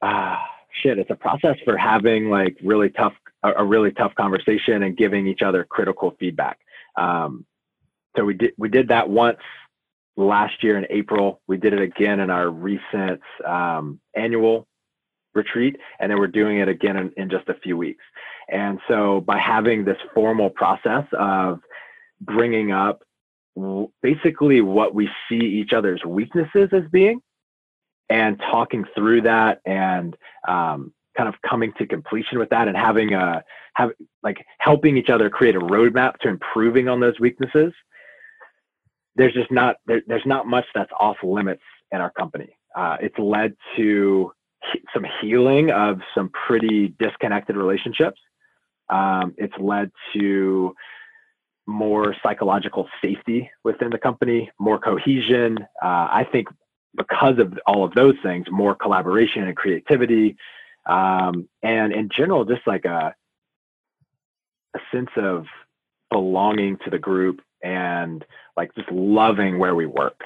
uh, 0.00 0.36
shit, 0.82 0.98
it's 0.98 1.10
a 1.10 1.14
process 1.16 1.56
for 1.64 1.76
having 1.76 2.30
like 2.30 2.56
really 2.62 2.88
tough, 2.90 3.12
a, 3.42 3.62
really 3.62 3.92
tough 3.92 4.14
conversation 4.14 4.82
and 4.84 4.96
giving 4.96 5.26
each 5.26 5.42
other 5.42 5.64
critical 5.64 6.16
feedback. 6.18 6.58
Um, 6.96 7.44
so 8.16 8.24
we 8.24 8.34
did, 8.34 8.52
we 8.56 8.70
did 8.70 8.88
that 8.88 9.10
once 9.10 9.40
last 10.16 10.62
year 10.62 10.78
in 10.78 10.86
April. 10.88 11.40
We 11.46 11.58
did 11.58 11.74
it 11.74 11.82
again 11.82 12.20
in 12.20 12.30
our 12.30 12.48
recent 12.48 13.20
um, 13.44 14.00
annual 14.14 14.66
retreat, 15.34 15.76
and 16.00 16.10
then 16.10 16.18
we're 16.18 16.26
doing 16.26 16.58
it 16.58 16.68
again 16.68 16.96
in, 16.96 17.12
in 17.16 17.30
just 17.30 17.48
a 17.48 17.54
few 17.54 17.76
weeks. 17.76 18.04
And 18.48 18.78
so 18.88 19.20
by 19.20 19.38
having 19.38 19.84
this 19.84 19.96
formal 20.14 20.50
process 20.50 21.04
of 21.12 21.60
bringing 22.20 22.72
up 22.72 23.02
basically 24.02 24.60
what 24.60 24.94
we 24.94 25.08
see 25.28 25.36
each 25.36 25.72
other's 25.72 26.04
weaknesses 26.04 26.68
as 26.72 26.82
being 26.90 27.20
and 28.10 28.38
talking 28.38 28.84
through 28.94 29.22
that 29.22 29.60
and 29.64 30.16
um, 30.48 30.92
kind 31.16 31.28
of 31.28 31.34
coming 31.48 31.72
to 31.78 31.86
completion 31.86 32.38
with 32.38 32.50
that 32.50 32.68
and 32.68 32.76
having 32.76 33.14
a 33.14 33.42
have 33.74 33.90
like 34.22 34.44
helping 34.58 34.96
each 34.96 35.08
other 35.08 35.30
create 35.30 35.56
a 35.56 35.60
roadmap 35.60 36.16
to 36.18 36.28
improving 36.28 36.88
on 36.88 37.00
those 37.00 37.18
weaknesses 37.20 37.72
there's 39.16 39.32
just 39.32 39.50
not 39.50 39.76
there, 39.86 40.02
there's 40.06 40.26
not 40.26 40.46
much 40.46 40.64
that's 40.74 40.90
off 40.98 41.16
limits 41.22 41.62
in 41.92 42.00
our 42.00 42.10
company 42.10 42.56
uh, 42.76 42.96
it's 43.00 43.18
led 43.18 43.54
to 43.76 44.32
some 44.92 45.04
healing 45.20 45.70
of 45.70 46.00
some 46.14 46.30
pretty 46.30 46.94
disconnected 46.98 47.56
relationships. 47.56 48.20
Um, 48.88 49.34
it's 49.38 49.54
led 49.58 49.90
to 50.14 50.74
more 51.66 52.14
psychological 52.22 52.88
safety 53.02 53.50
within 53.62 53.90
the 53.90 53.98
company, 53.98 54.50
more 54.58 54.78
cohesion. 54.78 55.58
Uh, 55.82 56.08
I 56.10 56.26
think 56.30 56.48
because 56.96 57.38
of 57.38 57.58
all 57.66 57.84
of 57.84 57.94
those 57.94 58.14
things, 58.22 58.46
more 58.50 58.74
collaboration 58.74 59.44
and 59.44 59.56
creativity, 59.56 60.36
um, 60.86 61.48
and 61.62 61.92
in 61.92 62.10
general, 62.14 62.44
just 62.44 62.66
like 62.66 62.84
a 62.84 63.14
a 64.74 64.80
sense 64.92 65.10
of 65.16 65.46
belonging 66.10 66.76
to 66.84 66.90
the 66.90 66.98
group 66.98 67.40
and 67.62 68.24
like 68.56 68.74
just 68.74 68.90
loving 68.90 69.58
where 69.58 69.74
we 69.74 69.86
work. 69.86 70.20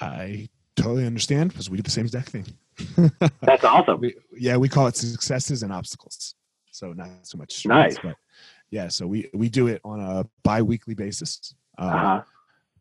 I 0.00 0.48
totally 0.80 1.06
understand 1.06 1.50
because 1.50 1.70
we 1.70 1.76
do 1.76 1.82
the 1.82 1.90
same 1.90 2.04
exact 2.04 2.30
thing. 2.30 2.46
That's 3.42 3.64
awesome. 3.64 4.00
we, 4.00 4.14
yeah, 4.36 4.56
we 4.56 4.68
call 4.68 4.86
it 4.86 4.96
successes 4.96 5.62
and 5.62 5.72
obstacles. 5.72 6.34
So 6.72 6.92
not 6.92 7.08
so 7.22 7.38
much 7.38 7.52
strengths, 7.52 7.96
nice. 7.96 8.02
but 8.02 8.16
yeah, 8.70 8.88
so 8.88 9.06
we 9.06 9.28
we 9.34 9.48
do 9.48 9.66
it 9.66 9.80
on 9.84 10.00
a 10.00 10.24
bi-weekly 10.44 10.94
basis. 10.94 11.54
Uh, 11.78 11.82
uh-huh. 11.82 12.22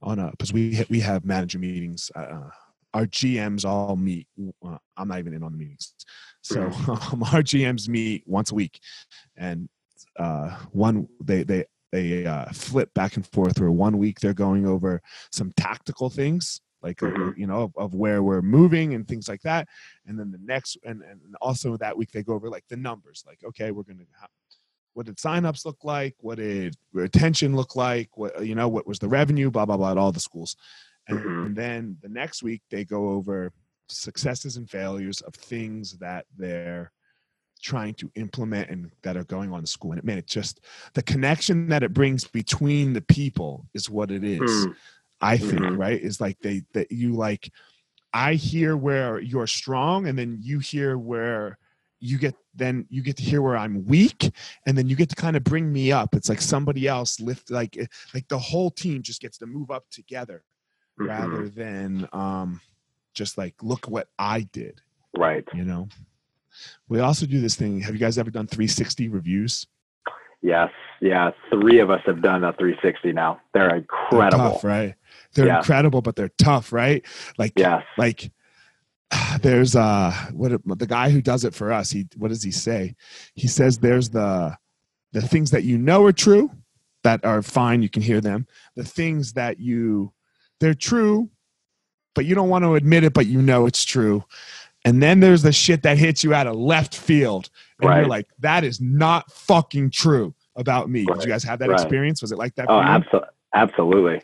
On 0.01 0.19
a 0.19 0.31
because 0.31 0.53
we 0.53 0.85
we 0.89 0.99
have 1.01 1.25
manager 1.25 1.59
meetings. 1.59 2.11
Uh, 2.15 2.19
uh 2.19 2.49
our 2.93 3.05
GMs 3.05 3.65
all 3.65 3.95
meet. 3.95 4.27
Uh, 4.65 4.77
I'm 4.97 5.07
not 5.09 5.19
even 5.19 5.33
in 5.33 5.43
on 5.43 5.51
the 5.51 5.57
meetings. 5.57 5.93
So 6.41 6.69
mm. 6.69 6.89
um, 7.13 7.23
our 7.23 7.43
GMs 7.43 7.87
meet 7.87 8.23
once 8.25 8.51
a 8.51 8.55
week, 8.55 8.79
and 9.37 9.69
uh, 10.17 10.57
one 10.71 11.07
they 11.23 11.43
they 11.43 11.65
they 11.91 12.25
uh, 12.25 12.45
flip 12.53 12.93
back 12.93 13.15
and 13.15 13.27
forth. 13.27 13.59
Where 13.59 13.71
one 13.71 13.97
week 13.97 14.19
they're 14.19 14.33
going 14.33 14.65
over 14.65 15.01
some 15.31 15.51
tactical 15.57 16.09
things 16.09 16.61
like 16.81 16.97
mm-hmm. 16.97 17.39
you 17.39 17.47
know 17.47 17.63
of, 17.63 17.71
of, 17.77 17.93
where 17.93 18.23
we're 18.23 18.41
moving 18.41 18.93
and 18.93 19.07
things 19.07 19.27
like 19.27 19.41
that. 19.41 19.67
And 20.05 20.19
then 20.19 20.31
the 20.31 20.39
next 20.41 20.77
and, 20.83 21.01
and 21.01 21.19
also 21.41 21.77
that 21.77 21.97
week 21.97 22.11
they 22.11 22.23
go 22.23 22.33
over 22.33 22.49
like 22.49 22.65
the 22.69 22.77
numbers 22.77 23.23
like 23.27 23.39
okay 23.43 23.71
we're 23.71 23.83
gonna 23.83 24.05
have, 24.19 24.29
what 24.93 25.05
did 25.05 25.17
signups 25.17 25.65
look 25.65 25.83
like? 25.83 26.15
What 26.19 26.37
did 26.37 26.75
retention 26.93 27.55
look 27.55 27.75
like? 27.75 28.17
What 28.17 28.45
you 28.45 28.55
know 28.55 28.67
what 28.67 28.87
was 28.87 28.99
the 28.99 29.09
revenue? 29.09 29.51
Blah 29.51 29.65
blah 29.65 29.77
blah 29.77 29.91
at 29.91 29.97
all 29.97 30.11
the 30.11 30.19
schools. 30.19 30.55
And, 31.07 31.19
mm-hmm. 31.19 31.45
and 31.47 31.55
then 31.55 31.97
the 32.01 32.09
next 32.09 32.43
week 32.43 32.61
they 32.69 32.85
go 32.85 33.09
over 33.09 33.51
successes 33.87 34.57
and 34.57 34.69
failures 34.69 35.21
of 35.21 35.33
things 35.33 35.97
that 35.97 36.25
they're 36.37 36.91
trying 37.61 37.93
to 37.95 38.11
implement 38.15 38.69
and 38.69 38.91
that 39.01 39.17
are 39.17 39.25
going 39.25 39.51
on 39.51 39.59
in 39.59 39.65
school. 39.65 39.91
And 39.91 39.99
it 39.99 40.05
man 40.05 40.17
it 40.17 40.27
just 40.27 40.61
the 40.93 41.03
connection 41.03 41.67
that 41.69 41.83
it 41.83 41.93
brings 41.93 42.25
between 42.25 42.93
the 42.93 43.01
people 43.01 43.65
is 43.73 43.89
what 43.89 44.11
it 44.11 44.23
is. 44.23 44.39
Mm. 44.39 44.75
I 45.21 45.37
think, 45.37 45.61
mm-hmm. 45.61 45.77
right? 45.77 46.01
Is 46.01 46.21
like 46.21 46.39
they 46.41 46.63
that 46.73 46.91
you 46.91 47.13
like 47.13 47.51
I 48.13 48.35
hear 48.35 48.75
where 48.75 49.19
you're 49.19 49.47
strong 49.47 50.07
and 50.07 50.17
then 50.17 50.37
you 50.41 50.59
hear 50.59 50.97
where 50.97 51.57
you 51.99 52.17
get 52.17 52.35
then 52.55 52.85
you 52.89 53.03
get 53.03 53.17
to 53.17 53.23
hear 53.23 53.41
where 53.41 53.57
I'm 53.57 53.85
weak 53.85 54.31
and 54.65 54.77
then 54.77 54.87
you 54.87 54.95
get 54.95 55.09
to 55.09 55.15
kind 55.15 55.35
of 55.35 55.43
bring 55.43 55.71
me 55.71 55.91
up. 55.91 56.15
It's 56.15 56.29
like 56.29 56.41
somebody 56.41 56.87
else 56.87 57.19
lift 57.19 57.51
like 57.51 57.77
like 58.13 58.27
the 58.29 58.39
whole 58.39 58.71
team 58.71 59.01
just 59.01 59.21
gets 59.21 59.37
to 59.39 59.45
move 59.45 59.71
up 59.71 59.85
together 59.91 60.43
mm-hmm. 60.99 61.09
rather 61.09 61.49
than 61.49 62.07
um 62.13 62.61
just 63.13 63.37
like 63.37 63.55
look 63.61 63.87
what 63.87 64.07
I 64.17 64.41
did. 64.53 64.81
Right. 65.17 65.43
You 65.53 65.65
know. 65.65 65.87
We 66.87 66.99
also 66.99 67.25
do 67.25 67.39
this 67.41 67.55
thing. 67.55 67.81
Have 67.81 67.93
you 67.93 67.99
guys 67.99 68.17
ever 68.17 68.31
done 68.31 68.47
360 68.47 69.07
reviews? 69.09 69.67
Yes, 70.41 70.71
yeah. 71.01 71.31
Three 71.51 71.79
of 71.79 71.89
us 71.89 72.01
have 72.05 72.21
done 72.21 72.43
a 72.43 72.53
360 72.53 73.11
now. 73.11 73.41
They're 73.53 73.75
incredible, 73.75 74.19
they're 74.19 74.51
tough, 74.51 74.63
right? 74.63 74.95
They're 75.33 75.47
yeah. 75.47 75.57
incredible, 75.57 76.01
but 76.01 76.15
they're 76.15 76.31
tough, 76.37 76.71
right? 76.71 77.05
Like, 77.37 77.53
yes. 77.55 77.83
like 77.97 78.31
there's 79.41 79.75
uh 79.75 80.11
what 80.31 80.61
the 80.79 80.87
guy 80.87 81.09
who 81.09 81.21
does 81.21 81.43
it 81.43 81.53
for 81.53 81.71
us. 81.71 81.91
He 81.91 82.07
what 82.17 82.29
does 82.29 82.43
he 82.43 82.51
say? 82.51 82.95
He 83.35 83.47
says 83.47 83.77
there's 83.77 84.09
the 84.09 84.57
the 85.11 85.21
things 85.21 85.51
that 85.51 85.63
you 85.63 85.77
know 85.77 86.03
are 86.05 86.11
true 86.11 86.51
that 87.03 87.23
are 87.25 87.41
fine. 87.41 87.81
You 87.81 87.89
can 87.89 88.01
hear 88.01 88.21
them. 88.21 88.47
The 88.75 88.83
things 88.83 89.33
that 89.33 89.59
you 89.59 90.13
they're 90.59 90.73
true, 90.73 91.29
but 92.15 92.25
you 92.25 92.35
don't 92.35 92.49
want 92.49 92.65
to 92.65 92.75
admit 92.75 93.03
it, 93.03 93.13
but 93.13 93.27
you 93.27 93.41
know 93.41 93.65
it's 93.65 93.83
true. 93.83 94.23
And 94.85 95.01
then 95.03 95.19
there's 95.19 95.41
the 95.41 95.51
shit 95.51 95.83
that 95.83 95.97
hits 95.97 96.23
you 96.23 96.33
out 96.33 96.47
of 96.47 96.55
left 96.55 96.95
field. 96.95 97.49
And 97.81 97.89
Right. 97.89 97.99
you're 97.99 98.07
like, 98.07 98.27
that 98.39 98.63
is 98.63 98.79
not 98.79 99.29
fucking 99.31 99.91
true 99.91 100.33
about 100.55 100.89
me. 100.89 101.05
Did 101.05 101.23
you 101.23 101.29
guys 101.29 101.43
have 101.43 101.59
that 101.59 101.69
Right. 101.69 101.79
experience? 101.79 102.21
Was 102.21 102.31
it 102.31 102.37
like 102.37 102.55
that? 102.55 102.65
Oh, 102.69 102.79
for 102.79 102.83
you? 102.83 102.89
absolutely, 102.89 103.29
absolutely. 103.53 104.21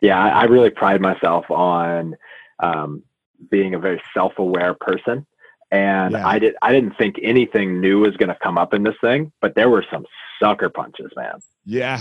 Yeah, 0.00 0.18
I, 0.18 0.28
I 0.28 0.44
really 0.44 0.70
pride 0.70 1.00
myself 1.00 1.50
on 1.50 2.16
um, 2.60 3.02
being 3.50 3.74
a 3.74 3.78
very 3.78 4.00
self-aware 4.14 4.74
person, 4.74 5.26
and 5.70 6.12
Yeah. 6.12 6.26
I 6.26 6.38
did. 6.38 6.54
I 6.62 6.72
didn't 6.72 6.96
think 6.96 7.16
anything 7.22 7.80
new 7.80 8.00
was 8.00 8.16
going 8.16 8.28
to 8.30 8.38
come 8.42 8.58
up 8.58 8.74
in 8.74 8.82
this 8.82 8.96
thing, 9.00 9.32
but 9.40 9.54
there 9.54 9.68
were 9.70 9.84
some 9.92 10.04
sucker 10.40 10.68
punches, 10.68 11.10
man. 11.16 11.34
Yeah. 11.64 12.00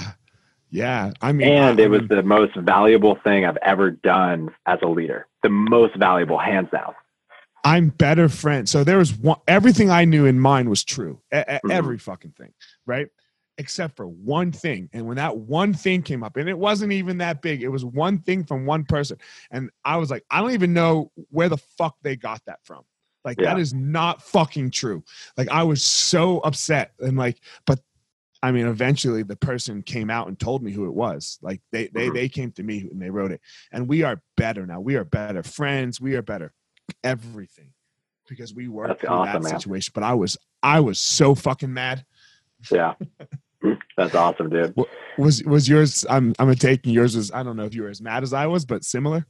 Yeah. 0.69 1.11
I 1.21 1.31
mean, 1.31 1.47
And 1.47 1.79
I- 1.79 1.83
it 1.83 1.89
was 1.89 1.99
I 1.99 2.01
mean, 2.01 2.07
the 2.17 2.23
most 2.23 2.55
valuable 2.55 3.15
thing 3.23 3.45
I've 3.45 3.57
ever 3.57 3.91
done 3.91 4.49
as 4.65 4.79
a 4.81 4.87
leader. 4.87 5.27
The 5.43 5.49
most 5.49 5.95
valuable, 5.95 6.37
hands 6.37 6.69
down. 6.71 6.93
I'm 7.63 7.89
better 7.89 8.29
friend. 8.29 8.67
So 8.69 8.83
there 8.83 8.97
was 8.97 9.13
one, 9.13 9.39
everything 9.47 9.89
I 9.89 10.05
knew 10.05 10.25
in 10.25 10.39
mine 10.39 10.69
was 10.69 10.83
true. 10.83 11.19
E- 11.33 11.37
Mhm. 11.37 11.71
Every 11.71 11.97
fucking 11.97 12.31
thing. 12.37 12.53
Right. 12.85 13.07
Except 13.59 13.95
for 13.95 14.07
one 14.07 14.51
thing. 14.51 14.87
And 14.93 15.07
when 15.07 15.17
that 15.17 15.35
one 15.35 15.73
thing 15.73 16.03
came 16.03 16.23
up, 16.23 16.37
and 16.37 16.47
it 16.47 16.57
wasn't 16.57 16.91
even 16.93 17.17
that 17.17 17.41
big, 17.41 17.63
it 17.63 17.69
was 17.69 17.83
one 17.83 18.19
thing 18.19 18.43
from 18.43 18.65
one 18.65 18.83
person. 18.85 19.17
And 19.49 19.71
I 19.83 19.97
was 19.97 20.11
like, 20.11 20.23
I 20.29 20.41
don't 20.41 20.51
even 20.51 20.73
know 20.73 21.11
where 21.31 21.49
the 21.49 21.57
fuck 21.57 21.95
they 22.03 22.15
got 22.15 22.41
that 22.45 22.59
from. 22.63 22.83
Like, 23.25 23.37
that 23.37 23.57
Yeah. 23.57 23.61
is 23.61 23.73
not 23.73 24.21
fucking 24.21 24.71
true. 24.71 25.03
Like, 25.37 25.49
I 25.49 25.63
was 25.63 25.83
so 25.83 26.39
upset. 26.39 26.91
And 26.99 27.17
like, 27.17 27.39
but 27.65 27.79
I 28.43 28.51
mean, 28.51 28.67
eventually 28.67 29.23
the 29.23 29.35
person 29.35 29.81
came 29.81 30.11
out 30.11 30.27
and 30.27 30.39
told 30.39 30.61
me 30.61 30.71
who 30.71 30.85
it 30.85 30.93
was. 30.93 31.39
Like 31.41 31.59
they 31.71 31.87
they 31.87 32.09
Mhm. 32.09 32.13
they 32.13 32.29
came 32.29 32.51
to 32.51 32.63
me 32.63 32.87
and 32.91 33.01
they 33.01 33.09
wrote 33.09 33.31
it. 33.31 33.41
And 33.71 33.87
we 33.87 34.03
are 34.03 34.21
better 34.37 34.67
now. 34.67 34.79
We 34.79 34.95
are 34.95 35.03
better 35.03 35.41
friends. 35.41 35.99
We 35.99 36.15
are 36.15 36.21
better 36.21 36.53
everything 37.03 37.73
because 38.29 38.53
we 38.53 38.67
worked 38.67 38.89
That's 38.89 39.01
through 39.01 39.09
awesome, 39.09 39.41
that 39.41 39.49
man. 39.49 39.59
situation. 39.59 39.91
But 39.95 40.03
I 40.03 40.13
was 40.13 40.37
I 40.61 40.79
was 40.81 40.99
so 40.99 41.33
fucking 41.33 41.73
mad. 41.73 42.05
Yeah, 42.71 42.93
that's 43.95 44.15
awesome, 44.15 44.49
dude. 44.49 44.75
Was 45.17 45.43
was 45.43 45.67
yours? 45.67 46.05
I'm 46.09 46.33
I'm 46.39 46.53
taking 46.55 46.93
yours. 46.93 47.15
Was 47.15 47.31
I 47.31 47.43
don't 47.43 47.57
know 47.57 47.65
if 47.65 47.73
you 47.73 47.83
were 47.83 47.89
as 47.89 48.01
mad 48.01 48.23
as 48.23 48.33
I 48.33 48.47
was, 48.47 48.65
but 48.65 48.83
similar. 48.83 49.25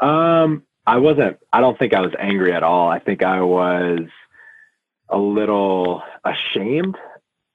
Um, 0.00 0.62
I 0.86 0.96
wasn't. 0.96 1.38
I 1.52 1.60
don't 1.60 1.78
think 1.78 1.94
I 1.94 2.00
was 2.00 2.12
angry 2.18 2.52
at 2.52 2.62
all. 2.62 2.88
I 2.88 2.98
think 2.98 3.22
I 3.22 3.40
was 3.40 4.00
a 5.08 5.18
little 5.18 6.02
ashamed 6.24 6.96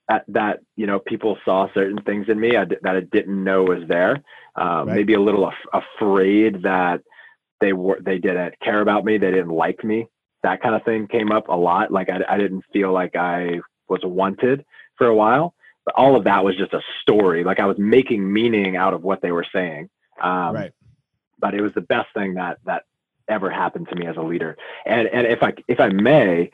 at 0.10 0.24
that. 0.30 0.60
You 0.76 0.88
know, 0.88 0.99
people 0.99 1.38
saw 1.43 1.68
certain 1.74 2.01
things 2.03 2.28
in 2.30 2.39
me 2.39 2.56
I, 2.56 2.66
that 2.66 2.95
I 2.95 3.01
didn't 3.01 3.43
know 3.43 3.64
was 3.64 3.88
there. 3.88 4.22
Um, 4.56 4.88
Right. 4.88 4.97
Maybe 4.97 5.14
a 5.16 5.22
little 5.22 5.47
af- 5.47 5.84
afraid 5.99 6.62
that 6.64 7.01
they 7.60 7.74
were 7.74 7.99
they 8.01 8.20
didn't 8.20 8.60
care 8.62 8.82
about 8.82 9.06
me. 9.06 9.18
They 9.18 9.32
didn't 9.32 9.49
like 9.49 9.84
me. 9.84 10.08
That 10.43 10.62
kind 10.62 10.76
of 10.76 10.84
thing 10.84 11.08
came 11.08 11.32
up 11.32 11.47
a 11.47 11.56
lot. 11.56 11.91
Like 11.91 12.10
I, 12.10 12.20
I 12.30 12.38
didn't 12.38 12.64
feel 12.72 12.91
like 12.91 13.16
I 13.16 13.60
was 13.89 14.01
wanted 14.03 14.64
for 14.97 15.08
a 15.08 15.16
while. 15.16 15.56
All 15.96 16.16
of 16.16 16.24
that 16.24 16.44
was 16.44 16.56
just 16.58 16.74
a 16.74 16.82
story. 17.02 17.44
Like 17.44 17.60
I 17.60 17.66
was 17.66 17.78
making 17.78 18.32
meaning 18.32 18.76
out 18.76 18.94
of 18.94 19.04
what 19.04 19.22
they 19.22 19.32
were 19.32 19.46
saying. 19.54 19.90
Um, 20.22 20.56
right. 20.56 20.72
but 21.40 21.54
it 21.54 21.62
was 21.62 21.74
the 21.74 21.82
best 21.82 22.08
thing 22.14 22.36
that 22.36 22.60
that 22.66 22.84
ever 23.28 23.50
happened 23.50 23.88
to 23.90 23.96
me 23.96 24.08
as 24.08 24.18
a 24.18 24.22
leader. 24.22 24.58
And 24.86 25.08
and 25.08 25.28
if 25.28 25.44
I 25.44 25.54
if 25.68 25.80
I 25.80 25.90
may, 25.90 26.50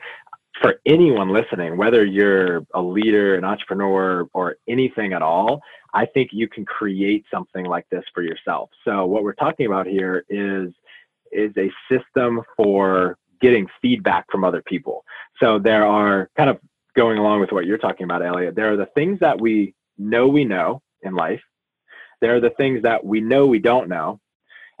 for 0.60 0.80
anyone 0.86 1.30
listening, 1.30 1.76
whether 1.76 2.04
you're 2.04 2.66
a 2.74 2.82
leader, 2.82 3.36
an 3.36 3.44
entrepreneur, 3.44 4.28
or 4.34 4.56
anything 4.68 5.12
at 5.12 5.22
all, 5.22 5.62
I 5.94 6.06
think 6.06 6.30
you 6.32 6.48
can 6.48 6.64
create 6.64 7.24
something 7.30 7.64
like 7.64 7.88
this 7.90 8.04
for 8.14 8.22
yourself. 8.22 8.70
So 8.84 9.06
what 9.06 9.22
we're 9.22 9.34
talking 9.34 9.66
about 9.66 9.86
here 9.86 10.24
is 10.28 10.72
is 11.30 11.52
a 11.56 11.70
system 11.90 12.42
for 12.56 13.16
getting 13.40 13.66
feedback 13.80 14.30
from 14.30 14.44
other 14.44 14.62
people. 14.62 15.04
So 15.40 15.58
there 15.58 15.86
are 15.86 16.30
kind 16.36 16.50
of 16.50 16.58
going 16.94 17.18
along 17.18 17.40
with 17.40 17.52
what 17.52 17.66
you're 17.66 17.78
talking 17.78 18.04
about, 18.04 18.24
Elliot. 18.24 18.54
There 18.54 18.72
are 18.72 18.76
the 18.76 18.86
things 18.94 19.20
that 19.20 19.40
we 19.40 19.74
know 19.98 20.28
we 20.28 20.44
know 20.44 20.82
in 21.02 21.14
life. 21.14 21.42
There 22.20 22.34
are 22.36 22.40
the 22.40 22.50
things 22.50 22.82
that 22.82 23.04
we 23.04 23.20
know 23.20 23.46
we 23.46 23.58
don't 23.58 23.88
know. 23.88 24.20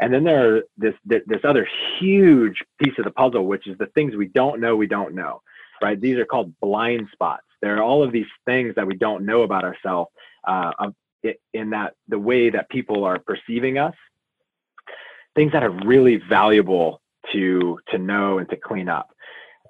And 0.00 0.12
then 0.12 0.24
there 0.24 0.56
are 0.56 0.62
this 0.76 0.94
this 1.04 1.44
other 1.44 1.68
huge 2.00 2.62
piece 2.82 2.94
of 2.98 3.04
the 3.04 3.10
puzzle, 3.10 3.46
which 3.46 3.66
is 3.66 3.78
the 3.78 3.86
things 3.94 4.16
we 4.16 4.26
don't 4.26 4.60
know 4.60 4.74
we 4.74 4.86
don't 4.86 5.14
know, 5.14 5.42
right? 5.80 6.00
These 6.00 6.16
are 6.18 6.24
called 6.24 6.52
blind 6.60 7.08
spots. 7.12 7.44
There 7.60 7.76
are 7.76 7.82
all 7.82 8.02
of 8.02 8.10
these 8.10 8.26
things 8.44 8.74
that 8.74 8.86
we 8.86 8.96
don't 8.96 9.24
know 9.24 9.42
about 9.42 9.64
ourselves 9.64 10.10
uh, 10.46 10.72
in 11.54 11.70
that 11.70 11.94
the 12.08 12.18
way 12.18 12.50
that 12.50 12.68
people 12.68 13.04
are 13.04 13.18
perceiving 13.20 13.78
us, 13.78 13.94
things 15.36 15.52
that 15.52 15.62
are 15.62 15.70
really 15.70 16.16
valuable 16.16 17.00
to 17.32 17.78
to 17.90 17.98
know 17.98 18.38
and 18.38 18.48
to 18.50 18.56
clean 18.56 18.88
up. 18.88 19.10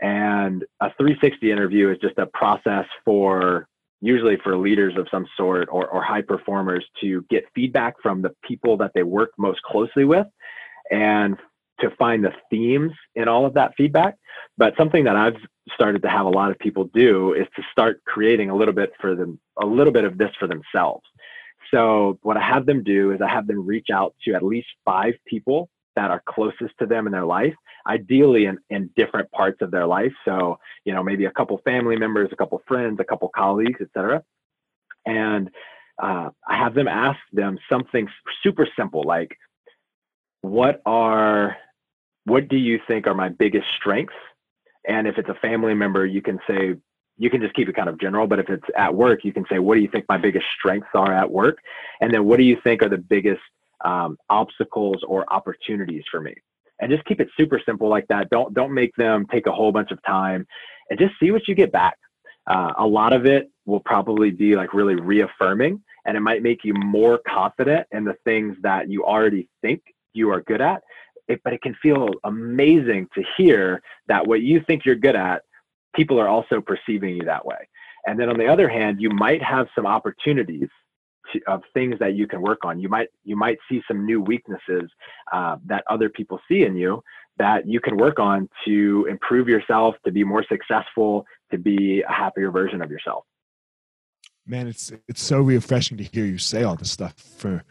And 0.03 0.65
a 0.81 0.93
360 0.99 1.51
interview 1.51 1.91
is 1.91 1.99
just 1.99 2.19
a 2.19 2.27
process 2.27 2.87
for 3.05 3.69
usually 4.01 4.37
for 4.43 4.57
leaders 4.57 4.95
of 4.99 5.07
some 5.11 5.27
sort 5.37 5.69
or, 5.71 5.87
or 5.87 6.03
high 6.03 6.23
performers 6.23 6.85
to 7.01 7.25
get 7.31 7.45
feedback 7.55 7.95
from 8.03 8.21
the 8.21 8.35
people 8.43 8.77
that 8.77 8.91
they 8.95 9.05
work 9.05 9.31
most 9.39 9.63
closely 9.63 10.05
with 10.05 10.27
and 10.91 11.37
to 11.81 11.89
find 11.99 12.25
the 12.25 12.33
themes 12.51 12.91
in 13.15 13.29
all 13.29 13.47
of 13.47 13.55
that 13.55 13.73
feedback. 13.77 14.17
But 14.59 14.75
something 14.77 15.05
that 15.05 15.15
I've 15.15 15.37
started 15.73 16.03
to 16.03 16.09
have 16.09 16.27
a 16.27 16.31
lot 16.31 16.51
of 16.51 16.59
people 16.59 16.91
do 16.93 17.35
is 17.35 17.47
to 17.55 17.63
start 17.71 18.03
creating 18.05 18.51
a 18.51 18.57
little 18.57 18.75
bit 18.75 18.93
for 19.01 19.15
them, 19.15 19.39
a 19.61 19.67
little 19.67 19.93
bit 19.93 20.05
of 20.05 20.19
this 20.19 20.31
for 20.39 20.49
themselves. 20.49 21.05
So 21.73 22.19
what 22.23 22.37
I 22.37 22.43
have 22.43 22.67
them 22.67 22.83
do 22.83 23.13
is 23.13 23.21
I 23.23 23.29
have 23.29 23.47
them 23.47 23.65
reach 23.65 23.87
out 23.93 24.15
to 24.25 24.35
at 24.35 24.43
least 24.43 24.67
five 24.85 25.15
people 25.27 25.69
that 25.97 26.11
are 26.11 26.23
closest 26.27 26.77
to 26.79 26.87
them 26.87 27.07
in 27.07 27.13
their 27.13 27.25
life, 27.25 27.55
ideally 27.87 28.47
in, 28.47 28.59
in 28.71 28.91
different 28.97 29.31
parts 29.33 29.61
of 29.61 29.71
their 29.71 29.87
life. 29.87 30.13
So, 30.25 30.59
you 30.85 30.93
know, 30.93 31.03
maybe 31.03 31.27
a 31.27 31.31
couple 31.31 31.59
family 31.65 31.97
members, 31.97 32.31
a 32.33 32.37
couple 32.37 32.63
friends, 32.67 32.99
a 33.01 33.05
couple 33.05 33.29
colleagues, 33.35 33.81
etc. 33.81 34.23
And 35.07 35.51
uh, 36.03 36.31
I 36.49 36.57
have 36.57 36.75
them 36.75 36.89
ask 36.89 37.19
them 37.33 37.59
something 37.71 38.09
super 38.43 38.67
simple 38.77 39.03
like, 39.05 39.37
what 40.41 40.83
are, 40.87 41.57
what 42.25 42.49
do 42.49 42.57
you 42.57 42.81
think 42.87 43.07
are 43.07 43.15
my 43.15 43.29
biggest 43.29 43.67
strengths? 43.77 44.15
And 44.89 45.07
if 45.07 45.19
it's 45.19 45.29
a 45.29 45.35
family 45.35 45.75
member, 45.75 46.05
you 46.07 46.23
can 46.23 46.41
say, 46.49 46.75
you 47.19 47.31
can 47.31 47.41
just 47.41 47.55
keep 47.55 47.69
it 47.69 47.77
kind 47.77 47.89
of 47.89 48.01
general, 48.01 48.27
but 48.27 48.39
if 48.41 48.49
it's 48.49 48.67
at 48.77 48.95
work, 48.95 49.25
you 49.25 49.33
can 49.33 49.45
say, 49.49 49.59
what 49.59 49.75
do 49.75 49.81
you 49.81 49.89
think 49.89 50.07
my 50.09 50.17
biggest 50.17 50.47
strengths 50.59 50.89
are 50.95 51.13
at 51.13 51.31
work? 51.31 51.59
And 52.01 52.13
then 52.13 52.25
what 52.25 52.39
do 52.39 52.43
you 52.43 52.57
think 52.65 52.83
are 52.83 52.89
the 52.89 52.99
biggest 52.99 53.43
um, 53.85 54.17
obstacles 54.31 55.03
or 55.07 55.31
opportunities 55.33 56.05
for 56.11 56.21
me? 56.21 56.35
And 56.81 56.91
just 56.91 57.05
keep 57.05 57.21
it 57.21 57.29
super 57.37 57.61
simple 57.65 57.89
like 57.89 58.07
that. 58.09 58.31
Don't 58.31 58.53
don't 58.55 58.75
make 58.75 58.95
them 58.97 59.27
take 59.31 59.47
a 59.47 59.53
whole 59.53 59.73
bunch 59.73 59.91
of 59.93 60.03
time, 60.05 60.47
and 60.91 60.99
just 60.99 61.15
see 61.21 61.31
what 61.31 61.47
you 61.47 61.55
get 61.55 61.71
back. 61.71 61.97
Uh, 62.47 62.73
a 62.79 62.87
lot 62.87 63.13
of 63.13 63.25
it 63.27 63.51
will 63.67 63.81
probably 63.81 64.31
be 64.31 64.57
like 64.57 64.75
really 64.75 64.97
reaffirming, 64.97 65.81
and 66.07 66.17
it 66.17 66.21
might 66.21 66.43
make 66.43 66.65
you 66.65 66.75
more 66.75 67.21
confident 67.29 67.87
in 67.93 68.05
the 68.05 68.17
things 68.25 68.57
that 68.63 68.91
you 68.91 69.05
already 69.05 69.49
think 69.61 69.83
you 70.13 70.31
are 70.31 70.41
good 70.43 70.61
at. 70.61 70.83
It, 71.29 71.41
but 71.45 71.53
it 71.53 71.63
can 71.63 71.77
feel 71.81 72.09
amazing 72.25 73.09
to 73.15 73.23
hear 73.37 73.81
that 74.09 74.27
what 74.27 74.43
you 74.43 74.61
think 74.67 74.85
you're 74.85 74.97
good 74.97 75.15
at, 75.15 75.43
people 75.95 76.19
are 76.19 76.29
also 76.29 76.61
perceiving 76.61 77.15
you 77.15 77.23
that 77.25 77.47
way. 77.47 77.69
And 78.07 78.19
then 78.19 78.29
on 78.29 78.37
the 78.37 78.49
other 78.49 78.69
hand, 78.69 79.01
you 79.01 79.11
might 79.11 79.41
have 79.41 79.69
some 79.75 79.87
opportunities 79.87 80.69
to, 81.33 81.41
of 81.49 81.63
things 81.75 81.99
that 81.99 82.15
you 82.15 82.27
can 82.27 82.41
work 82.43 82.65
on. 82.65 82.79
You 82.81 82.89
might 82.89 83.09
you 83.25 83.37
might 83.37 83.59
see 83.69 83.83
some 83.89 84.05
new 84.07 84.21
weaknesses 84.21 84.91
uh, 85.33 85.57
that 85.67 85.85
other 85.89 86.09
people 86.09 86.41
see 86.49 86.65
in 86.65 86.77
you 86.77 87.03
that 87.39 87.67
you 87.67 87.81
can 87.81 87.97
work 87.97 88.19
on 88.19 88.49
to 88.67 89.07
improve 89.09 89.49
yourself, 89.49 89.95
to 90.05 90.13
be 90.13 90.23
more 90.23 90.45
successful, 90.49 91.25
to 91.51 91.59
be 91.59 92.03
a 92.03 92.13
happier 92.13 92.51
version 92.51 92.83
of 92.83 92.91
yourself. 92.91 93.25
man 94.47 94.67
it's 94.67 94.93
it's 95.09 95.23
so 95.23 95.41
refreshing 95.41 95.97
to 95.97 96.05
hear 96.05 96.25
you 96.25 96.39
say 96.39 96.63
all 96.65 96.75
this 96.77 96.91
stuff 96.91 97.15
for 97.15 97.65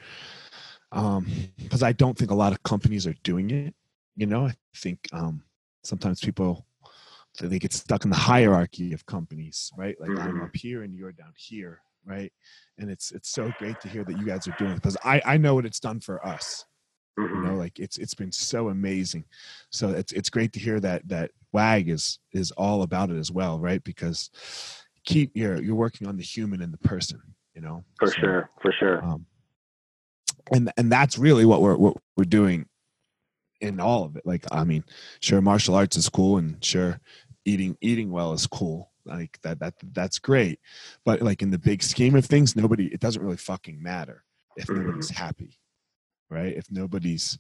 um 0.92 1.26
because 1.58 1.84
i 1.84 1.92
don't 1.92 2.18
think 2.18 2.32
a 2.32 2.36
lot 2.44 2.54
of 2.54 2.64
companies 2.64 3.06
are 3.06 3.16
doing 3.24 3.50
it 3.52 3.74
you 4.16 4.26
know 4.26 4.46
i 4.48 4.54
think 4.76 5.00
um 5.14 5.44
sometimes 5.84 6.20
people 6.22 6.66
they 7.42 7.60
get 7.60 7.74
stuck 7.74 8.04
in 8.06 8.10
the 8.12 8.16
hierarchy 8.32 8.94
of 8.94 9.06
companies 9.06 9.72
right 9.78 9.96
like 10.00 10.12
i'm 10.20 10.38
Mhm. 10.38 10.44
up 10.44 10.56
here 10.56 10.84
and 10.84 10.96
you're 10.96 11.12
down 11.12 11.34
here 11.36 11.82
right 12.06 12.32
and 12.78 12.90
it's 12.90 13.12
it's 13.12 13.30
so 13.30 13.52
great 13.52 13.80
to 13.80 13.88
hear 13.90 14.04
that 14.04 14.16
you 14.16 14.26
guys 14.26 14.48
are 14.48 14.52
doing 14.54 14.72
it 14.74 14.76
because 14.76 14.98
i 15.04 15.22
i 15.26 15.38
know 15.38 15.56
what 15.56 15.66
it's 15.66 15.80
done 15.80 16.00
for 16.00 16.26
us 16.26 16.66
you 17.18 17.40
Mhm. 17.40 17.44
know 17.44 17.56
like 17.56 17.80
it's 17.80 17.98
it's 17.98 18.14
been 18.14 18.32
so 18.32 18.70
amazing 18.70 19.24
so 19.70 19.90
it's 19.90 20.12
it's 20.14 20.30
great 20.30 20.52
to 20.54 20.60
hear 20.60 20.80
that 20.80 21.08
that 21.08 21.32
wag 21.52 21.90
is 21.90 22.20
is 22.34 22.52
all 22.52 22.82
about 22.84 23.10
it 23.12 23.18
as 23.18 23.32
well 23.32 23.60
right 23.60 23.84
because 23.84 24.30
keep 25.04 25.32
you're 25.36 25.62
you're 25.62 25.76
working 25.76 26.08
on 26.08 26.18
the 26.18 26.24
human 26.24 26.62
and 26.62 26.74
the 26.74 26.78
person 26.80 27.22
you 27.54 27.62
know 27.62 27.84
For 28.00 28.08
So, 28.08 28.20
sure, 28.20 28.50
for 28.62 28.72
sure. 28.72 29.04
um 29.04 29.26
and 30.52 30.72
and 30.78 30.92
that's 30.92 31.18
really 31.18 31.46
what 31.46 31.62
we're 31.62 31.76
what 31.78 31.98
we're 32.18 32.24
doing 32.26 32.66
in 33.62 33.80
all 33.80 34.04
of 34.06 34.16
it 34.16 34.26
like 34.26 34.46
i 34.52 34.64
mean 34.64 34.84
sure 35.22 35.42
martial 35.42 35.76
arts 35.76 35.96
is 35.98 36.10
cool 36.10 36.38
and 36.38 36.64
sure 36.64 37.00
eating 37.46 37.78
eating 37.82 38.12
well 38.12 38.34
is 38.34 38.48
cool 38.48 38.91
like 39.06 39.40
that 39.42 39.60
that 39.60 39.74
that's 39.94 40.20
great 40.20 40.60
but 41.06 41.22
like 41.22 41.42
in 41.42 41.52
the 41.52 41.58
big 41.58 41.82
scheme 41.84 42.16
of 42.16 42.26
things 42.26 42.56
nobody 42.56 42.88
it 42.88 43.00
doesn't 43.00 43.22
really 43.22 43.38
fucking 43.38 43.82
matter 43.82 44.24
if 44.58 44.70
nobody's 44.70 45.10
happy 45.10 45.58
right 46.30 46.56
if 46.56 46.70
nobody's 46.72 47.38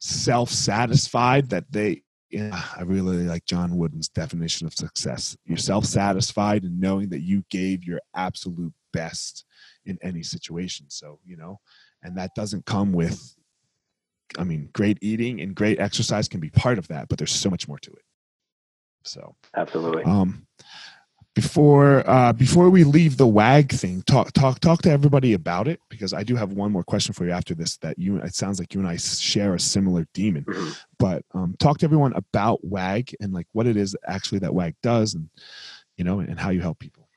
self-satisfied 0.00 1.48
that 1.50 1.70
they 1.70 2.02
yeah, 2.30 2.64
I 2.76 2.82
really 2.82 3.18
like 3.26 3.44
John 3.44 3.76
Wooden's 3.76 4.08
definition 4.08 4.66
of 4.66 4.74
success. 4.74 5.36
You're 5.44 5.56
self-satisfied 5.56 6.64
and 6.64 6.80
knowing 6.80 7.08
that 7.10 7.20
you 7.20 7.44
gave 7.48 7.84
your 7.84 8.00
absolute 8.16 8.72
best 8.92 9.44
in 9.86 9.98
any 10.02 10.24
situation. 10.24 10.86
So, 10.88 11.20
you 11.24 11.36
know, 11.36 11.60
and 12.02 12.18
that 12.18 12.34
doesn't 12.34 12.66
come 12.66 12.92
with 12.92 13.36
I 14.38 14.44
mean, 14.44 14.68
great 14.72 14.98
eating 15.00 15.40
and 15.40 15.54
great 15.54 15.78
exercise 15.78 16.28
can 16.28 16.40
be 16.40 16.50
part 16.50 16.78
of 16.78 16.88
that, 16.88 17.08
but 17.08 17.18
there's 17.18 17.32
so 17.32 17.50
much 17.50 17.68
more 17.68 17.78
to 17.78 17.90
it. 17.90 18.02
So, 19.04 19.36
absolutely. 19.56 20.02
Um, 20.04 20.46
before 21.34 22.08
uh, 22.08 22.32
before 22.32 22.70
we 22.70 22.84
leave 22.84 23.16
the 23.16 23.26
wag 23.26 23.72
thing, 23.72 24.02
talk 24.02 24.32
talk 24.32 24.60
talk 24.60 24.82
to 24.82 24.90
everybody 24.90 25.32
about 25.32 25.66
it 25.68 25.80
because 25.88 26.12
I 26.12 26.22
do 26.22 26.36
have 26.36 26.52
one 26.52 26.70
more 26.70 26.84
question 26.84 27.12
for 27.12 27.24
you 27.24 27.32
after 27.32 27.54
this. 27.54 27.76
That 27.78 27.98
you 27.98 28.16
it 28.18 28.34
sounds 28.34 28.58
like 28.58 28.72
you 28.72 28.80
and 28.80 28.88
I 28.88 28.96
share 28.96 29.54
a 29.54 29.60
similar 29.60 30.06
demon, 30.14 30.44
Mm-hmm. 30.44 30.70
but 30.98 31.24
um, 31.34 31.56
talk 31.58 31.78
to 31.78 31.86
everyone 31.86 32.12
about 32.14 32.64
wag 32.64 33.14
and 33.20 33.32
like 33.32 33.46
what 33.52 33.66
it 33.66 33.76
is 33.76 33.96
actually 34.06 34.38
that 34.40 34.54
wag 34.54 34.74
does, 34.82 35.14
and 35.14 35.28
you 35.96 36.04
know, 36.04 36.20
and 36.20 36.38
how 36.38 36.50
you 36.50 36.60
help 36.60 36.78
people. 36.78 37.08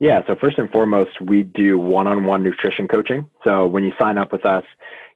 Yeah. 0.00 0.20
So 0.26 0.36
first 0.40 0.58
and 0.58 0.70
foremost, 0.70 1.20
we 1.20 1.42
do 1.42 1.78
one-on-one 1.78 2.42
nutrition 2.44 2.86
coaching. 2.86 3.28
So 3.44 3.66
when 3.66 3.82
you 3.82 3.92
sign 4.00 4.16
up 4.16 4.30
with 4.32 4.46
us, 4.46 4.64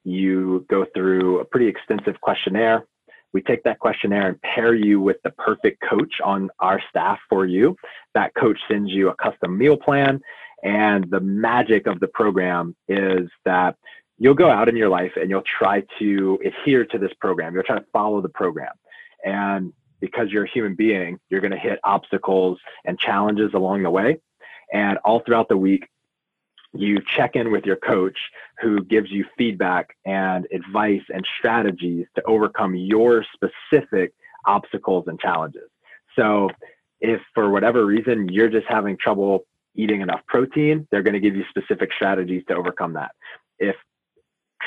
you 0.05 0.67
go 0.69 0.85
through 0.93 1.39
a 1.39 1.45
pretty 1.45 1.69
extensive 1.69 2.21
questionnaire. 2.21 2.85
We 3.33 3.43
take 3.43 3.63
that 3.65 3.79
questionnaire 3.79 4.29
and 4.29 4.41
pair 4.43 4.75
you 4.75 5.01
with 5.01 5.17
the 5.25 5.31
perfect 5.31 5.83
coach 5.89 6.21
on 6.23 6.51
our 6.59 6.81
staff 6.91 7.19
for 7.29 7.47
you. 7.47 7.77
That 8.15 8.35
coach 8.35 8.59
sends 8.69 8.91
you 8.91 9.09
a 9.09 9.15
custom 9.15 9.57
meal 9.57 9.77
plan. 9.77 10.21
And 10.63 11.11
the 11.11 11.21
magic 11.21 11.87
of 11.87 11.99
the 12.01 12.09
program 12.09 12.77
is 12.89 13.29
that 13.45 13.77
you'll 14.19 14.35
go 14.35 14.51
out 14.51 14.69
in 14.69 14.77
your 14.77 14.89
life 14.89 15.13
and 15.17 15.29
you'll 15.29 15.43
try 15.43 15.83
to 15.99 16.39
adhere 16.45 16.85
to 16.87 16.99
this 16.99 17.13
program. 17.21 17.55
You'll 17.55 17.65
try 17.65 17.79
to 17.79 17.87
follow 17.93 18.21
the 18.21 18.29
program. 18.29 18.73
And 19.25 19.73
because 20.01 20.31
you're 20.31 20.45
a 20.45 20.51
human 20.51 20.75
being, 20.75 21.19
you're 21.31 21.41
going 21.41 21.53
to 21.53 21.59
hit 21.59 21.79
obstacles 21.85 22.59
and 22.85 22.99
challenges 22.99 23.55
along 23.55 23.83
the 23.83 23.91
way. 23.91 24.19
And 24.73 24.99
all 24.99 25.21
throughout 25.21 25.49
the 25.49 25.57
week, 25.57 25.89
you 26.75 26.99
check 27.17 27.37
in 27.37 27.53
with 27.53 27.65
your 27.65 27.77
coach 27.77 28.19
who 28.61 28.83
gives 28.85 29.11
you 29.11 29.25
feedback 29.37 29.97
and 30.05 30.47
advice 30.53 31.03
and 31.13 31.27
strategies 31.39 32.07
to 32.15 32.23
overcome 32.25 32.75
your 32.75 33.25
specific 33.35 34.13
obstacles 34.47 35.05
and 35.07 35.21
challenges. 35.21 35.69
So, 36.17 36.49
if 37.01 37.21
for 37.35 37.51
whatever 37.51 37.85
reason 37.85 38.29
you're 38.29 38.49
just 38.49 38.67
having 38.69 38.97
trouble 38.97 39.45
eating 39.75 40.03
enough 40.03 40.21
protein, 40.29 40.87
they're 40.91 41.03
going 41.03 41.15
to 41.15 41.21
give 41.21 41.35
you 41.35 41.45
specific 41.49 41.91
strategies 41.93 42.45
to 42.49 42.55
overcome 42.55 42.93
that. 42.93 43.13
If 43.59 43.75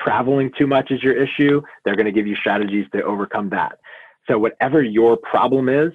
traveling 0.04 0.52
too 0.58 0.68
much 0.68 0.92
is 0.92 1.02
your 1.02 1.14
issue, 1.14 1.62
they're 1.84 1.96
going 1.96 2.08
to 2.08 2.12
give 2.12 2.28
you 2.28 2.36
strategies 2.36 2.88
to 2.94 3.02
overcome 3.04 3.50
that. 3.50 3.80
So, 4.28 4.38
whatever 4.38 4.82
your 4.82 5.18
problem 5.18 5.70
is, 5.70 5.94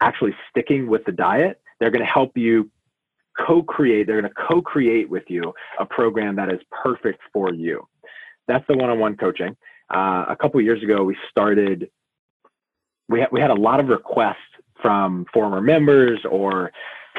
actually 0.00 0.34
sticking 0.48 0.86
with 0.86 1.04
the 1.04 1.12
diet, 1.12 1.60
they're 1.80 1.90
going 1.90 2.04
to 2.04 2.10
help 2.10 2.36
you 2.36 2.70
co-create 3.46 4.06
they're 4.06 4.20
going 4.20 4.32
to 4.32 4.46
co-create 4.48 5.08
with 5.08 5.24
you 5.28 5.52
a 5.78 5.86
program 5.86 6.36
that 6.36 6.50
is 6.50 6.60
perfect 6.82 7.20
for 7.32 7.52
you. 7.52 7.86
That's 8.46 8.64
the 8.68 8.76
one-on-one 8.76 9.16
coaching. 9.16 9.56
Uh, 9.92 10.24
a 10.28 10.36
couple 10.40 10.60
years 10.60 10.82
ago 10.82 11.04
we 11.04 11.16
started 11.30 11.90
we, 13.08 13.20
ha- 13.20 13.28
we 13.32 13.40
had 13.40 13.50
a 13.50 13.54
lot 13.54 13.80
of 13.80 13.86
requests 13.88 14.36
from 14.82 15.24
former 15.32 15.60
members 15.60 16.20
or 16.30 16.70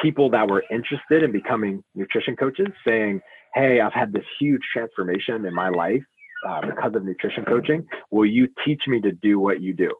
people 0.01 0.29
that 0.29 0.47
were 0.47 0.63
interested 0.71 1.23
in 1.23 1.31
becoming 1.31 1.83
nutrition 1.95 2.35
coaches 2.35 2.67
saying 2.87 3.19
hey 3.55 3.81
i've 3.81 3.91
had 3.91 4.13
this 4.13 4.23
huge 4.39 4.61
transformation 4.71 5.45
in 5.45 5.53
my 5.53 5.67
life 5.69 6.03
uh, 6.47 6.61
because 6.61 6.95
of 6.95 7.03
nutrition 7.03 7.43
coaching. 7.45 7.85
Will 8.11 8.25
you 8.25 8.47
teach 8.65 8.83
me 8.87 9.01
to 9.01 9.11
do 9.11 9.39
what 9.39 9.61
you 9.61 9.73
do 9.73 9.91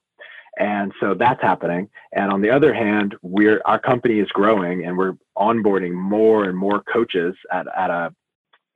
and 0.59 0.91
so 0.99 1.13
that's 1.13 1.41
happening. 1.41 1.89
And 2.13 2.31
on 2.31 2.41
the 2.41 2.49
other 2.49 2.73
hand, 2.73 3.15
we're 3.21 3.61
our 3.65 3.79
company 3.79 4.19
is 4.19 4.27
growing 4.29 4.85
and 4.85 4.97
we're 4.97 5.13
onboarding 5.37 5.93
more 5.93 6.43
and 6.43 6.57
more 6.57 6.83
coaches 6.83 7.35
at, 7.51 7.65
at 7.75 7.89
a 7.89 8.13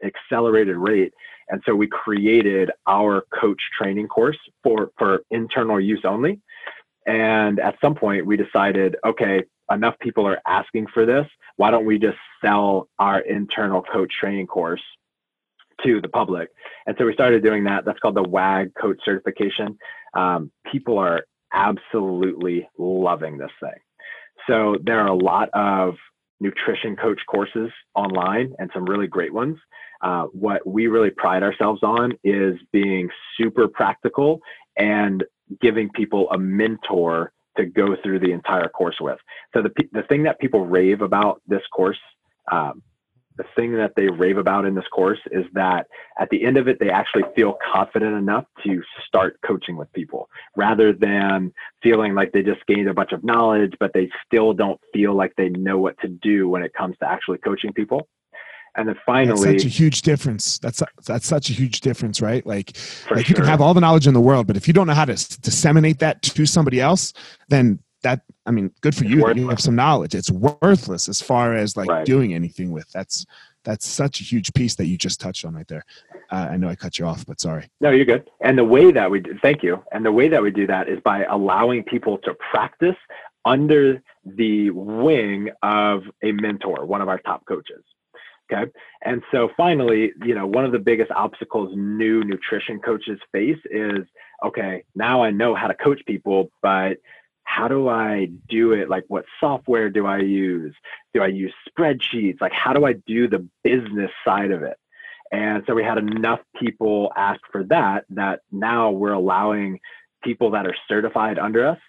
accelerated 0.03 0.77
rate. 0.77 1.13
And 1.49 1.61
so 1.65 1.75
we 1.75 1.87
created 1.87 2.71
our 2.87 3.25
coach 3.37 3.61
training 3.77 4.07
course 4.07 4.37
for, 4.63 4.91
for 4.97 5.23
internal 5.29 5.79
use 5.79 6.01
only. 6.05 6.39
And 7.05 7.59
at 7.59 7.75
some 7.81 7.95
point 7.95 8.25
we 8.25 8.37
decided, 8.37 8.95
okay, 9.05 9.43
enough 9.69 9.99
people 9.99 10.25
are 10.25 10.41
asking 10.47 10.87
for 10.87 11.05
this. 11.05 11.27
Why 11.57 11.69
don't 11.69 11.85
we 11.85 11.99
just 11.99 12.17
sell 12.41 12.87
our 12.97 13.19
internal 13.19 13.81
coach 13.81 14.13
training 14.19 14.47
course 14.47 14.81
to 15.83 15.99
the 15.99 16.07
public? 16.07 16.49
And 16.87 16.95
so 16.97 17.05
we 17.05 17.13
started 17.13 17.43
doing 17.43 17.65
that. 17.65 17.83
That's 17.83 17.99
called 17.99 18.15
the 18.15 18.23
WAG 18.23 18.73
coach 18.75 18.99
certification. 19.03 19.77
Um, 20.13 20.51
people 20.71 20.97
are 20.97 21.25
absolutely 21.53 22.67
loving 22.77 23.37
this 23.37 23.51
thing. 23.59 23.79
So 24.47 24.77
there 24.83 24.99
are 24.99 25.07
a 25.07 25.15
lot 25.15 25.49
of 25.53 25.95
nutrition 26.39 26.95
coach 26.95 27.21
courses 27.27 27.71
online 27.95 28.53
and 28.59 28.69
some 28.73 28.85
really 28.85 29.07
great 29.07 29.33
ones. 29.33 29.57
Uh, 30.01 30.23
what 30.33 30.67
we 30.67 30.87
really 30.87 31.11
pride 31.11 31.43
ourselves 31.43 31.81
on 31.81 32.11
is 32.23 32.55
being 32.73 33.09
super 33.37 33.67
practical 33.67 34.41
and 34.77 35.23
giving 35.61 35.89
people 35.89 36.29
a 36.31 36.37
mentor 36.37 37.31
to 37.55 37.65
go 37.65 37.95
through 38.03 38.19
the 38.19 38.31
entire 38.31 38.67
course 38.67 38.97
with. 38.99 39.19
So 39.53 39.61
the 39.61 39.71
the 39.93 40.03
thing 40.03 40.23
that 40.23 40.39
people 40.39 40.65
rave 40.65 41.01
about 41.01 41.41
this 41.47 41.61
course 41.73 41.99
um, 42.51 42.81
the 43.37 43.45
thing 43.55 43.73
that 43.73 43.93
they 43.95 44.07
rave 44.07 44.37
about 44.37 44.65
in 44.65 44.75
this 44.75 44.87
course 44.93 45.19
is 45.31 45.45
that 45.53 45.87
at 46.19 46.29
the 46.29 46.45
end 46.45 46.57
of 46.57 46.67
it, 46.67 46.77
they 46.79 46.89
actually 46.89 47.23
feel 47.35 47.57
confident 47.73 48.15
enough 48.15 48.45
to 48.65 48.81
start 49.07 49.39
coaching 49.45 49.75
with 49.75 49.91
people 49.93 50.29
rather 50.55 50.93
than 50.93 51.51
feeling 51.81 52.13
like 52.13 52.31
they 52.31 52.43
just 52.43 52.65
gained 52.67 52.87
a 52.87 52.93
bunch 52.93 53.11
of 53.11 53.23
knowledge, 53.23 53.73
but 53.79 53.91
they 53.93 54.09
still 54.25 54.53
don't 54.53 54.79
feel 54.93 55.15
like 55.15 55.33
they 55.37 55.49
know 55.49 55.77
what 55.77 55.99
to 55.99 56.07
do 56.07 56.47
when 56.47 56.63
it 56.63 56.73
comes 56.73 56.95
to 56.99 57.09
actually 57.09 57.37
coaching 57.39 57.73
people. 57.73 58.07
And 58.75 58.87
then 58.87 58.95
finally, 59.05 59.51
that's 59.51 59.63
such 59.63 59.65
a 59.65 59.73
huge 59.73 60.01
difference. 60.01 60.57
That's 60.57 60.81
that's 61.05 61.27
such 61.27 61.51
a 61.51 61.53
huge 61.53 61.81
difference, 61.81 62.21
right? 62.21 62.43
Like, 62.43 62.75
like 63.11 63.25
sure. 63.25 63.29
you 63.29 63.35
can 63.35 63.45
have 63.45 63.61
all 63.61 63.75
the 63.75 63.81
knowledge 63.81 64.07
in 64.07 64.15
the 64.15 64.21
world, 64.21 64.47
but 64.47 64.57
if 64.57 64.67
you 64.67 64.73
don't 64.73 64.87
know 64.87 64.95
how 64.95 65.05
to 65.05 65.13
disseminate 65.41 65.99
that 65.99 66.23
to 66.23 66.45
somebody 66.47 66.81
else, 66.81 67.13
then 67.49 67.77
that 68.03 68.21
I 68.45 68.51
mean, 68.51 68.71
good 68.81 68.95
for 68.95 69.05
you. 69.05 69.27
You 69.33 69.49
have 69.49 69.59
some 69.59 69.75
knowledge. 69.75 70.15
It's 70.15 70.29
worthless 70.29 71.09
as 71.09 71.21
far 71.21 71.55
as 71.55 71.75
like 71.75 71.89
right. 71.89 72.05
doing 72.05 72.33
anything 72.33 72.71
with. 72.71 72.89
That's 72.91 73.25
that's 73.63 73.87
such 73.87 74.19
a 74.19 74.23
huge 74.23 74.53
piece 74.53 74.75
that 74.75 74.87
you 74.87 74.97
just 74.97 75.19
touched 75.19 75.45
on 75.45 75.55
right 75.55 75.67
there. 75.67 75.83
Uh, 76.31 76.49
I 76.51 76.57
know 76.57 76.67
I 76.67 76.75
cut 76.75 76.99
you 76.99 77.05
off, 77.05 77.25
but 77.25 77.39
sorry. 77.39 77.69
No, 77.79 77.91
you're 77.91 78.05
good. 78.05 78.29
And 78.41 78.57
the 78.57 78.63
way 78.63 78.91
that 78.91 79.09
we 79.09 79.21
do, 79.21 79.37
thank 79.41 79.63
you. 79.63 79.83
And 79.91 80.05
the 80.05 80.11
way 80.11 80.27
that 80.27 80.41
we 80.41 80.51
do 80.51 80.67
that 80.67 80.89
is 80.89 80.99
by 81.03 81.23
allowing 81.23 81.83
people 81.83 82.17
to 82.19 82.33
practice 82.51 82.95
under 83.45 84.01
the 84.25 84.69
wing 84.71 85.49
of 85.61 86.03
a 86.23 86.31
mentor, 86.33 86.85
one 86.85 87.01
of 87.01 87.07
our 87.07 87.19
top 87.19 87.45
coaches. 87.45 87.83
Okay. 88.51 88.69
And 89.05 89.21
so 89.31 89.49
finally, 89.55 90.11
you 90.23 90.35
know, 90.35 90.45
one 90.45 90.65
of 90.65 90.71
the 90.71 90.79
biggest 90.79 91.11
obstacles 91.11 91.73
new 91.75 92.23
nutrition 92.23 92.79
coaches 92.79 93.19
face 93.31 93.59
is 93.71 94.05
okay, 94.43 94.83
now 94.93 95.23
I 95.23 95.31
know 95.31 95.55
how 95.55 95.67
to 95.67 95.73
coach 95.73 96.01
people, 96.05 96.51
but 96.61 96.97
how 97.43 97.67
do 97.67 97.87
I 97.87 98.29
do 98.49 98.71
it? 98.73 98.89
Like, 98.89 99.05
what 99.07 99.25
software 99.39 99.89
do 99.89 100.05
I 100.05 100.19
use? 100.19 100.73
Do 101.13 101.21
I 101.21 101.27
use 101.27 101.53
spreadsheets? 101.69 102.41
Like, 102.41 102.53
how 102.53 102.73
do 102.73 102.85
I 102.85 102.93
do 103.05 103.27
the 103.27 103.47
business 103.63 104.11
side 104.25 104.51
of 104.51 104.63
it? 104.63 104.77
And 105.31 105.63
so 105.65 105.73
we 105.73 105.83
had 105.83 105.97
enough 105.97 106.39
people 106.59 107.11
ask 107.15 107.41
for 107.51 107.63
that 107.65 108.05
that 108.11 108.41
now 108.51 108.91
we're 108.91 109.13
allowing 109.13 109.79
people 110.23 110.51
that 110.51 110.65
are 110.65 110.75
certified 110.87 111.39
under 111.39 111.67
us 111.67 111.79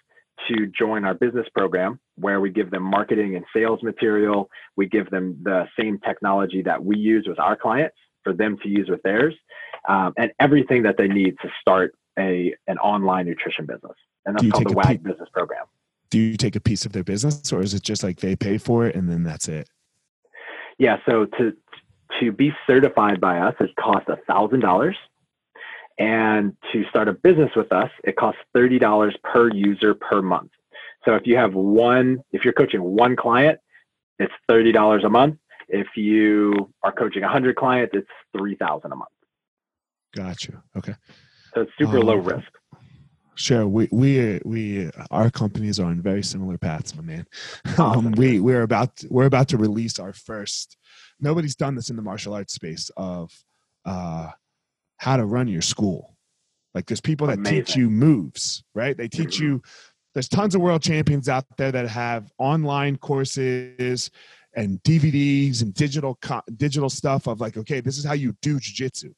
to 0.47 0.67
join 0.67 1.05
our 1.05 1.13
business 1.13 1.47
program 1.55 1.99
where 2.15 2.41
we 2.41 2.49
give 2.49 2.71
them 2.71 2.83
marketing 2.83 3.35
and 3.35 3.45
sales 3.55 3.81
material. 3.83 4.49
We 4.75 4.87
give 4.87 5.09
them 5.09 5.37
the 5.43 5.67
same 5.79 5.99
technology 5.99 6.61
that 6.63 6.83
we 6.83 6.97
use 6.97 7.25
with 7.27 7.39
our 7.39 7.55
clients 7.55 7.95
for 8.23 8.33
them 8.33 8.57
to 8.63 8.69
use 8.69 8.89
with 8.89 9.01
theirs, 9.03 9.35
um, 9.87 10.13
and 10.17 10.31
everything 10.39 10.83
that 10.83 10.97
they 10.97 11.07
need 11.07 11.35
to 11.41 11.49
start 11.61 11.93
a 12.17 12.55
an 12.67 12.77
online 12.79 13.27
nutrition 13.27 13.65
business. 13.65 13.95
And 14.25 14.37
that's 14.37 14.49
called 14.49 14.69
the 14.69 14.73
WAG 14.73 14.87
pe- 14.87 14.97
business 14.97 15.29
program. 15.33 15.65
Do 16.09 16.19
you 16.19 16.37
take 16.37 16.55
a 16.55 16.59
piece 16.59 16.85
of 16.85 16.93
their 16.93 17.03
business, 17.03 17.51
or 17.51 17.61
is 17.61 17.73
it 17.73 17.83
just 17.83 18.03
like 18.03 18.19
they 18.19 18.35
pay 18.35 18.57
for 18.57 18.85
it 18.85 18.95
and 18.95 19.09
then 19.09 19.23
that's 19.23 19.47
it? 19.47 19.69
Yeah. 20.77 20.97
So 21.07 21.25
to 21.37 21.53
to 22.19 22.31
be 22.31 22.53
certified 22.67 23.19
by 23.19 23.39
us, 23.39 23.55
it 23.59 23.75
costs 23.79 24.09
a 24.09 24.17
thousand 24.27 24.61
dollars. 24.61 24.95
And 25.97 26.55
to 26.73 26.83
start 26.89 27.07
a 27.07 27.13
business 27.13 27.51
with 27.55 27.71
us, 27.71 27.89
it 28.03 28.17
costs 28.17 28.41
$30 28.55 29.13
per 29.23 29.49
user 29.53 29.93
per 29.93 30.21
month. 30.21 30.51
So 31.05 31.15
if 31.15 31.25
you 31.25 31.37
have 31.37 31.53
one, 31.53 32.19
if 32.33 32.43
you're 32.43 32.53
coaching 32.53 32.81
one 32.81 33.15
client, 33.15 33.59
it's 34.19 34.33
$30 34.49 35.05
a 35.05 35.09
month. 35.09 35.37
If 35.69 35.87
you 35.95 36.69
are 36.83 36.91
coaching 36.91 37.21
100 37.21 37.55
clients, 37.55 37.93
it's 37.95 38.09
3000 38.37 38.91
a 38.91 38.95
month. 38.95 39.09
Gotcha. 40.13 40.63
Okay. 40.77 40.95
So 41.53 41.61
it's 41.61 41.71
super 41.77 41.99
um, 41.99 42.05
low 42.05 42.15
risk. 42.15 42.47
Sure. 43.35 43.67
We 43.67 43.87
we 43.91 44.39
we 44.45 44.89
our 45.11 45.29
companies 45.29 45.79
are 45.79 45.85
on 45.87 46.01
very 46.01 46.23
similar 46.23 46.57
paths, 46.57 46.95
my 46.95 47.03
man. 47.03 47.25
Um, 47.77 48.11
we 48.13 48.39
we're 48.39 48.61
about 48.63 48.95
to, 48.97 49.07
we're 49.09 49.25
about 49.25 49.49
to 49.49 49.57
release 49.57 49.99
our 49.99 50.13
first. 50.13 50.77
Nobody's 51.19 51.55
done 51.55 51.75
this 51.75 51.89
in 51.89 51.95
the 51.97 52.01
martial 52.01 52.33
arts 52.33 52.53
space 52.53 52.89
of 52.95 53.31
uh, 53.85 54.29
how 54.97 55.17
to 55.17 55.25
run 55.25 55.47
your 55.49 55.61
school. 55.61 56.15
Like 56.73 56.85
there's 56.85 57.01
people 57.01 57.27
that 57.27 57.37
Amazing. 57.37 57.65
teach 57.65 57.75
you 57.75 57.89
moves, 57.89 58.63
right? 58.73 58.95
They 58.95 59.07
teach 59.09 59.37
Mhm. 59.37 59.41
you. 59.41 59.61
There's 60.13 60.29
tons 60.29 60.55
of 60.55 60.61
world 60.61 60.81
champions 60.81 61.27
out 61.27 61.45
there 61.57 61.71
that 61.73 61.89
have 61.89 62.31
online 62.37 62.95
courses 62.97 64.09
and 64.55 64.81
DVDs 64.83 65.61
and 65.61 65.73
digital 65.73 66.17
digital 66.55 66.89
stuff 66.89 67.27
of 67.27 67.41
like, 67.41 67.57
okay, 67.57 67.81
this 67.81 67.97
is 67.97 68.05
how 68.05 68.13
you 68.13 68.33
do 68.41 68.57
jujitsu. 68.59 69.13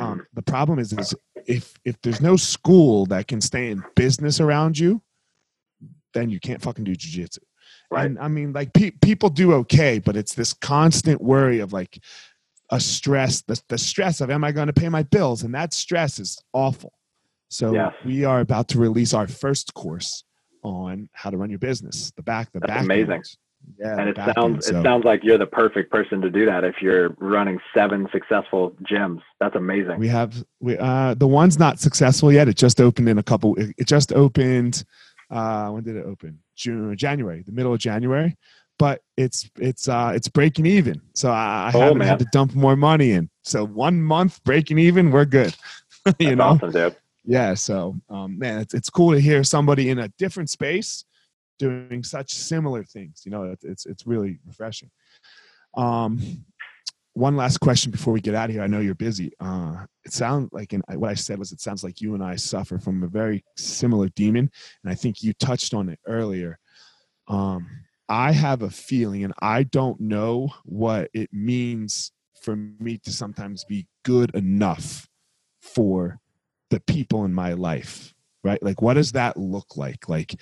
Um, 0.00 0.26
the 0.34 0.42
problem 0.42 0.78
is, 0.78 0.92
is 0.92 1.14
if 1.46 1.74
if 1.84 2.00
there's 2.02 2.20
no 2.20 2.36
school 2.36 3.06
that 3.06 3.28
can 3.28 3.40
stay 3.40 3.70
in 3.70 3.82
business 3.96 4.40
around 4.40 4.78
you, 4.78 5.02
then 6.14 6.30
you 6.30 6.40
can't 6.40 6.62
fucking 6.62 6.84
do 6.84 6.94
jujitsu. 6.94 7.38
Right. 7.90 8.06
And 8.06 8.18
I 8.18 8.28
mean, 8.28 8.52
like 8.52 8.72
pe- 8.72 8.92
people 8.92 9.28
do 9.28 9.52
okay, 9.54 9.98
but 9.98 10.16
it's 10.16 10.34
this 10.34 10.52
constant 10.52 11.20
worry 11.20 11.60
of 11.60 11.72
like 11.72 11.98
a 12.70 12.80
stress, 12.80 13.42
the, 13.42 13.60
the 13.68 13.78
stress 13.78 14.20
of 14.20 14.30
am 14.30 14.42
I 14.42 14.52
going 14.52 14.68
to 14.68 14.72
pay 14.72 14.88
my 14.88 15.02
bills, 15.02 15.42
and 15.42 15.54
that 15.54 15.74
stress 15.74 16.18
is 16.18 16.42
awful. 16.52 16.92
So 17.48 17.74
Yes. 17.74 17.92
we 18.04 18.24
are 18.24 18.40
about 18.40 18.68
to 18.68 18.78
release 18.78 19.12
our 19.14 19.28
first 19.28 19.74
course 19.74 20.24
on 20.62 21.08
how 21.12 21.30
to 21.30 21.36
run 21.36 21.50
your 21.50 21.58
business. 21.58 22.10
The 22.16 22.22
back, 22.22 22.50
the 22.52 22.60
That's 22.60 22.72
back. 22.72 22.84
amazing. 22.84 23.12
end. 23.12 23.36
Yeah, 23.78 23.98
and 23.98 24.08
it 24.08 24.16
sounds 24.16 24.38
end. 24.54 24.64
So- 24.64 24.80
it 24.80 24.82
sounds 24.82 25.04
like 25.04 25.24
you're 25.24 25.38
the 25.38 25.46
perfect 25.46 25.90
person 25.90 26.20
to 26.20 26.30
do 26.30 26.46
that 26.46 26.64
if 26.64 26.76
you're 26.80 27.10
running 27.18 27.58
seven 27.74 28.08
successful 28.12 28.76
gyms. 28.88 29.20
That's 29.40 29.56
amazing. 29.56 29.98
We 29.98 30.08
have 30.08 30.44
we 30.60 30.78
uh 30.78 31.14
the 31.14 31.26
one's 31.28 31.58
not 31.58 31.80
successful 31.80 32.32
yet. 32.32 32.48
It 32.48 32.56
just 32.56 32.80
opened 32.80 33.08
in 33.08 33.18
a 33.18 33.22
couple. 33.22 33.56
It, 33.56 33.74
it 33.78 33.86
just 33.86 34.12
opened. 34.12 34.84
Uh, 35.30 35.70
when 35.70 35.82
did 35.82 35.96
it 35.96 36.04
open? 36.06 36.38
June, 36.54 36.96
January, 36.96 37.42
the 37.42 37.52
middle 37.52 37.72
of 37.72 37.80
January. 37.80 38.36
But 38.78 39.02
it's 39.16 39.48
it's 39.58 39.88
uh 39.88 40.12
it's 40.14 40.28
breaking 40.28 40.66
even. 40.66 41.00
So 41.14 41.30
I, 41.30 41.70
I 41.72 41.72
Oh, 41.74 41.80
haven't 41.80 41.98
man. 41.98 42.08
had 42.08 42.18
to 42.20 42.26
dump 42.32 42.54
more 42.54 42.76
money 42.76 43.12
in. 43.12 43.30
So 43.42 43.64
one 43.64 44.00
month 44.02 44.42
breaking 44.44 44.78
even, 44.78 45.10
we're 45.10 45.24
good. 45.24 45.54
you 46.06 46.12
That's 46.28 46.36
know. 46.36 46.44
awesome, 46.44 46.70
dude. 46.72 46.96
Yeah. 47.24 47.54
So 47.54 47.96
um, 48.10 48.38
man, 48.38 48.60
it's 48.60 48.74
it's 48.74 48.90
cool 48.90 49.12
to 49.12 49.20
hear 49.20 49.42
somebody 49.44 49.90
in 49.90 49.98
a 49.98 50.08
different 50.18 50.50
space 50.50 51.04
doing 51.58 52.02
such 52.02 52.32
similar 52.34 52.84
things. 52.84 53.22
You 53.24 53.32
know, 53.32 53.44
it's 53.44 53.64
it's, 53.64 53.86
it's 53.86 54.06
really 54.06 54.38
refreshing. 54.46 54.90
Um, 55.76 56.44
one 57.14 57.36
last 57.36 57.58
question 57.58 57.92
before 57.92 58.12
we 58.12 58.20
get 58.20 58.34
out 58.34 58.50
of 58.50 58.54
here. 58.54 58.62
I 58.62 58.66
know 58.66 58.80
you're 58.80 58.94
busy. 58.94 59.32
Uh, 59.38 59.86
it 60.04 60.12
sounds 60.12 60.48
like, 60.52 60.72
and 60.72 60.82
what 60.94 61.10
I 61.10 61.14
said 61.14 61.38
was, 61.38 61.52
it 61.52 61.60
sounds 61.60 61.84
like 61.84 62.00
you 62.00 62.14
and 62.14 62.24
I 62.24 62.36
suffer 62.36 62.78
from 62.78 63.02
a 63.02 63.08
very 63.08 63.44
similar 63.56 64.08
demon, 64.10 64.50
and 64.82 64.92
I 64.92 64.94
think 64.96 65.22
you 65.22 65.32
touched 65.34 65.74
on 65.74 65.88
it 65.88 66.00
earlier. 66.06 66.58
Um, 67.28 67.66
I 68.08 68.32
have 68.32 68.62
a 68.62 68.70
feeling, 68.70 69.24
and 69.24 69.32
I 69.40 69.62
don't 69.62 70.00
know 70.00 70.50
what 70.64 71.08
it 71.14 71.30
means 71.32 72.12
for 72.42 72.56
me 72.56 72.98
to 72.98 73.12
sometimes 73.12 73.64
be 73.64 73.86
good 74.04 74.34
enough 74.34 75.08
for 75.62 76.18
the 76.70 76.80
people 76.80 77.24
in 77.24 77.32
my 77.32 77.52
life 77.52 78.13
right? 78.44 78.62
Like 78.62 78.80
what 78.80 78.94
does 78.94 79.12
that 79.12 79.36
look 79.36 79.76
like? 79.76 80.08
Like 80.08 80.40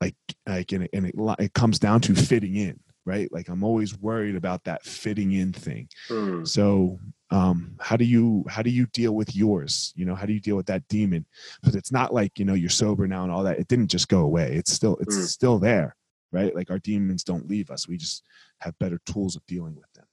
like 0.00 0.16
like 0.46 0.72
and 0.72 0.84
it, 0.84 0.90
and 0.92 1.06
it, 1.06 1.14
it 1.38 1.52
comes 1.54 1.78
down 1.78 2.00
to 2.02 2.14
fitting 2.14 2.56
in 2.56 2.80
right? 3.04 3.32
Like 3.32 3.48
i'm 3.48 3.64
always 3.64 3.98
worried 3.98 4.36
about 4.36 4.62
that 4.62 4.84
fitting 4.84 5.32
in 5.32 5.52
thing. 5.52 5.88
Hmm. 6.06 6.44
so 6.44 7.00
um 7.30 7.74
how 7.80 7.96
do 7.96 8.04
you 8.04 8.44
how 8.48 8.62
do 8.62 8.70
you 8.70 8.86
deal 8.86 9.14
with 9.16 9.34
yours? 9.34 9.92
You 9.96 10.04
know 10.04 10.14
how 10.14 10.24
do 10.24 10.32
you 10.32 10.40
deal 10.40 10.56
with 10.56 10.66
that 10.66 10.86
demon? 10.88 11.26
But 11.62 11.74
it's 11.74 11.90
not 11.90 12.14
like 12.14 12.38
you 12.38 12.44
know 12.44 12.54
you're 12.54 12.70
sober 12.70 13.08
now 13.08 13.24
and 13.24 13.32
all 13.32 13.42
that. 13.42 13.58
It 13.58 13.68
didn't 13.68 13.88
just 13.88 14.08
go 14.08 14.20
away. 14.20 14.54
It's 14.54 14.72
still 14.72 14.96
it's 15.00 15.16
Mm. 15.16 15.26
still 15.26 15.58
there 15.58 15.96
right? 16.32 16.54
Like 16.54 16.70
our 16.70 16.78
demons 16.78 17.22
don't 17.24 17.48
leave 17.48 17.70
us. 17.70 17.86
We 17.86 17.96
just 17.96 18.24
have 18.60 18.78
better 18.78 18.98
tools 19.06 19.36
of 19.36 19.44
dealing 19.46 19.76
with 19.76 19.92
them. 19.92 20.06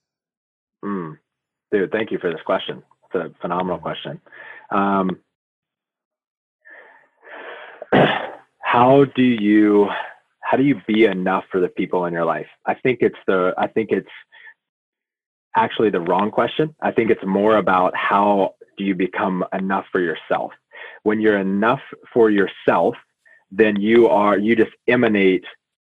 Hmm. 0.84 1.12
Dude, 1.72 1.92
thank 1.92 2.12
you 2.12 2.18
for 2.20 2.30
this 2.32 2.42
question. 2.46 2.84
It's 3.06 3.16
a 3.16 3.32
phenomenal 3.42 3.80
question. 3.80 4.20
Um, 4.70 5.20
how 8.62 9.06
do 9.16 9.24
you 9.24 9.90
how 10.42 10.58
do 10.58 10.64
you 10.64 10.82
be 10.88 11.06
enough 11.06 11.44
for 11.52 11.60
the 11.60 11.68
people 11.68 12.06
in 12.06 12.14
your 12.14 12.26
life? 12.26 12.48
I 12.66 12.74
think 12.74 13.00
it's 13.02 13.18
the 13.28 13.54
I 13.58 13.68
think 13.68 13.90
it's 13.92 14.10
actually 15.56 15.90
the 15.90 16.02
wrong 16.02 16.32
question. 16.32 16.76
I 16.82 16.92
think 16.92 17.12
it's 17.12 17.26
more 17.26 17.58
about 17.58 17.96
how 17.96 18.56
do 18.78 18.84
you 18.84 18.96
become 18.96 19.44
enough 19.54 19.86
for 19.92 20.00
yourself. 20.00 20.52
When 21.04 21.20
you're 21.20 21.40
enough 21.40 21.82
for 22.14 22.30
yourself, 22.30 22.96
then 23.52 23.80
you 23.80 24.08
are 24.08 24.38
you 24.38 24.56
just 24.56 24.72
emanate 24.88 25.46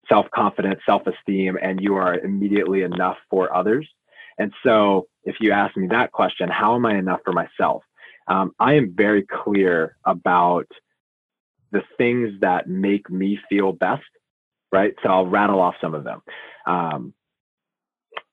self-confidence, 0.09 0.81
self-esteem 0.85 1.59
and 1.63 1.81
you 1.81 1.95
are 1.95 2.19
immediately 2.19 2.83
enough 2.83 3.17
for 3.31 3.55
others. 3.55 3.89
And 4.39 4.53
so, 4.65 5.07
if 5.25 5.37
you 5.41 5.53
ask 5.53 5.77
me 5.77 5.87
that 5.89 6.13
question, 6.13 6.49
how 6.49 6.75
am 6.75 6.85
I 6.87 6.97
enough 6.97 7.21
for 7.25 7.33
myself? 7.33 7.85
Um, 8.29 8.53
I 8.59 8.75
am 8.75 8.95
very 8.95 9.23
clear 9.23 9.97
about 10.05 10.67
the 11.73 11.83
things 11.99 12.41
that 12.41 12.69
make 12.69 13.11
me 13.11 13.39
feel 13.49 13.73
best, 13.73 14.05
right? 14.73 14.95
So, 15.03 15.11
I'll 15.11 15.27
rattle 15.27 15.61
off 15.61 15.75
some 15.81 15.95
of 15.95 16.05
them. 16.05 16.23
Um, 16.67 17.15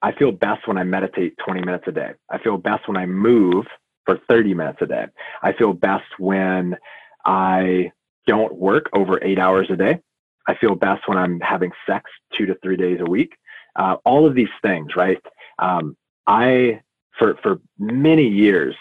I 0.02 0.14
feel 0.14 0.32
best 0.32 0.68
when 0.68 0.78
I 0.78 0.84
meditate 0.84 1.38
20 1.46 1.62
minutes 1.62 1.86
a 1.88 1.92
day. 1.92 2.12
I 2.30 2.38
feel 2.38 2.58
best 2.58 2.88
when 2.88 2.98
I 2.98 3.06
move 3.06 3.66
for 4.06 4.20
30 4.30 4.54
minutes 4.54 4.80
a 4.82 4.86
day. 4.86 5.06
I 5.42 5.54
feel 5.54 5.74
best 5.74 6.06
when 6.20 6.78
I 7.26 7.92
don't 8.28 8.56
work 8.56 8.90
over 8.94 9.20
eight 9.24 9.40
hours 9.40 9.68
a 9.70 9.76
day. 9.76 10.00
I 10.48 10.56
feel 10.56 10.76
best 10.76 11.08
when 11.08 11.18
I'm 11.18 11.40
having 11.42 11.72
sex 11.88 12.10
two 12.34 12.46
to 12.48 12.56
three 12.64 12.78
days 12.78 13.00
a 13.02 13.10
week. 13.10 13.36
Uh, 13.76 13.98
all 14.06 14.26
of 14.26 14.36
these 14.36 14.50
things, 14.62 14.96
right? 14.96 15.20
um, 15.60 15.96
I 16.28 16.82
for 17.18 17.36
for 17.44 17.60
many 17.78 18.28
years 18.28 18.76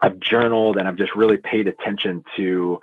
I've 0.00 0.18
journaled 0.20 0.76
and 0.76 0.86
I've 0.86 0.96
just 0.96 1.14
really 1.16 1.38
paid 1.38 1.66
attention 1.66 2.22
to 2.36 2.80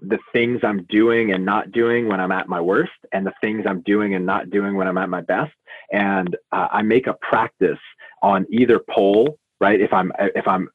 the 0.00 0.18
things 0.32 0.60
I'm 0.62 0.84
doing 0.84 1.32
and 1.32 1.44
not 1.44 1.72
doing 1.72 2.08
when 2.08 2.20
I'm 2.20 2.32
at 2.32 2.48
my 2.48 2.60
worst, 2.60 2.92
and 3.12 3.26
the 3.26 3.34
things 3.40 3.64
I'm 3.66 3.82
doing 3.82 4.14
and 4.14 4.24
not 4.24 4.50
doing 4.50 4.76
when 4.76 4.88
I'm 4.88 4.98
at 4.98 5.08
my 5.08 5.20
best. 5.20 5.52
And 5.92 6.36
uh, 6.52 6.68
I 6.70 6.82
make 6.82 7.06
a 7.06 7.14
practice 7.14 7.78
on 8.22 8.46
either 8.50 8.80
pole, 8.90 9.38
right? 9.60 9.80
If 9.80 9.92
I'm 9.92 10.12
if 10.18 10.46
I'm 10.48 10.68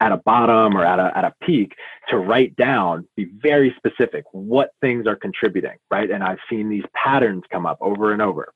at 0.00 0.12
a 0.12 0.18
bottom 0.18 0.76
or 0.76 0.84
at 0.84 0.98
a 0.98 1.16
at 1.16 1.24
a 1.24 1.34
peak, 1.42 1.74
to 2.08 2.18
write 2.18 2.54
down, 2.56 3.06
be 3.16 3.30
very 3.40 3.74
specific, 3.76 4.24
what 4.32 4.70
things 4.80 5.06
are 5.06 5.16
contributing, 5.16 5.76
right? 5.90 6.10
And 6.10 6.22
I've 6.22 6.38
seen 6.48 6.68
these 6.68 6.84
patterns 6.94 7.44
come 7.50 7.66
up 7.66 7.78
over 7.80 8.12
and 8.12 8.20
over. 8.20 8.52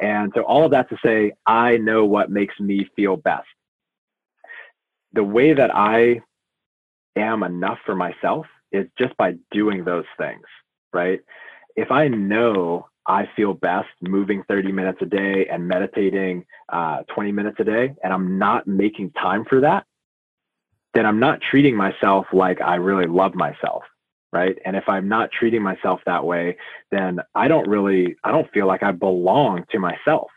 And 0.00 0.30
so 0.34 0.42
all 0.42 0.64
of 0.64 0.72
that 0.72 0.90
to 0.90 0.98
say, 1.04 1.32
I 1.46 1.78
know 1.78 2.04
what 2.04 2.30
makes 2.30 2.58
me 2.60 2.86
feel 2.96 3.16
best. 3.16 3.46
The 5.14 5.24
way 5.24 5.54
that 5.54 5.74
I 5.74 6.20
am 7.16 7.42
enough 7.42 7.78
for 7.86 7.94
myself 7.94 8.46
is 8.72 8.86
just 8.98 9.16
by 9.16 9.34
doing 9.50 9.84
those 9.84 10.04
things, 10.18 10.44
right? 10.92 11.20
If 11.76 11.90
I 11.90 12.08
know 12.08 12.88
I 13.06 13.28
feel 13.36 13.54
best 13.54 13.88
moving 14.00 14.42
30 14.48 14.72
minutes 14.72 14.98
a 15.00 15.06
day 15.06 15.46
and 15.50 15.66
meditating 15.66 16.44
uh, 16.68 17.02
20 17.14 17.32
minutes 17.32 17.56
a 17.60 17.64
day, 17.64 17.94
and 18.02 18.12
I'm 18.12 18.38
not 18.38 18.66
making 18.66 19.12
time 19.12 19.44
for 19.44 19.60
that, 19.60 19.84
then 20.94 21.06
I'm 21.06 21.20
not 21.20 21.40
treating 21.40 21.76
myself 21.76 22.26
like 22.32 22.60
I 22.60 22.76
really 22.76 23.06
love 23.06 23.34
myself, 23.34 23.84
right? 24.32 24.56
And 24.64 24.74
if 24.74 24.88
I'm 24.88 25.08
not 25.08 25.30
treating 25.30 25.62
myself 25.62 26.00
that 26.06 26.24
way, 26.24 26.56
then 26.90 27.20
I 27.34 27.48
don't 27.48 27.68
really, 27.68 28.16
I 28.24 28.32
don't 28.32 28.50
feel 28.50 28.66
like 28.66 28.82
I 28.82 28.92
belong 28.92 29.64
to 29.70 29.78
myself. 29.78 30.28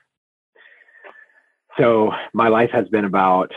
So 1.80 2.12
my 2.34 2.50
life 2.50 2.72
has 2.74 2.90
been 2.90 3.06
about 3.06 3.52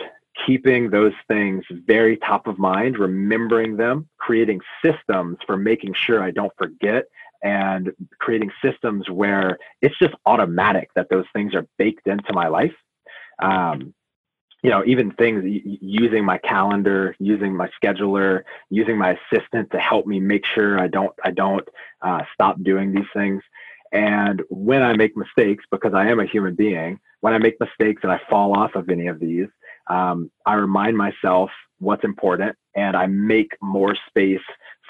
keeping 0.45 0.89
those 0.89 1.13
things 1.27 1.63
very 1.69 2.17
top 2.17 2.47
of 2.47 2.57
mind, 2.57 2.97
remembering 2.97 3.77
them, 3.77 4.07
creating 4.17 4.61
systems 4.83 5.37
for 5.45 5.57
making 5.57 5.93
sure 5.93 6.23
I 6.23 6.31
don't 6.31 6.51
forget, 6.57 7.05
and 7.43 7.91
creating 8.19 8.51
systems 8.63 9.09
where 9.09 9.57
it's 9.81 9.97
just 9.99 10.13
automatic 10.25 10.89
that 10.95 11.09
those 11.09 11.25
things 11.33 11.53
are 11.53 11.67
baked 11.77 12.07
into 12.07 12.33
my 12.33 12.47
life. 12.47 12.73
Um, 13.41 13.93
you 14.63 14.69
know, 14.69 14.81
even 14.85 15.11
things 15.11 15.43
using 15.45 16.23
my 16.23 16.37
calendar, 16.37 17.15
using 17.19 17.53
my 17.53 17.69
scheduler, 17.83 18.43
using 18.69 18.97
my 18.97 19.17
assistant 19.17 19.69
to 19.71 19.77
help 19.77 20.07
me 20.07 20.21
make 20.21 20.45
sure 20.45 20.79
I 20.79 20.87
don't 20.87 21.13
I 21.23 21.31
don't 21.31 21.67
uh, 22.01 22.21
stop 22.33 22.63
doing 22.63 22.93
these 22.93 23.09
things. 23.13 23.43
And 23.91 24.41
when 24.49 24.81
I 24.81 24.93
make 24.93 25.17
mistakes, 25.17 25.65
because 25.69 25.93
I 25.93 26.07
am 26.07 26.19
a 26.19 26.25
human 26.25 26.55
being, 26.55 26.99
when 27.19 27.33
I 27.33 27.37
make 27.39 27.59
mistakes 27.59 28.01
and 28.03 28.11
I 28.11 28.21
fall 28.29 28.57
off 28.57 28.75
of 28.75 28.89
any 28.89 29.07
of 29.07 29.19
these, 29.19 29.47
um, 29.89 30.31
I 30.45 30.55
remind 30.55 30.97
myself 30.97 31.49
what's 31.79 32.03
important 32.03 32.55
and 32.75 32.95
I 32.95 33.07
make 33.07 33.51
more 33.61 33.95
space 34.07 34.41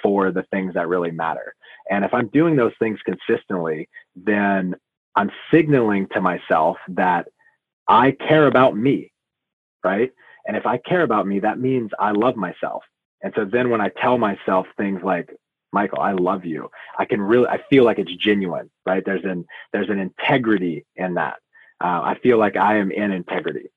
for 0.02 0.32
the 0.32 0.44
things 0.52 0.74
that 0.76 0.88
really 0.88 1.12
matter. 1.12 1.54
And 1.90 2.06
if 2.06 2.14
I'm 2.14 2.28
doing 2.28 2.56
those 2.56 2.74
things 2.80 3.00
consistently, 3.06 3.90
then 4.16 4.76
I'm 5.16 5.32
signaling 5.52 6.08
to 6.14 6.22
myself 6.22 6.78
that 6.90 7.28
I 7.88 8.12
care 8.12 8.48
about 8.48 8.78
me, 8.78 9.12
right? 9.84 10.12
And 10.48 10.58
if 10.58 10.66
I 10.66 10.78
care 10.78 11.04
about 11.04 11.28
me, 11.28 11.40
that 11.40 11.60
means 11.60 11.92
I 12.00 12.12
love 12.12 12.36
myself. 12.36 12.84
And 13.24 13.34
so 13.36 13.46
then 13.46 13.70
when 13.70 13.82
I 13.82 13.90
tell 14.02 14.18
myself 14.18 14.68
things 14.78 15.02
like, 15.04 15.30
Michael, 15.72 16.02
I 16.02 16.12
love 16.12 16.46
you, 16.46 16.70
I 17.00 17.06
can 17.06 17.22
really, 17.22 17.48
I 17.48 17.60
feel 17.70 17.84
like 17.84 18.00
it's 18.00 18.14
genuine, 18.16 18.70
right? 18.86 19.04
There's 19.06 19.24
an, 19.26 19.46
there's 19.74 19.90
an 19.90 20.00
integrity 20.00 20.86
in 20.96 21.16
that. 21.16 21.38
Uh, 21.84 22.02
I 22.04 22.18
feel 22.22 22.38
like 22.38 22.56
I 22.58 22.78
am 22.78 22.92
in 22.92 23.12
integrity. 23.12 23.70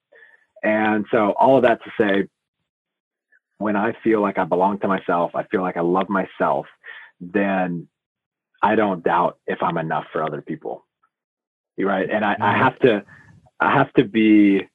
And 0.66 1.06
so 1.12 1.32
all 1.38 1.56
of 1.56 1.62
that 1.62 1.80
to 1.84 1.90
say, 1.98 2.28
when 3.58 3.76
I 3.76 3.94
feel 4.02 4.20
like 4.20 4.36
I 4.36 4.42
belong 4.44 4.80
to 4.80 4.88
myself, 4.88 5.30
I 5.36 5.44
feel 5.44 5.62
like 5.62 5.76
I 5.76 5.80
love 5.80 6.08
myself, 6.08 6.66
then 7.20 7.86
I 8.60 8.74
don't 8.74 9.04
doubt 9.04 9.38
if 9.46 9.62
I'm 9.62 9.78
enough 9.78 10.06
for 10.12 10.24
other 10.24 10.42
people. 10.42 10.84
You 11.76 11.88
right. 11.88 12.10
And 12.10 12.24
I, 12.24 12.32
I 12.32 12.34
mm-hmm. 12.34 12.62
have 12.64 12.78
to, 12.80 13.04
I 13.60 13.72
have 13.74 13.92
to 13.92 14.04
be 14.04 14.66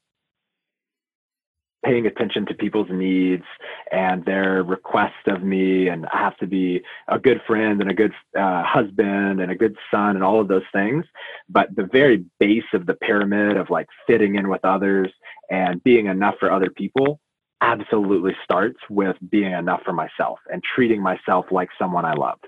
paying 1.83 2.05
attention 2.05 2.45
to 2.45 2.53
people's 2.53 2.89
needs 2.89 3.43
and 3.91 4.23
their 4.25 4.63
requests 4.63 5.25
of 5.27 5.43
me 5.43 5.87
and 5.87 6.05
i 6.07 6.17
have 6.17 6.37
to 6.37 6.47
be 6.47 6.81
a 7.07 7.17
good 7.17 7.41
friend 7.47 7.81
and 7.81 7.89
a 7.89 7.93
good 7.93 8.13
uh, 8.37 8.63
husband 8.63 9.41
and 9.41 9.51
a 9.51 9.55
good 9.55 9.75
son 9.89 10.15
and 10.15 10.23
all 10.23 10.39
of 10.39 10.47
those 10.47 10.63
things. 10.71 11.05
But 11.49 11.75
the 11.75 11.87
very 11.91 12.25
base 12.39 12.71
of 12.73 12.85
the 12.85 12.93
pyramid 12.93 13.57
of 13.57 13.69
like 13.69 13.87
fitting 14.07 14.35
in 14.35 14.49
with 14.49 14.63
others 14.63 15.11
and 15.49 15.83
being 15.83 16.05
enough 16.05 16.35
for 16.39 16.51
other 16.51 16.69
people 16.69 17.19
absolutely 17.61 18.35
starts 18.43 18.79
with 18.89 19.15
being 19.29 19.51
enough 19.51 19.81
for 19.83 19.93
myself 19.93 20.39
and 20.51 20.63
treating 20.63 21.01
myself 21.01 21.45
like 21.51 21.69
someone 21.77 22.05
i 22.05 22.13
loved 22.13 22.47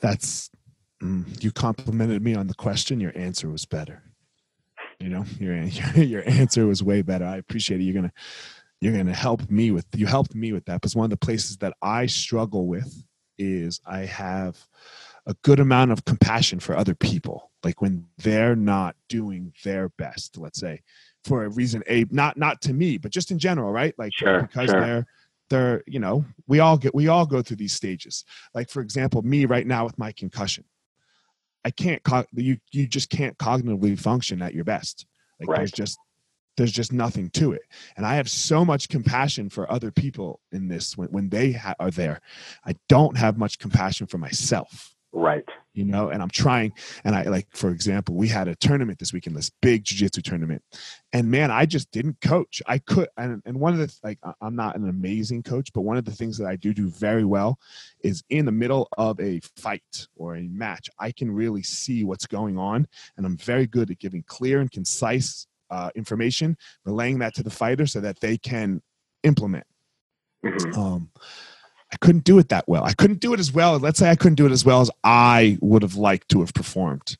that's 0.00 0.50
mm, 1.02 1.42
you 1.42 1.50
complimented 1.52 2.22
me 2.22 2.34
on 2.34 2.46
the 2.46 2.54
question. 2.54 3.00
Your 3.00 3.16
answer 3.16 3.48
was 3.48 3.64
better 3.64 4.02
you 5.00 5.08
know, 5.08 5.24
your 5.38 5.54
your 5.96 6.28
answer 6.28 6.66
was 6.66 6.82
way 6.82 7.02
better. 7.02 7.24
I 7.24 7.36
appreciate 7.36 7.80
it. 7.80 7.84
You're 7.84 7.94
gonna 7.94 8.12
you're 8.80 8.96
gonna 8.96 9.14
help 9.14 9.48
me 9.50 9.70
with 9.70 9.86
you 9.94 10.06
helped 10.06 10.34
me 10.34 10.52
with 10.52 10.64
that 10.66 10.80
because 10.80 10.96
one 10.96 11.04
of 11.04 11.10
the 11.10 11.16
places 11.16 11.56
that 11.58 11.74
I 11.82 12.06
struggle 12.06 12.66
with 12.66 13.04
is 13.38 13.80
I 13.86 14.00
have 14.00 14.58
a 15.26 15.34
good 15.42 15.60
amount 15.60 15.90
of 15.90 16.04
compassion 16.04 16.60
for 16.60 16.76
other 16.76 16.94
people. 16.94 17.50
Like 17.62 17.80
when 17.80 18.06
they're 18.18 18.56
not 18.56 18.94
doing 19.08 19.52
their 19.64 19.88
best, 19.90 20.36
let's 20.36 20.60
say, 20.60 20.82
for 21.24 21.44
a 21.44 21.48
reason 21.48 21.82
a 21.88 22.04
not 22.10 22.36
not 22.36 22.60
to 22.62 22.74
me, 22.74 22.98
but 22.98 23.10
just 23.10 23.30
in 23.30 23.38
general, 23.38 23.72
right? 23.72 23.94
Like 23.98 24.12
sure, 24.14 24.42
because 24.42 24.70
sure. 24.70 24.80
they're 24.80 25.06
they're 25.50 25.82
you 25.86 25.98
know 25.98 26.24
we 26.46 26.60
all 26.60 26.76
get 26.76 26.94
we 26.94 27.08
all 27.08 27.26
go 27.26 27.42
through 27.42 27.56
these 27.56 27.72
stages. 27.72 28.24
Like 28.52 28.68
for 28.68 28.82
example, 28.82 29.22
me 29.22 29.46
right 29.46 29.66
now 29.66 29.84
with 29.84 29.98
my 29.98 30.12
concussion. 30.12 30.64
I 31.64 31.70
can't 31.70 32.00
you 32.32 32.58
you 32.72 32.86
just 32.86 33.10
can't 33.10 33.36
cognitively 33.38 33.98
function 33.98 34.42
at 34.42 34.54
your 34.54 34.64
best. 34.64 35.06
Like 35.40 35.48
right. 35.48 35.56
there's 35.58 35.72
just 35.72 35.98
there's 36.56 36.72
just 36.72 36.92
nothing 36.92 37.30
to 37.30 37.52
it. 37.52 37.62
And 37.96 38.06
I 38.06 38.14
have 38.16 38.28
so 38.28 38.64
much 38.64 38.88
compassion 38.88 39.50
for 39.50 39.70
other 39.70 39.90
people 39.90 40.40
in 40.52 40.68
this 40.68 40.96
when 40.96 41.08
when 41.08 41.28
they 41.28 41.52
ha- 41.52 41.74
are 41.80 41.90
there. 41.90 42.20
I 42.64 42.76
don't 42.88 43.16
have 43.16 43.38
much 43.38 43.58
compassion 43.58 44.06
for 44.06 44.18
myself. 44.18 44.94
Right. 45.12 45.44
You 45.74 45.84
know, 45.84 46.08
and 46.08 46.22
I'm 46.22 46.30
trying. 46.30 46.72
And 47.02 47.16
I 47.16 47.24
like, 47.24 47.48
for 47.52 47.70
example, 47.70 48.14
we 48.14 48.28
had 48.28 48.46
a 48.46 48.54
tournament 48.54 49.00
this 49.00 49.12
weekend, 49.12 49.36
this 49.36 49.50
big 49.60 49.82
jujitsu 49.82 50.22
tournament. 50.22 50.62
And 51.12 51.28
man, 51.30 51.50
I 51.50 51.66
just 51.66 51.90
didn't 51.90 52.20
coach. 52.20 52.62
I 52.66 52.78
could, 52.78 53.08
and, 53.16 53.42
and 53.44 53.58
one 53.58 53.72
of 53.72 53.80
the, 53.80 53.92
like, 54.04 54.20
I'm 54.40 54.54
not 54.54 54.76
an 54.76 54.88
amazing 54.88 55.42
coach, 55.42 55.72
but 55.72 55.80
one 55.80 55.96
of 55.96 56.04
the 56.04 56.12
things 56.12 56.38
that 56.38 56.46
I 56.46 56.54
do 56.54 56.72
do 56.72 56.88
very 56.88 57.24
well 57.24 57.58
is 58.04 58.22
in 58.30 58.44
the 58.44 58.52
middle 58.52 58.88
of 58.98 59.18
a 59.18 59.40
fight 59.56 60.06
or 60.14 60.36
a 60.36 60.42
match, 60.42 60.88
I 61.00 61.10
can 61.10 61.30
really 61.30 61.64
see 61.64 62.04
what's 62.04 62.26
going 62.26 62.56
on. 62.56 62.86
And 63.16 63.26
I'm 63.26 63.36
very 63.36 63.66
good 63.66 63.90
at 63.90 63.98
giving 63.98 64.22
clear 64.22 64.60
and 64.60 64.70
concise 64.70 65.48
uh, 65.70 65.90
information, 65.96 66.56
relaying 66.84 67.18
that 67.18 67.34
to 67.34 67.42
the 67.42 67.50
fighter 67.50 67.86
so 67.86 68.00
that 68.00 68.20
they 68.20 68.38
can 68.38 68.80
implement. 69.24 69.66
Mm-hmm. 70.44 70.78
Um, 70.78 71.10
I 71.92 71.96
couldn't 71.98 72.24
do 72.24 72.38
it 72.38 72.48
that 72.48 72.68
well. 72.68 72.84
I 72.84 72.92
couldn't 72.92 73.20
do 73.20 73.34
it 73.34 73.40
as 73.40 73.52
well. 73.52 73.78
Let's 73.78 73.98
say 73.98 74.10
I 74.10 74.16
couldn't 74.16 74.36
do 74.36 74.46
it 74.46 74.52
as 74.52 74.64
well 74.64 74.80
as 74.80 74.90
I 75.04 75.58
would 75.60 75.82
have 75.82 75.96
liked 75.96 76.28
to 76.30 76.40
have 76.40 76.52
performed. 76.52 77.16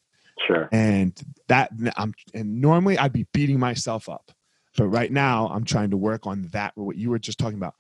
Sure. 0.47 0.69
And 0.73 1.19
that 1.49 1.71
I'm 1.97 2.15
and 2.33 2.61
normally 2.61 2.99
I'd 2.99 3.12
be 3.12 3.27
beating 3.33 3.59
myself 3.59 4.09
up. 4.09 4.33
But 4.77 4.89
right 4.89 5.12
now 5.12 5.49
I'm 5.49 5.65
trying 5.65 5.91
to 5.91 5.97
work 5.97 6.27
on 6.27 6.49
that 6.53 6.73
what 6.75 6.97
you 6.97 7.11
were 7.11 7.19
just 7.19 7.39
talking 7.39 7.59
about. 7.59 7.75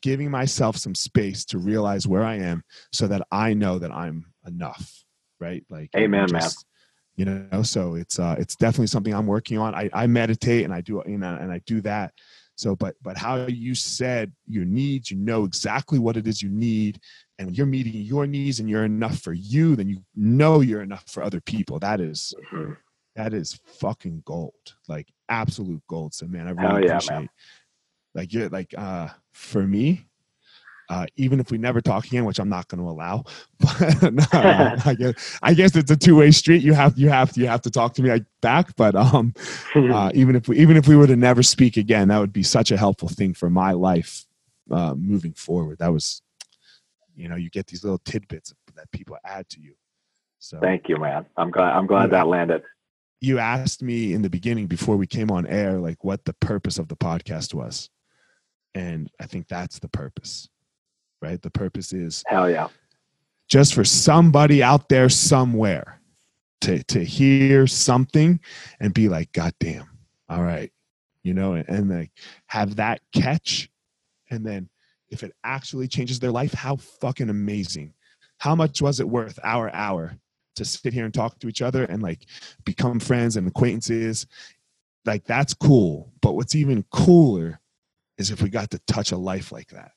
Giving 0.00 0.30
myself 0.30 0.76
some 0.76 0.94
space 0.94 1.44
to 1.46 1.58
realize 1.58 2.06
where 2.06 2.24
I 2.24 2.36
am 2.36 2.64
so 2.92 3.06
that 3.08 3.26
I 3.30 3.52
know 3.52 3.78
that 3.78 3.92
I'm 3.92 4.24
enough. 4.46 5.04
Right? 5.38 5.64
Like 5.68 5.90
Amen, 5.94 6.28
just, 6.28 6.32
man. 6.32 6.50
You 7.16 7.48
know, 7.52 7.62
so 7.62 7.94
it's 7.94 8.18
uh 8.18 8.36
it's 8.38 8.56
definitely 8.56 8.86
something 8.86 9.12
I'm 9.12 9.26
working 9.26 9.58
on. 9.58 9.74
I, 9.74 9.90
I 9.92 10.06
meditate 10.06 10.64
and 10.64 10.72
I 10.72 10.80
do 10.80 11.02
you 11.06 11.18
know 11.18 11.34
and 11.34 11.52
I 11.52 11.60
do 11.66 11.82
that 11.82 12.14
so, 12.56 12.76
but 12.76 12.94
but 13.02 13.16
how 13.16 13.46
you 13.46 13.74
said 13.74 14.32
your 14.46 14.64
needs, 14.64 15.10
you 15.10 15.16
know 15.16 15.44
exactly 15.44 15.98
what 15.98 16.16
it 16.16 16.26
is 16.26 16.42
you 16.42 16.50
need, 16.50 17.00
and 17.38 17.48
when 17.48 17.54
you're 17.54 17.66
meeting 17.66 17.94
your 17.94 18.26
needs 18.26 18.60
and 18.60 18.68
you're 18.68 18.84
enough 18.84 19.18
for 19.18 19.32
you, 19.32 19.74
then 19.74 19.88
you 19.88 20.02
know 20.14 20.60
you're 20.60 20.82
enough 20.82 21.04
for 21.08 21.22
other 21.22 21.40
people. 21.40 21.78
That 21.78 22.00
is, 22.00 22.34
mm-hmm. 22.52 22.72
that 23.16 23.34
is 23.34 23.58
fucking 23.64 24.22
gold, 24.24 24.76
like 24.88 25.08
absolute 25.28 25.82
gold. 25.88 26.14
So, 26.14 26.26
man, 26.26 26.46
I 26.46 26.50
really 26.50 26.86
yeah, 26.86 26.92
appreciate. 26.92 27.16
Man. 27.16 27.28
Like 28.14 28.32
you're 28.32 28.48
like 28.50 28.74
uh 28.76 29.08
for 29.32 29.66
me, 29.66 30.06
uh, 30.92 31.06
even 31.16 31.40
if 31.40 31.50
we 31.50 31.56
never 31.56 31.80
talk 31.80 32.04
again, 32.04 32.26
which 32.26 32.38
I'm 32.38 32.50
not 32.50 32.68
going 32.68 32.82
to 32.82 32.88
allow. 32.88 33.24
But 33.60 34.12
no, 34.12 34.24
I 34.32 34.94
guess 34.98 35.38
I 35.42 35.54
guess 35.54 35.74
it's 35.74 35.90
a 35.90 35.96
two 35.96 36.16
way 36.16 36.32
street. 36.32 36.62
You 36.62 36.74
have 36.74 36.98
you 36.98 37.08
have 37.08 37.34
you 37.36 37.46
have 37.46 37.62
to 37.62 37.70
talk 37.70 37.94
to 37.94 38.02
me 38.02 38.20
back. 38.42 38.76
But 38.76 38.94
um, 38.94 39.32
uh, 39.74 40.10
even 40.14 40.36
if 40.36 40.48
we 40.48 40.58
even 40.58 40.76
if 40.76 40.86
we 40.86 40.96
were 40.96 41.06
to 41.06 41.16
never 41.16 41.42
speak 41.42 41.78
again, 41.78 42.08
that 42.08 42.18
would 42.18 42.32
be 42.32 42.42
such 42.42 42.70
a 42.70 42.76
helpful 42.76 43.08
thing 43.08 43.32
for 43.32 43.48
my 43.48 43.72
life 43.72 44.26
uh, 44.70 44.94
moving 44.94 45.32
forward. 45.32 45.78
That 45.78 45.92
was, 45.92 46.20
you 47.14 47.28
know, 47.28 47.36
you 47.36 47.48
get 47.48 47.68
these 47.68 47.84
little 47.84 48.00
tidbits 48.04 48.52
that 48.74 48.90
people 48.90 49.16
add 49.24 49.48
to 49.50 49.60
you. 49.60 49.74
So 50.40 50.58
thank 50.60 50.90
you, 50.90 50.98
man. 50.98 51.24
I'm 51.38 51.50
glad 51.50 51.72
I'm 51.74 51.86
glad 51.86 52.10
that 52.10 52.26
landed. 52.26 52.64
You 53.20 53.38
asked 53.38 53.80
me 53.80 54.12
in 54.12 54.20
the 54.22 54.30
beginning 54.30 54.66
before 54.66 54.96
we 54.96 55.06
came 55.06 55.30
on 55.30 55.46
air, 55.46 55.78
like 55.78 56.04
what 56.04 56.24
the 56.24 56.34
purpose 56.34 56.78
of 56.78 56.88
the 56.88 56.96
podcast 56.96 57.54
was, 57.54 57.88
and 58.74 59.08
I 59.20 59.26
think 59.26 59.48
that's 59.48 59.78
the 59.78 59.88
purpose 59.88 60.48
right? 61.22 61.40
The 61.40 61.50
purpose 61.50 61.92
is 61.92 62.22
hell 62.26 62.50
yeah, 62.50 62.68
just 63.48 63.74
for 63.74 63.84
somebody 63.84 64.62
out 64.62 64.88
there 64.88 65.08
somewhere 65.08 66.00
to 66.62 66.82
to 66.84 67.04
hear 67.04 67.66
something 67.66 68.40
and 68.80 68.92
be 68.92 69.08
like, 69.08 69.32
God 69.32 69.54
damn, 69.60 69.88
all 70.28 70.42
right, 70.42 70.72
you 71.22 71.32
know, 71.32 71.54
and, 71.54 71.68
and 71.68 71.90
like 71.90 72.10
have 72.46 72.76
that 72.76 73.00
catch, 73.14 73.70
and 74.30 74.44
then 74.44 74.68
if 75.08 75.22
it 75.22 75.32
actually 75.44 75.88
changes 75.88 76.18
their 76.18 76.32
life, 76.32 76.52
how 76.52 76.76
fucking 76.76 77.30
amazing! 77.30 77.94
How 78.38 78.54
much 78.54 78.82
was 78.82 78.98
it 79.00 79.08
worth 79.08 79.38
our 79.44 79.72
hour 79.74 80.16
to 80.56 80.64
sit 80.64 80.92
here 80.92 81.04
and 81.04 81.14
talk 81.14 81.38
to 81.38 81.48
each 81.48 81.62
other 81.62 81.84
and 81.84 82.02
like 82.02 82.26
become 82.64 82.98
friends 82.98 83.36
and 83.36 83.46
acquaintances? 83.46 84.26
Like 85.04 85.24
that's 85.24 85.54
cool, 85.54 86.12
but 86.20 86.34
what's 86.34 86.54
even 86.54 86.84
cooler 86.90 87.60
is 88.18 88.30
if 88.30 88.42
we 88.42 88.50
got 88.50 88.70
to 88.70 88.78
touch 88.86 89.10
a 89.12 89.16
life 89.16 89.50
like 89.50 89.68
that 89.68 89.92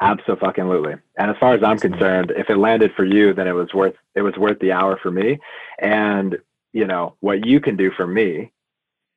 Absolutely. 0.00 0.94
And 1.18 1.30
as 1.30 1.36
far 1.38 1.54
as 1.54 1.62
I'm 1.62 1.78
concerned, 1.78 2.32
if 2.36 2.50
it 2.50 2.56
landed 2.56 2.92
for 2.96 3.04
you, 3.04 3.34
then 3.34 3.48
it 3.48 3.52
was 3.52 3.72
worth 3.74 3.94
it 4.14 4.22
was 4.22 4.36
worth 4.36 4.58
the 4.60 4.72
hour 4.72 4.98
for 5.02 5.10
me. 5.10 5.38
And 5.80 6.38
you 6.72 6.86
know 6.86 7.16
what 7.20 7.46
you 7.46 7.60
can 7.60 7.76
do 7.76 7.90
for 7.90 8.06
me 8.06 8.52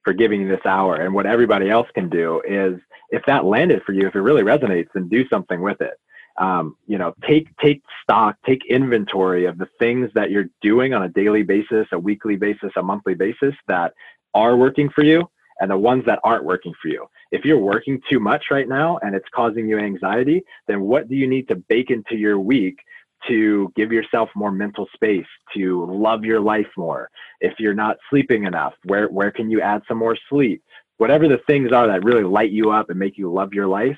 for 0.04 0.14
giving 0.14 0.42
you 0.42 0.48
this 0.48 0.66
hour, 0.66 0.96
and 0.96 1.14
what 1.14 1.28
everybody 1.28 1.70
else 1.70 1.88
can 1.94 2.10
do 2.10 2.42
is 2.48 2.80
if 3.12 3.24
that 3.28 3.46
landed 3.46 3.84
for 3.84 3.92
you, 3.92 4.08
if 4.08 4.16
it 4.16 4.22
really 4.22 4.42
resonates, 4.42 4.88
then 4.96 5.08
do 5.08 5.28
something 5.28 5.62
with 5.62 5.80
it. 5.82 5.94
Um, 6.38 6.78
you 6.88 6.98
know, 6.98 7.14
take 7.28 7.56
take 7.58 7.84
stock, 8.02 8.38
take 8.46 8.66
inventory 8.66 9.46
of 9.46 9.60
the 9.60 9.68
things 9.78 10.10
that 10.16 10.32
you're 10.32 10.50
doing 10.62 10.96
on 10.96 11.04
a 11.04 11.10
daily 11.10 11.44
basis, 11.44 11.88
a 11.92 12.00
weekly 12.00 12.38
basis, 12.38 12.72
a 12.76 12.82
monthly 12.82 13.14
basis 13.14 13.54
that 13.68 13.94
are 14.34 14.56
working 14.56 14.90
for 14.90 15.04
you, 15.04 15.30
and 15.62 15.70
the 15.70 15.78
ones 15.78 16.04
that 16.08 16.20
aren't 16.24 16.44
working 16.44 16.74
for 16.82 16.90
you. 16.90 17.06
If 17.32 17.46
you're 17.46 17.60
working 17.60 18.02
too 18.10 18.20
much 18.20 18.46
right 18.50 18.68
now 18.68 18.98
and 19.04 19.16
it's 19.16 19.28
causing 19.34 19.70
you 19.70 19.78
anxiety, 19.78 20.44
then 20.68 20.82
what 20.82 21.08
do 21.08 21.16
you 21.16 21.28
need 21.28 21.48
to 21.50 21.56
bake 21.56 21.92
into 21.92 22.16
your 22.16 22.40
week 22.40 22.80
to 23.28 23.72
give 23.76 23.92
yourself 23.92 24.30
more 24.36 24.52
mental 24.52 24.88
space, 24.96 25.28
to 25.54 25.86
love 25.86 26.26
your 26.26 26.42
life 26.42 26.68
more? 26.76 27.10
If 27.40 27.54
you're 27.60 27.76
not 27.76 27.98
sleeping 28.10 28.46
enough, 28.46 28.74
where, 28.86 29.08
where 29.08 29.32
can 29.32 29.52
you 29.52 29.62
add 29.62 29.84
some 29.88 30.00
more 30.00 30.18
sleep? 30.30 30.64
Whatever 30.98 31.28
the 31.28 31.40
things 31.46 31.72
are 31.72 31.88
that 31.88 32.04
really 32.04 32.24
light 32.24 32.52
you 32.52 32.72
up 32.72 32.90
and 32.90 32.98
make 32.98 33.18
you 33.18 33.32
love 33.32 33.54
your 33.54 33.68
life, 33.68 33.98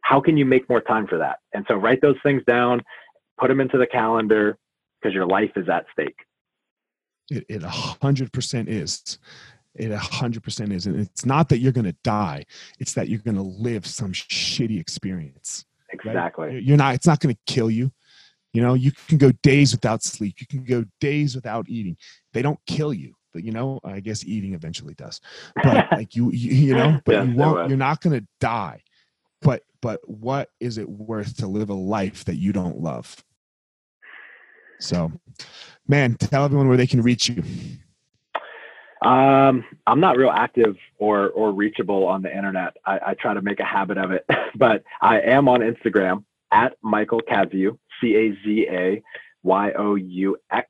how 0.00 0.18
can 0.18 0.38
you 0.38 0.46
make 0.46 0.68
more 0.70 0.80
time 0.80 1.06
for 1.06 1.18
that? 1.18 1.40
And 1.52 1.64
so 1.68 1.76
write 1.76 2.00
those 2.00 2.16
things 2.22 2.42
down, 2.46 2.82
put 3.38 3.48
them 3.48 3.60
into 3.60 3.76
the 3.76 3.86
calendar 3.86 4.56
because 5.00 5.14
your 5.14 5.26
life 5.26 5.52
is 5.56 5.68
at 5.68 5.84
stake. 5.92 6.16
It, 7.30 7.44
it 7.48 7.62
100% 7.62 8.68
is. 8.68 9.18
It 9.74 9.90
100% 9.90 10.72
is. 10.72 10.86
And 10.86 11.00
it's 11.00 11.24
not 11.24 11.48
that 11.48 11.58
you're 11.58 11.72
going 11.72 11.84
to 11.84 11.96
die, 12.02 12.44
it's 12.78 12.94
that 12.94 13.08
you're 13.08 13.20
going 13.20 13.36
to 13.36 13.42
live 13.42 13.86
some 13.86 14.12
shitty 14.12 14.80
experience. 14.80 15.64
Exactly. 15.92 16.48
Right? 16.48 16.62
You're 16.62 16.76
not, 16.76 16.94
it's 16.94 17.06
not 17.06 17.20
going 17.20 17.34
to 17.34 17.40
kill 17.52 17.70
you. 17.70 17.92
You 18.52 18.62
know, 18.62 18.74
you 18.74 18.90
can 19.08 19.18
go 19.18 19.30
days 19.42 19.72
without 19.72 20.02
sleep, 20.02 20.40
you 20.40 20.46
can 20.46 20.64
go 20.64 20.84
days 21.00 21.36
without 21.36 21.68
eating. 21.68 21.96
They 22.32 22.42
don't 22.42 22.58
kill 22.66 22.92
you. 22.92 23.14
But 23.32 23.44
you 23.44 23.52
know, 23.52 23.78
I 23.84 24.00
guess 24.00 24.24
eating 24.24 24.54
eventually 24.54 24.94
does. 24.94 25.20
But 25.62 25.86
like 25.92 26.16
you, 26.16 26.32
you, 26.32 26.52
you 26.52 26.74
know, 26.74 27.00
but 27.04 27.12
yes, 27.12 27.28
you 27.28 27.34
won't. 27.36 27.68
You're 27.68 27.78
not 27.78 28.00
going 28.00 28.18
to 28.18 28.26
die. 28.40 28.82
But 29.40 29.62
but 29.80 30.00
what 30.04 30.50
is 30.58 30.78
it 30.78 30.88
worth 30.88 31.36
to 31.38 31.46
live 31.46 31.70
a 31.70 31.74
life 31.74 32.24
that 32.24 32.36
you 32.36 32.52
don't 32.52 32.80
love? 32.80 33.24
So, 34.80 35.12
man, 35.86 36.16
tell 36.16 36.44
everyone 36.44 36.68
where 36.68 36.76
they 36.76 36.86
can 36.86 37.02
reach 37.02 37.28
you. 37.28 37.42
Um, 39.02 39.64
I'm 39.86 40.00
not 40.00 40.18
real 40.18 40.30
active 40.30 40.76
or 40.98 41.30
or 41.30 41.52
reachable 41.52 42.06
on 42.06 42.22
the 42.22 42.34
internet. 42.34 42.76
I, 42.84 43.00
I 43.08 43.14
try 43.14 43.34
to 43.34 43.42
make 43.42 43.60
a 43.60 43.64
habit 43.64 43.96
of 43.98 44.10
it, 44.10 44.26
but 44.54 44.84
I 45.00 45.20
am 45.20 45.48
on 45.48 45.60
Instagram 45.60 46.24
at 46.52 46.74
Michael 46.82 47.20
Cazayoux, 47.20 47.78
C 48.00 48.14
A 48.14 48.32
Z 48.44 48.66
A 48.70 49.02
Y 49.42 49.72
O 49.78 49.94
U 49.94 50.36
X. 50.52 50.68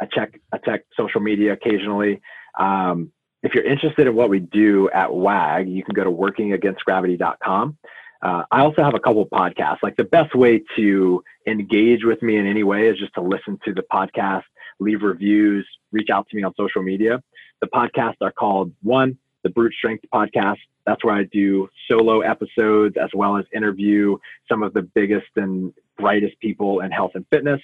I 0.00 0.06
check 0.06 0.40
I 0.52 0.58
check 0.58 0.84
social 0.96 1.20
media 1.20 1.52
occasionally. 1.52 2.20
Um, 2.58 3.12
if 3.42 3.54
you're 3.54 3.64
interested 3.64 4.08
in 4.08 4.14
what 4.14 4.30
we 4.30 4.40
do 4.40 4.90
at 4.90 5.12
WAG, 5.14 5.68
you 5.68 5.84
can 5.84 5.94
go 5.94 6.02
to 6.02 6.10
workingagainstgravity.com. 6.10 7.78
Uh, 8.20 8.42
I 8.50 8.62
also 8.62 8.82
have 8.82 8.94
a 8.94 9.00
couple 9.00 9.24
podcasts. 9.26 9.78
Like 9.82 9.96
the 9.96 10.04
best 10.04 10.34
way 10.34 10.62
to 10.74 11.22
engage 11.46 12.04
with 12.04 12.20
me 12.20 12.36
in 12.36 12.46
any 12.46 12.64
way 12.64 12.88
is 12.88 12.98
just 12.98 13.14
to 13.14 13.20
listen 13.20 13.58
to 13.64 13.72
the 13.72 13.84
podcast, 13.92 14.42
leave 14.80 15.02
reviews, 15.02 15.68
reach 15.92 16.10
out 16.10 16.28
to 16.28 16.36
me 16.36 16.42
on 16.42 16.52
social 16.56 16.82
media. 16.82 17.22
The 17.60 17.66
podcasts 17.66 18.16
are 18.20 18.32
called 18.32 18.72
one, 18.82 19.18
the 19.42 19.50
Brute 19.50 19.74
Strength 19.74 20.04
Podcast. 20.12 20.58
That's 20.86 21.04
where 21.04 21.14
I 21.14 21.24
do 21.24 21.68
solo 21.88 22.20
episodes 22.20 22.96
as 22.96 23.10
well 23.14 23.36
as 23.36 23.44
interview 23.54 24.16
some 24.48 24.62
of 24.62 24.72
the 24.74 24.82
biggest 24.82 25.28
and 25.36 25.72
brightest 25.98 26.38
people 26.40 26.80
in 26.80 26.90
health 26.90 27.12
and 27.14 27.26
fitness. 27.30 27.60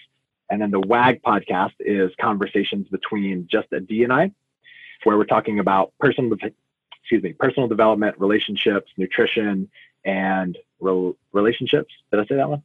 And 0.51 0.61
then 0.61 0.71
the 0.71 0.81
WAG 0.81 1.23
podcast 1.23 1.73
is 1.81 2.11
conversations 2.21 2.87
between 2.89 3.49
just 3.51 3.73
Adee 3.73 4.05
and 4.05 4.13
I, 4.13 4.31
where 5.05 5.17
we're 5.17 5.25
talking 5.25 5.59
about 5.59 5.93
personal, 5.99 6.37
excuse 7.01 7.23
me, 7.23 7.33
personal 7.33 7.69
development, 7.69 8.17
relationships, 8.19 8.91
nutrition, 8.97 9.71
and 10.05 10.59
re- 10.81 11.15
relationships. 11.33 11.93
Did 12.11 12.21
I 12.21 12.27
say 12.27 12.37
that 12.37 12.49
one? 12.49 12.63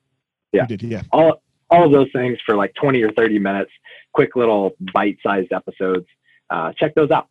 Yeah. 0.51 0.65
Did, 0.65 0.81
yeah. 0.83 1.03
All 1.11 1.41
all 1.69 1.85
of 1.85 1.91
those 1.91 2.11
things 2.11 2.39
for 2.45 2.55
like 2.55 2.73
20 2.73 3.03
or 3.03 3.11
30 3.11 3.37
minutes, 3.37 3.71
quick 4.11 4.35
little 4.35 4.75
bite-sized 4.91 5.53
episodes. 5.53 6.07
Uh, 6.49 6.71
check 6.77 6.95
those 6.95 7.11
out. 7.11 7.27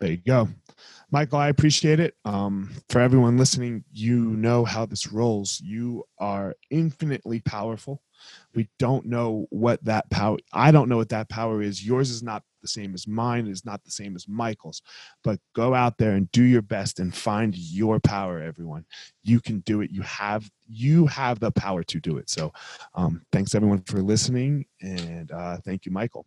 There 0.00 0.10
you 0.10 0.18
go. 0.18 0.48
Michael, 1.10 1.38
I 1.38 1.48
appreciate 1.48 2.00
it. 2.00 2.14
Um, 2.24 2.70
for 2.88 3.00
everyone 3.00 3.38
listening, 3.38 3.84
you 3.92 4.18
know 4.18 4.64
how 4.64 4.84
this 4.84 5.12
rolls. 5.12 5.60
You 5.64 6.04
are 6.18 6.54
infinitely 6.70 7.40
powerful. 7.40 8.02
We 8.54 8.68
don't 8.78 9.06
know 9.06 9.46
what 9.50 9.84
that 9.84 10.10
power, 10.10 10.38
I 10.52 10.70
don't 10.72 10.88
know 10.88 10.96
what 10.96 11.10
that 11.10 11.28
power 11.28 11.62
is. 11.62 11.86
Yours 11.86 12.10
is 12.10 12.22
not 12.22 12.42
the 12.62 12.68
same 12.68 12.94
as 12.94 13.06
mine, 13.06 13.46
it 13.46 13.50
is 13.50 13.64
not 13.64 13.84
the 13.84 13.90
same 13.90 14.16
as 14.16 14.26
Michael's. 14.26 14.82
But 15.22 15.38
go 15.54 15.74
out 15.74 15.98
there 15.98 16.12
and 16.12 16.30
do 16.32 16.42
your 16.42 16.62
best 16.62 16.98
and 16.98 17.14
find 17.14 17.56
your 17.56 18.00
power, 18.00 18.40
everyone. 18.40 18.84
You 19.22 19.40
can 19.40 19.60
do 19.60 19.82
it. 19.82 19.90
You 19.90 20.02
have 20.02 20.50
you 20.66 21.06
have 21.06 21.38
the 21.40 21.52
power 21.52 21.82
to 21.84 22.00
do 22.00 22.16
it. 22.16 22.28
So 22.28 22.52
um, 22.94 23.22
thanks 23.32 23.54
everyone 23.54 23.82
for 23.82 24.02
listening 24.02 24.66
and 24.80 25.30
uh, 25.30 25.58
thank 25.64 25.86
you, 25.86 25.92
Michael. 25.92 26.26